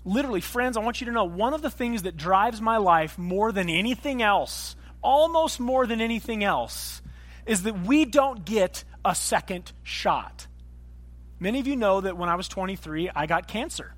Literally, 0.05 0.41
friends, 0.41 0.77
I 0.77 0.81
want 0.81 1.01
you 1.01 1.05
to 1.05 1.11
know 1.11 1.25
one 1.25 1.53
of 1.53 1.61
the 1.61 1.69
things 1.69 2.03
that 2.03 2.15
drives 2.15 2.61
my 2.61 2.77
life 2.77 3.17
more 3.17 3.51
than 3.51 3.69
anything 3.69 4.21
else, 4.21 4.75
almost 5.01 5.59
more 5.59 5.85
than 5.85 5.99
anything 5.99 6.43
else, 6.43 7.01
is 7.45 7.63
that 7.63 7.81
we 7.81 8.05
don't 8.05 8.45
get 8.45 8.83
a 9.03 9.15
second 9.15 9.71
shot. 9.83 10.47
Many 11.39 11.59
of 11.59 11.67
you 11.67 11.75
know 11.75 12.01
that 12.01 12.17
when 12.17 12.29
I 12.29 12.35
was 12.35 12.47
23, 12.47 13.09
I 13.15 13.25
got 13.25 13.47
cancer. 13.47 13.93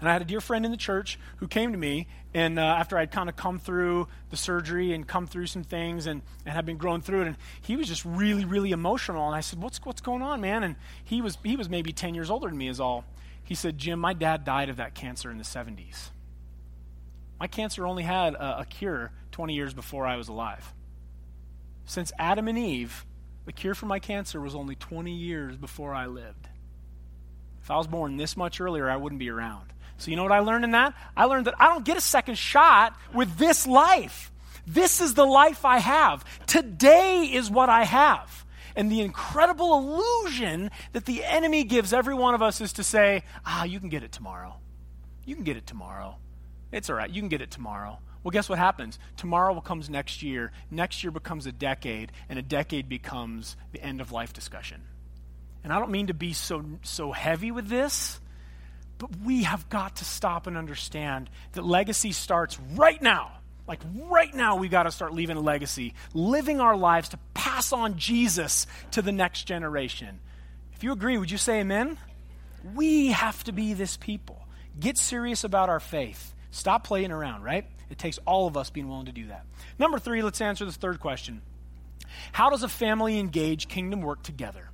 And 0.00 0.08
I 0.08 0.12
had 0.12 0.22
a 0.22 0.26
dear 0.26 0.40
friend 0.40 0.64
in 0.64 0.70
the 0.70 0.76
church 0.76 1.18
who 1.36 1.48
came 1.48 1.72
to 1.72 1.78
me, 1.78 2.06
and 2.34 2.58
uh, 2.58 2.62
after 2.62 2.98
I'd 2.98 3.10
kind 3.10 3.28
of 3.28 3.36
come 3.36 3.58
through 3.58 4.08
the 4.30 4.36
surgery 4.36 4.92
and 4.92 5.06
come 5.06 5.26
through 5.26 5.46
some 5.46 5.64
things 5.64 6.06
and, 6.06 6.22
and 6.44 6.54
had 6.54 6.66
been 6.66 6.76
growing 6.76 7.00
through 7.00 7.22
it, 7.22 7.26
and 7.28 7.36
he 7.62 7.76
was 7.76 7.88
just 7.88 8.04
really, 8.04 8.44
really 8.44 8.72
emotional. 8.72 9.26
And 9.26 9.34
I 9.34 9.40
said, 9.40 9.62
"What's 9.62 9.78
what's 9.84 10.00
going 10.00 10.22
on, 10.22 10.40
man?" 10.40 10.62
And 10.62 10.76
he 11.04 11.22
was 11.22 11.38
he 11.42 11.56
was 11.56 11.68
maybe 11.68 11.92
10 11.92 12.14
years 12.14 12.30
older 12.30 12.48
than 12.48 12.58
me, 12.58 12.68
is 12.68 12.80
all. 12.80 13.04
He 13.42 13.54
said, 13.54 13.78
"Jim, 13.78 13.98
my 13.98 14.12
dad 14.12 14.44
died 14.44 14.68
of 14.68 14.76
that 14.76 14.94
cancer 14.94 15.30
in 15.30 15.38
the 15.38 15.44
70s. 15.44 16.10
My 17.38 17.46
cancer 17.46 17.86
only 17.86 18.02
had 18.02 18.34
a, 18.34 18.60
a 18.60 18.64
cure 18.64 19.12
20 19.32 19.54
years 19.54 19.74
before 19.74 20.06
I 20.06 20.16
was 20.16 20.28
alive. 20.28 20.72
Since 21.84 22.12
Adam 22.18 22.48
and 22.48 22.58
Eve, 22.58 23.04
the 23.44 23.52
cure 23.52 23.74
for 23.74 23.86
my 23.86 23.98
cancer 23.98 24.40
was 24.40 24.54
only 24.54 24.74
20 24.74 25.12
years 25.12 25.56
before 25.56 25.94
I 25.94 26.06
lived. 26.06 26.48
If 27.62 27.70
I 27.70 27.76
was 27.76 27.86
born 27.86 28.16
this 28.16 28.36
much 28.36 28.60
earlier, 28.60 28.90
I 28.90 28.96
wouldn't 28.96 29.18
be 29.18 29.30
around. 29.30 29.72
So, 29.98 30.10
you 30.10 30.16
know 30.16 30.22
what 30.22 30.32
I 30.32 30.40
learned 30.40 30.64
in 30.64 30.72
that? 30.72 30.94
I 31.16 31.24
learned 31.24 31.46
that 31.46 31.54
I 31.58 31.68
don't 31.68 31.84
get 31.84 31.96
a 31.96 32.02
second 32.02 32.36
shot 32.36 32.96
with 33.14 33.36
this 33.38 33.66
life. 33.66 34.30
This 34.66 35.00
is 35.00 35.14
the 35.14 35.24
life 35.24 35.64
I 35.64 35.78
have. 35.78 36.24
Today 36.46 37.24
is 37.32 37.50
what 37.50 37.68
I 37.68 37.84
have. 37.84 38.44
And 38.74 38.92
the 38.92 39.00
incredible 39.00 39.78
illusion 39.78 40.70
that 40.92 41.06
the 41.06 41.24
enemy 41.24 41.64
gives 41.64 41.92
every 41.92 42.14
one 42.14 42.34
of 42.34 42.42
us 42.42 42.60
is 42.60 42.74
to 42.74 42.84
say, 42.84 43.22
ah, 43.46 43.64
you 43.64 43.80
can 43.80 43.88
get 43.88 44.02
it 44.02 44.12
tomorrow. 44.12 44.56
You 45.24 45.34
can 45.34 45.44
get 45.44 45.56
it 45.56 45.66
tomorrow. 45.66 46.16
It's 46.72 46.90
all 46.90 46.96
right. 46.96 47.08
You 47.08 47.22
can 47.22 47.30
get 47.30 47.40
it 47.40 47.50
tomorrow. 47.50 47.98
Well, 48.22 48.32
guess 48.32 48.48
what 48.48 48.58
happens? 48.58 48.98
Tomorrow 49.16 49.54
becomes 49.54 49.88
next 49.88 50.22
year. 50.22 50.50
Next 50.70 51.04
year 51.04 51.12
becomes 51.12 51.46
a 51.46 51.52
decade, 51.52 52.10
and 52.28 52.38
a 52.38 52.42
decade 52.42 52.88
becomes 52.88 53.56
the 53.72 53.80
end 53.80 54.00
of 54.00 54.10
life 54.12 54.32
discussion. 54.32 54.82
And 55.62 55.72
I 55.72 55.78
don't 55.78 55.90
mean 55.90 56.08
to 56.08 56.14
be 56.14 56.32
so, 56.32 56.64
so 56.82 57.12
heavy 57.12 57.50
with 57.50 57.68
this, 57.68 58.20
but 58.98 59.10
we 59.24 59.44
have 59.44 59.68
got 59.68 59.96
to 59.96 60.04
stop 60.04 60.46
and 60.46 60.56
understand 60.56 61.28
that 61.52 61.64
legacy 61.64 62.12
starts 62.12 62.58
right 62.74 63.00
now. 63.00 63.32
Like 63.68 63.80
right 64.08 64.32
now, 64.34 64.56
we've 64.56 64.70
got 64.70 64.84
to 64.84 64.92
start 64.92 65.12
leaving 65.12 65.36
a 65.36 65.40
legacy, 65.40 65.94
living 66.14 66.60
our 66.60 66.76
lives 66.76 67.08
to 67.10 67.18
pass 67.34 67.72
on 67.72 67.98
Jesus 67.98 68.66
to 68.92 69.02
the 69.02 69.12
next 69.12 69.44
generation. 69.44 70.20
If 70.74 70.84
you 70.84 70.92
agree, 70.92 71.18
would 71.18 71.30
you 71.30 71.38
say 71.38 71.60
amen? 71.60 71.98
We 72.74 73.08
have 73.08 73.42
to 73.44 73.52
be 73.52 73.74
this 73.74 73.96
people. 73.96 74.46
Get 74.78 74.98
serious 74.98 75.42
about 75.44 75.68
our 75.68 75.80
faith. 75.80 76.34
Stop 76.50 76.84
playing 76.84 77.12
around, 77.12 77.42
right? 77.42 77.66
It 77.90 77.98
takes 77.98 78.18
all 78.24 78.46
of 78.46 78.56
us 78.56 78.70
being 78.70 78.88
willing 78.88 79.06
to 79.06 79.12
do 79.12 79.28
that. 79.28 79.44
Number 79.78 79.98
three, 79.98 80.22
let's 80.22 80.40
answer 80.40 80.64
this 80.64 80.76
third 80.76 81.00
question 81.00 81.42
How 82.32 82.50
does 82.50 82.62
a 82.62 82.68
family 82.68 83.18
engage 83.18 83.68
kingdom 83.68 84.00
work 84.00 84.22
together? 84.22 84.70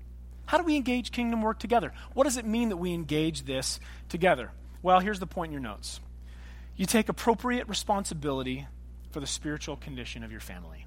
How 0.53 0.59
do 0.59 0.65
we 0.65 0.77
engage 0.77 1.13
kingdom 1.13 1.41
work 1.41 1.59
together? 1.59 1.95
What 2.13 2.25
does 2.25 2.37
it 2.37 2.45
mean 2.45 2.69
that 2.69 2.77
we 2.77 2.93
engage 2.93 3.45
this 3.45 3.81
together? 4.11 4.51
Well, 4.83 5.01
here's 5.01 5.19
the 5.19 5.27
point 5.27 5.49
in 5.49 5.53
your 5.55 5.63
notes 5.63 5.99
you 6.77 6.85
take 6.85 7.09
appropriate 7.09 7.69
responsibility 7.69 8.67
for 9.13 9.21
the 9.21 9.27
spiritual 9.27 9.77
condition 9.77 10.23
of 10.23 10.31
your 10.31 10.43
family. 10.43 10.85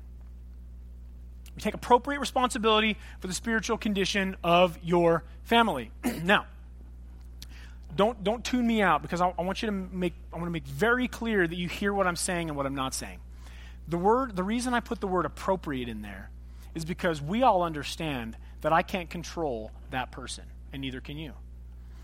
You 1.56 1.62
take 1.62 1.73
appropriate 1.73 2.19
responsibility 2.19 2.95
for 3.21 3.25
the 3.25 3.34
spiritual 3.34 3.80
condition 3.80 4.36
of 4.43 4.78
your 4.84 5.23
family. 5.45 5.89
now, 6.23 6.45
don't, 7.95 8.23
don't 8.23 8.45
tune 8.45 8.67
me 8.67 8.84
out 8.84 9.01
because 9.01 9.19
I, 9.19 9.34
I, 9.36 9.41
want 9.41 9.63
you 9.63 9.65
to 9.65 9.71
make, 9.71 10.13
I 10.32 10.36
want 10.36 10.45
to 10.45 10.51
make 10.51 10.67
very 10.67 11.08
clear 11.08 11.47
that 11.47 11.56
you 11.56 11.69
hear 11.69 11.91
what 11.91 12.06
I'm 12.06 12.15
saying 12.15 12.49
and 12.49 12.56
what 12.56 12.67
I'm 12.67 12.75
not 12.75 12.93
saying. 12.93 13.17
The 13.88 13.97
word, 13.97 14.36
the 14.36 14.43
reason 14.43 14.75
I 14.75 14.80
put 14.80 15.01
the 15.01 15.08
word 15.08 15.25
appropriate 15.25 15.89
in 15.89 16.04
there 16.04 16.30
is 16.75 16.86
because 16.86 17.19
we 17.19 17.41
all 17.41 17.63
understand 17.63 18.38
that 18.65 18.73
I 18.73 18.82
can't 18.82 19.12
control 19.12 19.69
that 19.91 20.12
person, 20.12 20.43
and 20.73 20.82
neither 20.82 20.99
can 20.99 21.19
you. 21.19 21.34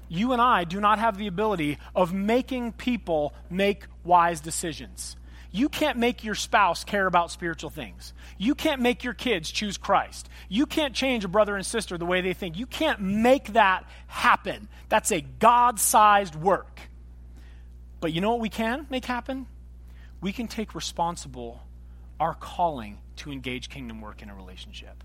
You 0.10 0.32
and 0.32 0.40
I 0.40 0.64
do 0.64 0.80
not 0.80 1.00
have 1.00 1.18
the 1.18 1.26
ability 1.26 1.80
of 1.96 2.14
making 2.14 2.74
people 2.74 3.34
make 3.50 3.86
wise 4.04 4.42
decisions. 4.42 5.16
You 5.52 5.70
can't 5.70 5.98
make 5.98 6.24
your 6.24 6.36
spouse 6.36 6.84
care 6.84 7.08
about 7.08 7.32
spiritual 7.32 7.72
things. 7.72 8.14
You 8.38 8.54
can't 8.54 8.80
make 8.80 9.04
your 9.04 9.16
kids 9.16 9.50
choose 9.50 9.80
Christ. 9.80 10.30
You 10.50 10.68
can't 10.68 10.94
change 10.94 11.26
a 11.26 11.28
brother 11.28 11.56
and 11.56 11.66
sister 11.66 11.98
the 11.98 12.06
way 12.06 12.22
they 12.22 12.34
think. 12.34 12.60
You 12.60 12.68
can't 12.68 13.02
make 13.02 13.54
that 13.54 13.84
happen. 14.06 14.68
That's 14.88 15.12
a 15.12 15.22
God 15.22 15.80
sized 15.80 16.36
work. 16.36 16.80
But 18.02 18.14
you 18.14 18.22
know 18.22 18.30
what 18.30 18.40
we 18.40 18.50
can 18.50 18.86
make 18.92 19.06
happen? 19.06 19.48
We 20.22 20.32
can 20.32 20.48
take 20.48 20.76
responsible 20.76 21.64
our 22.20 22.36
calling 22.36 23.00
to 23.16 23.32
engage 23.32 23.68
kingdom 23.68 24.00
work 24.00 24.22
in 24.22 24.30
a 24.30 24.36
relationship. 24.36 25.04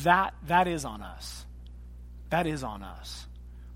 That, 0.00 0.34
that 0.46 0.68
is 0.68 0.84
on 0.84 1.02
us. 1.02 1.44
That 2.30 2.46
is 2.46 2.62
on 2.62 2.82
us. 2.82 3.26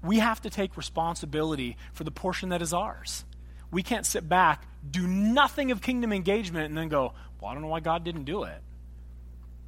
We 0.03 0.19
have 0.19 0.41
to 0.43 0.51
take 0.51 0.77
responsibility 0.77 1.77
for 1.93 2.05
the 2.05 2.11
portion 2.11 2.51
that 2.51 2.63
is 2.63 2.73
ours. 2.73 3.25
We 3.71 3.83
can't 3.83 4.07
sit 4.07 4.29
back, 4.29 4.67
do 4.89 5.07
nothing 5.07 5.73
of 5.73 5.83
kingdom 5.83 6.13
engagement, 6.13 6.67
and 6.67 6.79
then 6.79 6.89
go, 6.89 7.13
well, 7.41 7.51
I 7.51 7.55
don't 7.55 7.63
know 7.63 7.69
why 7.69 7.81
God 7.81 8.05
didn't 8.05 8.25
do 8.25 8.45
it. 8.45 8.59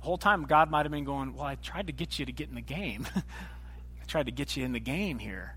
The 0.01 0.05
whole 0.05 0.18
time, 0.18 0.45
God 0.45 0.70
might 0.70 0.87
have 0.87 0.93
been 0.93 1.05
going, 1.05 1.35
well, 1.35 1.45
I 1.45 1.57
tried 1.57 1.89
to 1.89 1.93
get 1.93 2.18
you 2.18 2.27
to 2.27 2.33
get 2.33 2.49
in 2.49 2.55
the 2.55 2.61
game. 2.61 3.07
I 3.16 4.05
tried 4.07 4.27
to 4.27 4.33
get 4.33 4.57
you 4.57 4.64
in 4.64 4.73
the 4.73 4.81
game 4.81 5.18
here. 5.18 5.57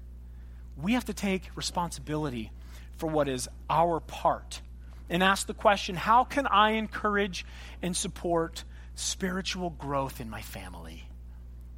We 0.76 0.94
have 0.94 1.06
to 1.06 1.14
take 1.14 1.50
responsibility 1.56 2.52
for 2.98 3.08
what 3.08 3.30
is 3.30 3.48
our 3.70 4.00
part 4.00 4.62
and 5.10 5.22
ask 5.22 5.46
the 5.46 5.54
question 5.54 5.96
how 5.96 6.24
can 6.24 6.48
I 6.48 6.72
encourage 6.72 7.46
and 7.82 7.96
support 7.96 8.64
spiritual 9.02 9.72
growth 9.72 10.22
in 10.22 10.30
my 10.30 10.42
family? 10.42 11.08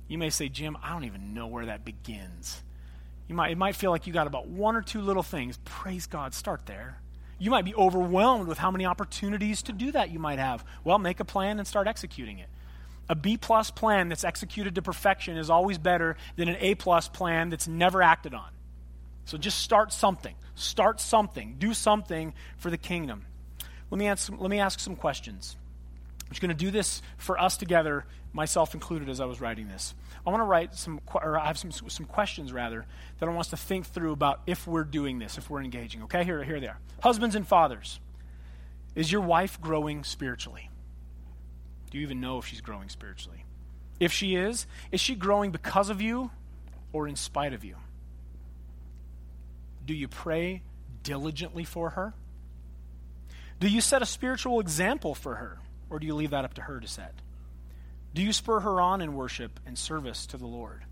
You 0.07 0.17
may 0.17 0.29
say, 0.29 0.49
Jim, 0.49 0.77
I 0.83 0.91
don't 0.91 1.05
even 1.05 1.33
know 1.33 1.47
where 1.47 1.65
that 1.65 1.85
begins. 1.85 2.61
You 3.27 3.35
might, 3.35 3.51
it 3.51 3.57
might 3.57 3.75
feel 3.75 3.91
like 3.91 4.05
you 4.05 4.13
got 4.13 4.27
about 4.27 4.47
one 4.47 4.75
or 4.75 4.81
two 4.81 5.01
little 5.01 5.23
things. 5.23 5.57
Praise 5.65 6.05
God, 6.05 6.33
start 6.33 6.65
there. 6.65 6.99
You 7.39 7.49
might 7.49 7.65
be 7.65 7.73
overwhelmed 7.75 8.47
with 8.47 8.57
how 8.57 8.69
many 8.69 8.85
opportunities 8.85 9.63
to 9.63 9.71
do 9.71 9.91
that 9.93 10.11
you 10.11 10.19
might 10.19 10.39
have. 10.39 10.63
Well, 10.83 10.99
make 10.99 11.19
a 11.19 11.25
plan 11.25 11.57
and 11.57 11.67
start 11.67 11.87
executing 11.87 12.39
it. 12.39 12.47
A 13.09 13.15
B 13.15 13.37
plus 13.37 13.71
plan 13.71 14.09
that's 14.09 14.23
executed 14.23 14.75
to 14.75 14.81
perfection 14.81 15.37
is 15.37 15.49
always 15.49 15.77
better 15.77 16.15
than 16.35 16.47
an 16.47 16.57
A 16.59 16.75
plus 16.75 17.07
plan 17.07 17.49
that's 17.49 17.67
never 17.67 18.01
acted 18.01 18.33
on. 18.33 18.49
So 19.25 19.37
just 19.37 19.59
start 19.59 19.91
something. 19.91 20.35
Start 20.55 21.01
something. 21.01 21.55
Do 21.57 21.73
something 21.73 22.33
for 22.57 22.69
the 22.69 22.77
kingdom. 22.77 23.25
Let 23.89 23.99
me 23.99 24.07
ask, 24.07 24.31
let 24.37 24.49
me 24.49 24.59
ask 24.59 24.79
some 24.79 24.95
questions. 24.95 25.57
I'm 26.25 26.29
just 26.29 26.41
going 26.41 26.49
to 26.49 26.55
do 26.55 26.71
this 26.71 27.01
for 27.17 27.39
us 27.39 27.57
together, 27.57 28.05
myself 28.31 28.73
included, 28.73 29.09
as 29.09 29.19
I 29.19 29.25
was 29.25 29.39
writing 29.39 29.67
this. 29.67 29.93
I 30.25 30.29
want 30.29 30.41
to 30.41 30.45
write 30.45 30.75
some, 30.75 30.99
or 31.13 31.37
I 31.37 31.47
have 31.47 31.57
some, 31.57 31.71
some 31.71 32.05
questions 32.05 32.51
rather, 32.51 32.85
that 33.19 33.25
I 33.25 33.29
want 33.29 33.41
us 33.41 33.49
to 33.49 33.57
think 33.57 33.85
through 33.85 34.13
about 34.13 34.41
if 34.47 34.65
we're 34.65 34.83
doing 34.83 35.19
this, 35.19 35.37
if 35.37 35.49
we're 35.49 35.61
engaging. 35.61 36.03
Okay, 36.03 36.23
here, 36.23 36.43
here 36.43 36.59
they 36.59 36.67
are. 36.67 36.79
Husbands 37.01 37.35
and 37.35 37.47
fathers, 37.47 37.99
is 38.95 39.11
your 39.11 39.21
wife 39.21 39.59
growing 39.59 40.03
spiritually? 40.03 40.69
Do 41.91 41.97
you 41.97 42.03
even 42.03 42.21
know 42.21 42.39
if 42.39 42.47
she's 42.47 42.61
growing 42.61 42.89
spiritually? 42.89 43.45
If 43.99 44.11
she 44.11 44.35
is, 44.35 44.65
is 44.91 44.99
she 44.99 45.15
growing 45.15 45.51
because 45.51 45.89
of 45.89 46.01
you 46.01 46.31
or 46.91 47.07
in 47.07 47.15
spite 47.15 47.53
of 47.53 47.63
you? 47.63 47.75
Do 49.85 49.93
you 49.93 50.07
pray 50.07 50.63
diligently 51.03 51.65
for 51.65 51.91
her? 51.91 52.13
Do 53.59 53.67
you 53.67 53.81
set 53.81 54.01
a 54.01 54.05
spiritual 54.05 54.59
example 54.59 55.13
for 55.13 55.35
her, 55.35 55.59
or 55.89 55.99
do 55.99 56.07
you 56.07 56.15
leave 56.15 56.31
that 56.31 56.45
up 56.45 56.55
to 56.55 56.61
her 56.61 56.79
to 56.79 56.87
set? 56.87 57.13
Do 58.13 58.21
you 58.21 58.33
spur 58.33 58.59
her 58.59 58.79
on 58.79 59.01
in 59.01 59.15
worship 59.15 59.59
and 59.65 59.77
service 59.77 60.25
to 60.27 60.37
the 60.37 60.45
Lord? 60.45 60.83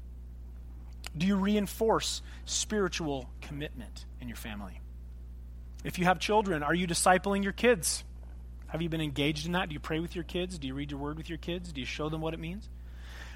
Do 1.18 1.28
you 1.28 1.36
reinforce 1.36 2.22
spiritual 2.46 3.30
commitment 3.42 4.06
in 4.20 4.28
your 4.28 4.38
family? 4.38 4.80
If 5.84 6.00
you 6.00 6.06
have 6.06 6.20
children, 6.20 6.64
are 6.64 6.74
you 6.74 6.88
discipling 6.88 7.44
your 7.44 7.54
kids? 7.54 8.04
Have 8.68 8.82
you 8.82 8.90
been 8.90 9.02
engaged 9.02 9.46
in 9.46 9.52
that? 9.52 9.70
Do 9.70 9.74
you 9.74 9.80
pray 9.80 10.00
with 10.00 10.16
your 10.16 10.24
kids? 10.24 10.58
Do 10.58 10.68
you 10.68 10.74
read 10.74 10.92
your 10.92 11.00
word 11.00 11.18
with 11.18 11.28
your 11.28 11.38
kids? 11.38 11.74
Do 11.74 11.82
you 11.82 11.86
show 11.86 12.10
them 12.10 12.22
what 12.22 12.34
it 12.34 12.40
means? 12.40 12.70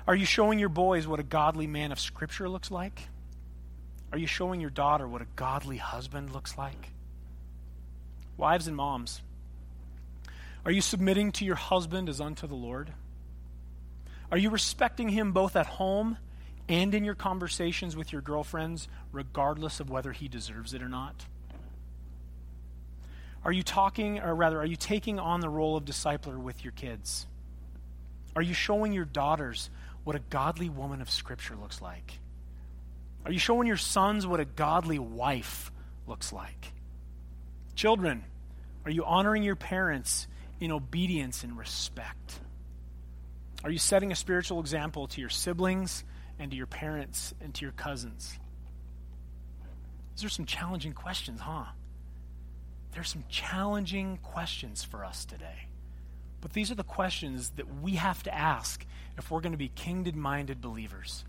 Are 0.07 0.15
you 0.15 0.25
showing 0.25 0.59
your 0.59 0.69
boys 0.69 1.07
what 1.07 1.19
a 1.19 1.23
godly 1.23 1.67
man 1.67 1.91
of 1.91 1.99
Scripture 1.99 2.47
looks 2.47 2.71
like? 2.71 3.07
Are 4.11 4.17
you 4.17 4.27
showing 4.27 4.61
your 4.61 4.69
daughter 4.69 5.07
what 5.07 5.21
a 5.21 5.27
godly 5.35 5.77
husband 5.77 6.31
looks 6.31 6.57
like? 6.57 6.91
Wives 8.37 8.67
and 8.67 8.75
moms, 8.75 9.21
are 10.65 10.71
you 10.71 10.81
submitting 10.81 11.31
to 11.33 11.45
your 11.45 11.55
husband 11.55 12.09
as 12.09 12.19
unto 12.19 12.47
the 12.47 12.55
Lord? 12.55 12.91
Are 14.31 14.37
you 14.37 14.49
respecting 14.49 15.09
him 15.09 15.31
both 15.31 15.55
at 15.55 15.67
home 15.67 16.17
and 16.67 16.95
in 16.95 17.05
your 17.05 17.15
conversations 17.15 17.95
with 17.95 18.11
your 18.11 18.21
girlfriends, 18.21 18.87
regardless 19.11 19.79
of 19.79 19.89
whether 19.89 20.11
he 20.11 20.27
deserves 20.27 20.73
it 20.73 20.81
or 20.81 20.89
not? 20.89 21.25
Are 23.43 23.51
you 23.51 23.61
talking, 23.61 24.19
or 24.19 24.33
rather, 24.33 24.59
are 24.59 24.65
you 24.65 24.75
taking 24.75 25.19
on 25.19 25.39
the 25.39 25.49
role 25.49 25.77
of 25.77 25.85
discipler 25.85 26.35
with 26.35 26.63
your 26.63 26.73
kids? 26.73 27.27
Are 28.35 28.41
you 28.41 28.55
showing 28.55 28.91
your 28.91 29.05
daughters 29.05 29.69
what 30.03 30.15
a 30.15 30.21
godly 30.31 30.69
woman 30.69 30.99
of 30.99 31.11
Scripture 31.11 31.55
looks 31.55 31.79
like? 31.79 32.17
Are 33.23 33.31
you 33.31 33.37
showing 33.37 33.67
your 33.67 33.77
sons 33.77 34.25
what 34.25 34.39
a 34.39 34.45
godly 34.45 34.97
wife 34.97 35.71
looks 36.07 36.33
like? 36.33 36.71
Children, 37.75 38.23
are 38.83 38.91
you 38.91 39.05
honoring 39.05 39.43
your 39.43 39.55
parents 39.55 40.27
in 40.65 40.71
obedience 40.71 41.43
and 41.43 41.57
respect? 41.57 42.39
Are 43.63 43.69
you 43.69 43.77
setting 43.77 44.11
a 44.11 44.15
spiritual 44.15 44.59
example 44.59 45.07
to 45.07 45.21
your 45.21 45.29
siblings 45.29 46.03
and 46.39 46.51
to 46.51 46.57
your 46.57 46.65
parents 46.65 47.33
and 47.39 47.53
to 47.53 47.61
your 47.61 47.71
cousins? 47.71 48.37
These 50.15 50.25
are 50.25 50.29
some 50.29 50.45
challenging 50.45 50.93
questions, 50.93 51.39
huh? 51.39 51.65
There's 52.93 53.09
some 53.09 53.23
challenging 53.29 54.17
questions 54.23 54.83
for 54.83 55.05
us 55.05 55.25
today. 55.25 55.67
But 56.41 56.53
these 56.53 56.71
are 56.71 56.75
the 56.75 56.83
questions 56.83 57.51
that 57.57 57.81
we 57.81 57.93
have 57.95 58.23
to 58.23 58.33
ask 58.33 58.85
if 59.17 59.29
we're 59.29 59.41
going 59.41 59.51
to 59.51 59.57
be 59.57 59.69
kingdom 59.69 60.19
minded 60.19 60.61
believers. 60.61 61.25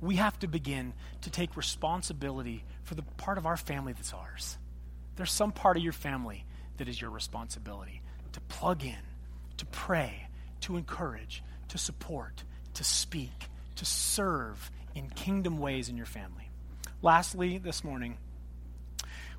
We 0.00 0.16
have 0.16 0.38
to 0.38 0.46
begin 0.46 0.94
to 1.22 1.30
take 1.30 1.56
responsibility 1.56 2.64
for 2.84 2.94
the 2.94 3.02
part 3.02 3.38
of 3.38 3.46
our 3.46 3.56
family 3.56 3.92
that's 3.92 4.14
ours. 4.14 4.56
There's 5.16 5.32
some 5.32 5.52
part 5.52 5.76
of 5.76 5.82
your 5.82 5.92
family 5.92 6.44
that 6.76 6.88
is 6.88 7.00
your 7.00 7.10
responsibility 7.10 8.02
to 8.38 8.44
plug 8.54 8.84
in, 8.84 8.94
to 9.56 9.66
pray, 9.66 10.28
to 10.60 10.76
encourage, 10.76 11.42
to 11.68 11.76
support, 11.76 12.44
to 12.74 12.84
speak, 12.84 13.32
to 13.74 13.84
serve 13.84 14.70
in 14.94 15.10
kingdom 15.10 15.58
ways 15.58 15.88
in 15.88 15.96
your 15.96 16.06
family. 16.06 16.48
Lastly, 17.02 17.58
this 17.58 17.82
morning, 17.82 18.16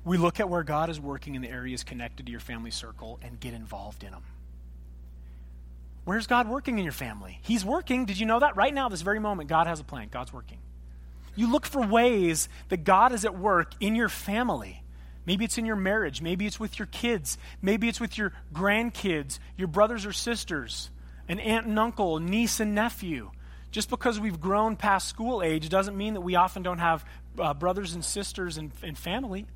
we 0.04 0.18
look 0.18 0.38
at 0.38 0.50
where 0.50 0.62
God 0.62 0.90
is 0.90 1.00
working 1.00 1.34
in 1.34 1.40
the 1.40 1.48
areas 1.48 1.82
connected 1.82 2.26
to 2.26 2.32
your 2.32 2.40
family 2.40 2.70
circle 2.70 3.18
and 3.22 3.40
get 3.40 3.54
involved 3.54 4.02
in 4.02 4.10
them. 4.10 4.22
Where's 6.04 6.26
God 6.26 6.48
working 6.48 6.78
in 6.78 6.84
your 6.84 6.92
family? 6.92 7.38
He's 7.42 7.64
working. 7.64 8.04
Did 8.04 8.18
you 8.18 8.26
know 8.26 8.40
that? 8.40 8.56
Right 8.56 8.74
now, 8.74 8.90
this 8.90 9.02
very 9.02 9.18
moment, 9.18 9.48
God 9.48 9.66
has 9.66 9.80
a 9.80 9.84
plan. 9.84 10.08
God's 10.10 10.32
working. 10.32 10.58
You 11.36 11.50
look 11.50 11.64
for 11.64 11.86
ways 11.86 12.48
that 12.68 12.84
God 12.84 13.12
is 13.12 13.24
at 13.24 13.38
work 13.38 13.72
in 13.80 13.94
your 13.94 14.08
family. 14.08 14.79
Maybe 15.30 15.44
it's 15.44 15.58
in 15.58 15.64
your 15.64 15.76
marriage. 15.76 16.20
Maybe 16.20 16.44
it's 16.44 16.58
with 16.58 16.80
your 16.80 16.86
kids. 16.86 17.38
Maybe 17.62 17.88
it's 17.88 18.00
with 18.00 18.18
your 18.18 18.32
grandkids, 18.52 19.38
your 19.56 19.68
brothers 19.68 20.04
or 20.04 20.12
sisters 20.12 20.90
an 21.28 21.38
aunt 21.38 21.66
and 21.66 21.78
uncle, 21.78 22.18
niece 22.18 22.58
and 22.58 22.74
nephew. 22.74 23.30
Just 23.70 23.90
because 23.90 24.18
we've 24.18 24.40
grown 24.40 24.74
past 24.74 25.06
school 25.06 25.40
age 25.40 25.68
doesn't 25.68 25.96
mean 25.96 26.14
that 26.14 26.22
we 26.22 26.34
often 26.34 26.64
don't 26.64 26.80
have 26.80 27.04
uh, 27.38 27.54
brothers 27.54 27.94
and 27.94 28.04
sisters 28.04 28.58
and, 28.58 28.72
and 28.82 28.98
family. 28.98 29.46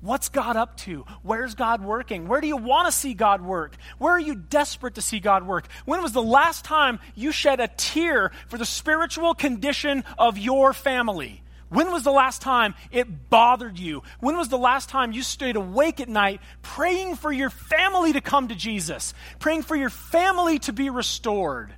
What's 0.00 0.30
God 0.30 0.56
up 0.56 0.78
to? 0.78 1.04
Where's 1.22 1.54
God 1.54 1.84
working? 1.84 2.26
Where 2.26 2.40
do 2.40 2.46
you 2.46 2.56
want 2.56 2.86
to 2.86 2.92
see 2.92 3.12
God 3.12 3.42
work? 3.42 3.76
Where 3.98 4.14
are 4.14 4.18
you 4.18 4.34
desperate 4.34 4.94
to 4.94 5.02
see 5.02 5.20
God 5.20 5.46
work? 5.46 5.66
When 5.84 6.00
was 6.00 6.12
the 6.12 6.22
last 6.22 6.64
time 6.64 6.98
you 7.14 7.30
shed 7.30 7.60
a 7.60 7.68
tear 7.68 8.32
for 8.48 8.56
the 8.56 8.64
spiritual 8.64 9.34
condition 9.34 10.02
of 10.16 10.38
your 10.38 10.72
family? 10.72 11.42
When 11.70 11.92
was 11.92 12.02
the 12.02 12.10
last 12.10 12.42
time 12.42 12.74
it 12.90 13.30
bothered 13.30 13.78
you? 13.78 14.02
When 14.18 14.36
was 14.36 14.48
the 14.48 14.58
last 14.58 14.88
time 14.88 15.12
you 15.12 15.22
stayed 15.22 15.54
awake 15.54 16.00
at 16.00 16.08
night 16.08 16.40
praying 16.62 17.14
for 17.14 17.32
your 17.32 17.48
family 17.48 18.12
to 18.12 18.20
come 18.20 18.48
to 18.48 18.56
Jesus? 18.56 19.14
Praying 19.38 19.62
for 19.62 19.76
your 19.76 19.88
family 19.88 20.58
to 20.60 20.72
be 20.72 20.90
restored? 20.90 21.72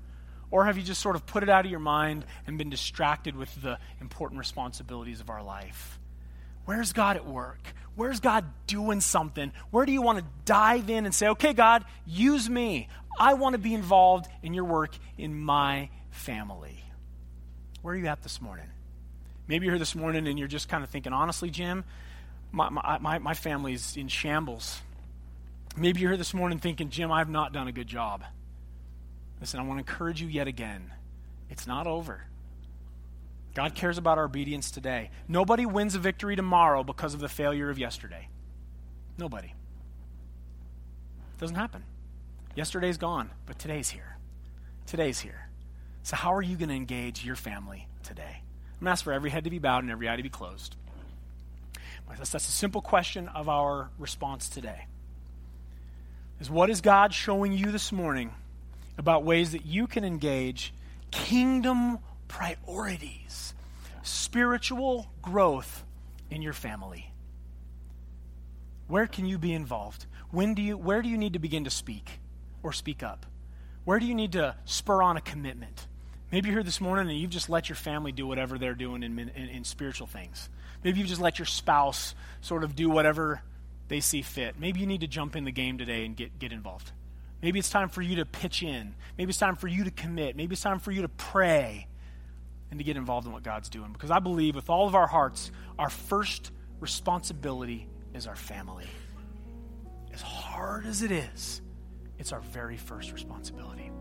Or 0.50 0.64
have 0.64 0.78
you 0.78 0.82
just 0.82 1.00
sort 1.00 1.14
of 1.14 1.26
put 1.26 1.42
it 1.42 1.50
out 1.50 1.66
of 1.66 1.70
your 1.70 1.80
mind 1.80 2.24
and 2.46 2.56
been 2.56 2.70
distracted 2.70 3.36
with 3.36 3.54
the 3.62 3.78
important 4.00 4.38
responsibilities 4.38 5.20
of 5.20 5.28
our 5.28 5.42
life? 5.42 5.98
Where's 6.64 6.94
God 6.94 7.16
at 7.16 7.26
work? 7.26 7.60
Where's 7.94 8.20
God 8.20 8.46
doing 8.66 9.02
something? 9.02 9.52
Where 9.70 9.84
do 9.84 9.92
you 9.92 10.00
want 10.00 10.20
to 10.20 10.24
dive 10.46 10.88
in 10.88 11.04
and 11.04 11.14
say, 11.14 11.28
okay, 11.28 11.52
God, 11.52 11.84
use 12.06 12.48
me. 12.48 12.88
I 13.18 13.34
want 13.34 13.54
to 13.54 13.58
be 13.58 13.74
involved 13.74 14.26
in 14.42 14.54
your 14.54 14.64
work 14.64 14.96
in 15.18 15.38
my 15.38 15.90
family? 16.10 16.82
Where 17.82 17.94
are 17.94 17.96
you 17.98 18.06
at 18.06 18.22
this 18.22 18.40
morning? 18.40 18.68
Maybe 19.52 19.66
you're 19.66 19.74
here 19.74 19.78
this 19.78 19.94
morning 19.94 20.26
and 20.28 20.38
you're 20.38 20.48
just 20.48 20.70
kind 20.70 20.82
of 20.82 20.88
thinking, 20.88 21.12
honestly, 21.12 21.50
Jim, 21.50 21.84
my, 22.52 22.70
my, 22.70 23.18
my 23.18 23.34
family's 23.34 23.98
in 23.98 24.08
shambles. 24.08 24.80
Maybe 25.76 26.00
you're 26.00 26.12
here 26.12 26.16
this 26.16 26.32
morning 26.32 26.58
thinking, 26.58 26.88
Jim, 26.88 27.12
I've 27.12 27.28
not 27.28 27.52
done 27.52 27.68
a 27.68 27.72
good 27.72 27.86
job. 27.86 28.24
Listen, 29.40 29.60
I 29.60 29.64
want 29.64 29.74
to 29.76 29.80
encourage 29.80 30.22
you 30.22 30.28
yet 30.28 30.48
again. 30.48 30.90
It's 31.50 31.66
not 31.66 31.86
over. 31.86 32.24
God 33.52 33.74
cares 33.74 33.98
about 33.98 34.16
our 34.16 34.24
obedience 34.24 34.70
today. 34.70 35.10
Nobody 35.28 35.66
wins 35.66 35.94
a 35.94 35.98
victory 35.98 36.34
tomorrow 36.34 36.82
because 36.82 37.12
of 37.12 37.20
the 37.20 37.28
failure 37.28 37.68
of 37.68 37.78
yesterday. 37.78 38.28
Nobody. 39.18 39.48
It 39.48 41.40
doesn't 41.40 41.56
happen. 41.56 41.84
Yesterday's 42.54 42.96
gone, 42.96 43.28
but 43.44 43.58
today's 43.58 43.90
here. 43.90 44.16
Today's 44.86 45.20
here. 45.20 45.50
So, 46.04 46.16
how 46.16 46.32
are 46.32 46.40
you 46.40 46.56
going 46.56 46.70
to 46.70 46.74
engage 46.74 47.22
your 47.22 47.36
family 47.36 47.86
today? 48.02 48.40
I'm 48.82 48.88
ask 48.88 49.04
for 49.04 49.12
every 49.12 49.30
head 49.30 49.44
to 49.44 49.50
be 49.50 49.60
bowed 49.60 49.84
and 49.84 49.92
every 49.92 50.08
eye 50.08 50.16
to 50.16 50.24
be 50.24 50.28
closed. 50.28 50.74
That's, 52.08 52.30
that's 52.30 52.48
a 52.48 52.50
simple 52.50 52.82
question 52.82 53.28
of 53.28 53.48
our 53.48 53.90
response 53.96 54.48
today. 54.48 54.86
Is 56.40 56.50
what 56.50 56.68
is 56.68 56.80
God 56.80 57.14
showing 57.14 57.52
you 57.52 57.70
this 57.70 57.92
morning 57.92 58.32
about 58.98 59.22
ways 59.22 59.52
that 59.52 59.64
you 59.64 59.86
can 59.86 60.04
engage 60.04 60.74
kingdom 61.12 62.00
priorities, 62.26 63.54
spiritual 64.02 65.06
growth 65.22 65.84
in 66.28 66.42
your 66.42 66.52
family? 66.52 67.12
Where 68.88 69.06
can 69.06 69.26
you 69.26 69.38
be 69.38 69.52
involved? 69.52 70.06
When 70.32 70.54
do 70.54 70.60
you, 70.60 70.76
where 70.76 71.02
do 71.02 71.08
you 71.08 71.16
need 71.16 71.34
to 71.34 71.38
begin 71.38 71.62
to 71.64 71.70
speak 71.70 72.18
or 72.64 72.72
speak 72.72 73.04
up? 73.04 73.26
Where 73.84 74.00
do 74.00 74.06
you 74.06 74.14
need 74.16 74.32
to 74.32 74.56
spur 74.64 75.02
on 75.02 75.16
a 75.16 75.20
commitment? 75.20 75.86
Maybe 76.32 76.48
you're 76.48 76.56
here 76.56 76.62
this 76.62 76.80
morning 76.80 77.10
and 77.10 77.20
you've 77.20 77.30
just 77.30 77.50
let 77.50 77.68
your 77.68 77.76
family 77.76 78.10
do 78.10 78.26
whatever 78.26 78.58
they're 78.58 78.74
doing 78.74 79.02
in, 79.02 79.18
in, 79.18 79.28
in, 79.28 79.64
spiritual 79.64 80.06
things. 80.06 80.48
Maybe 80.82 80.98
you've 80.98 81.08
just 81.08 81.20
let 81.20 81.38
your 81.38 81.44
spouse 81.44 82.14
sort 82.40 82.64
of 82.64 82.74
do 82.74 82.88
whatever 82.88 83.42
they 83.88 84.00
see 84.00 84.22
fit. 84.22 84.58
Maybe 84.58 84.80
you 84.80 84.86
need 84.86 85.02
to 85.02 85.06
jump 85.06 85.36
in 85.36 85.44
the 85.44 85.52
game 85.52 85.76
today 85.76 86.06
and 86.06 86.16
get, 86.16 86.38
get 86.38 86.50
involved. 86.50 86.90
Maybe 87.42 87.58
it's 87.58 87.68
time 87.68 87.90
for 87.90 88.00
you 88.00 88.16
to 88.16 88.24
pitch 88.24 88.62
in. 88.62 88.94
Maybe 89.18 89.28
it's 89.28 89.38
time 89.38 89.56
for 89.56 89.68
you 89.68 89.84
to 89.84 89.90
commit. 89.90 90.34
Maybe 90.34 90.54
it's 90.54 90.62
time 90.62 90.78
for 90.78 90.90
you 90.90 91.02
to 91.02 91.08
pray 91.08 91.86
and 92.70 92.80
to 92.80 92.84
get 92.84 92.96
involved 92.96 93.26
in 93.26 93.32
what 93.34 93.42
God's 93.42 93.68
doing. 93.68 93.92
Because 93.92 94.10
I 94.10 94.18
believe 94.18 94.54
with 94.54 94.70
all 94.70 94.88
of 94.88 94.94
our 94.94 95.06
hearts, 95.06 95.52
our 95.78 95.90
first 95.90 96.50
responsibility 96.80 97.86
is 98.14 98.26
our 98.26 98.36
family. 98.36 98.86
As 100.14 100.22
hard 100.22 100.86
as 100.86 101.02
it 101.02 101.10
is, 101.10 101.60
it's 102.18 102.32
our 102.32 102.40
very 102.40 102.78
first 102.78 103.12
responsibility. 103.12 103.91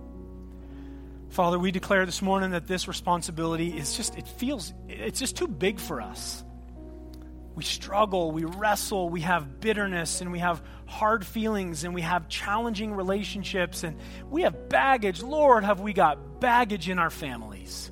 Father, 1.32 1.58
we 1.58 1.72
declare 1.72 2.06
this 2.06 2.22
morning 2.22 2.52
that 2.52 2.68
this 2.68 2.90
responsibility 2.90 3.70
is 3.70 3.96
just, 3.96 4.18
it 4.18 4.28
feels, 4.28 4.74
it's 4.90 5.18
just 5.18 5.38
too 5.38 5.48
big 5.48 5.80
for 5.80 6.02
us. 6.02 6.44
We 7.56 7.64
struggle, 7.64 8.32
we 8.34 8.44
wrestle, 8.44 9.10
we 9.10 9.22
have 9.22 9.62
bitterness, 9.62 10.20
and 10.20 10.34
we 10.34 10.40
have 10.40 10.62
hard 10.88 11.26
feelings, 11.26 11.86
and 11.86 11.96
we 11.96 12.02
have 12.02 12.28
challenging 12.28 12.94
relationships, 12.94 13.84
and 13.84 13.98
we 14.30 14.42
have 14.42 14.68
baggage. 14.68 15.24
Lord, 15.24 15.64
have 15.64 15.80
we 15.80 15.94
got 15.94 16.42
baggage 16.42 16.90
in 16.90 17.00
our 17.00 17.10
families? 17.10 17.92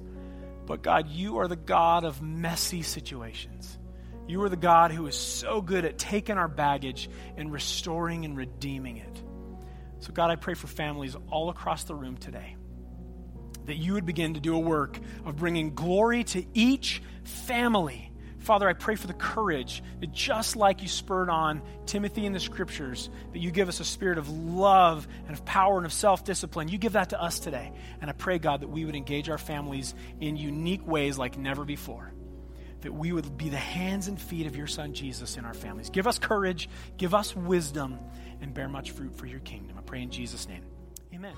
But 0.66 0.82
God, 0.82 1.08
you 1.08 1.38
are 1.38 1.48
the 1.48 1.56
God 1.56 2.04
of 2.04 2.22
messy 2.22 2.82
situations. 2.82 3.78
You 4.28 4.44
are 4.44 4.50
the 4.50 4.58
God 4.58 4.92
who 4.92 5.08
is 5.08 5.16
so 5.16 5.62
good 5.62 5.86
at 5.86 5.98
taking 5.98 6.38
our 6.38 6.50
baggage 6.50 7.10
and 7.38 7.54
restoring 7.54 8.26
and 8.26 8.36
redeeming 8.36 8.98
it. 8.98 9.24
So, 10.00 10.12
God, 10.12 10.30
I 10.30 10.36
pray 10.36 10.56
for 10.56 10.68
families 10.68 11.16
all 11.30 11.50
across 11.50 11.86
the 11.86 11.96
room 11.96 12.18
today 12.18 12.58
that 13.70 13.78
you 13.78 13.93
would 13.93 14.05
begin 14.05 14.34
to 14.34 14.39
do 14.39 14.55
a 14.55 14.59
work 14.59 14.99
of 15.26 15.38
bringing 15.38 15.74
glory 15.74 16.24
to 16.26 16.45
each 16.53 17.01
family 17.24 18.09
Father, 18.39 18.67
I 18.70 18.74
pray 18.74 18.95
for 18.95 19.05
the 19.05 19.13
courage 19.13 19.84
that 19.99 20.11
just 20.11 20.55
like 20.55 20.82
you 20.82 20.88
spurred 20.88 21.30
on 21.30 21.61
Timothy 21.86 22.26
in 22.26 22.34
the 22.34 22.39
scriptures, 22.39 23.09
that 23.34 23.39
you 23.39 23.51
give 23.51 23.67
us 23.67 23.80
a 23.80 23.86
spirit 23.86 24.17
of 24.17 24.30
love 24.30 25.07
and 25.28 25.38
of 25.38 25.43
power 25.45 25.78
and 25.78 25.86
of 25.86 25.93
self 25.93 26.24
discipline. 26.24 26.67
You 26.70 26.78
give 26.78 26.93
that 26.93 27.09
to 27.09 27.22
us 27.22 27.39
today. 27.39 27.72
And 28.01 28.09
I 28.09 28.13
pray, 28.13 28.39
God, 28.39 28.61
that 28.61 28.70
we 28.70 28.86
would 28.86 28.95
engage 28.95 29.30
our 29.30 29.38
families 29.38 29.93
in 30.20 30.38
unique 30.38 30.88
ways 30.88 31.17
like 31.17 31.38
never 31.38 31.65
before. 31.65 32.13
That 32.82 32.93
we 32.93 33.11
would 33.11 33.38
be 33.38 33.49
the 33.49 33.57
hands 33.57 34.07
and 34.07 34.20
feet 34.20 34.47
of 34.47 34.55
your 34.55 34.67
son 34.67 34.93
Jesus 34.93 35.36
in 35.36 35.43
our 35.43 35.53
families. 35.53 35.89
Give 35.89 36.07
us 36.07 36.17
courage, 36.17 36.70
give 36.97 37.13
us 37.13 37.36
wisdom, 37.36 37.99
and 38.41 38.53
bear 38.53 38.70
much 38.70 38.91
fruit 38.91 39.13
for 39.15 39.26
your 39.26 39.41
kingdom. 39.41 39.78
I 39.78 39.82
pray 39.82 40.01
in 40.01 40.11
Jesus' 40.11 40.47
name. 40.47 40.63
Amen. 41.13 41.36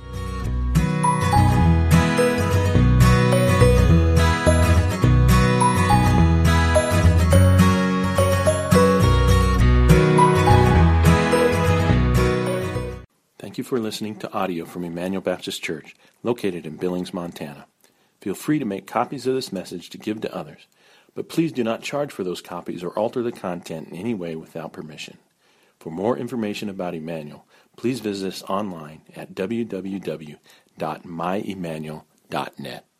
Thank 13.51 13.57
you 13.57 13.63
for 13.65 13.79
listening 13.79 14.15
to 14.19 14.31
audio 14.31 14.63
from 14.63 14.85
Emmanuel 14.85 15.21
Baptist 15.21 15.61
Church, 15.61 15.93
located 16.23 16.65
in 16.65 16.77
Billings, 16.77 17.13
Montana. 17.13 17.65
Feel 18.21 18.33
free 18.33 18.59
to 18.59 18.65
make 18.65 18.87
copies 18.87 19.27
of 19.27 19.35
this 19.35 19.51
message 19.51 19.89
to 19.89 19.97
give 19.97 20.21
to 20.21 20.33
others, 20.33 20.67
but 21.15 21.27
please 21.27 21.51
do 21.51 21.61
not 21.61 21.81
charge 21.81 22.13
for 22.13 22.23
those 22.23 22.39
copies 22.39 22.81
or 22.81 22.97
alter 22.97 23.21
the 23.21 23.33
content 23.33 23.89
in 23.89 23.97
any 23.97 24.13
way 24.13 24.37
without 24.37 24.71
permission. 24.71 25.17
For 25.79 25.89
more 25.89 26.15
information 26.15 26.69
about 26.69 26.95
Emmanuel, 26.95 27.45
please 27.75 27.99
visit 27.99 28.27
us 28.27 28.43
online 28.43 29.01
at 29.17 29.35
www.myemmanuel.net. 30.81 32.90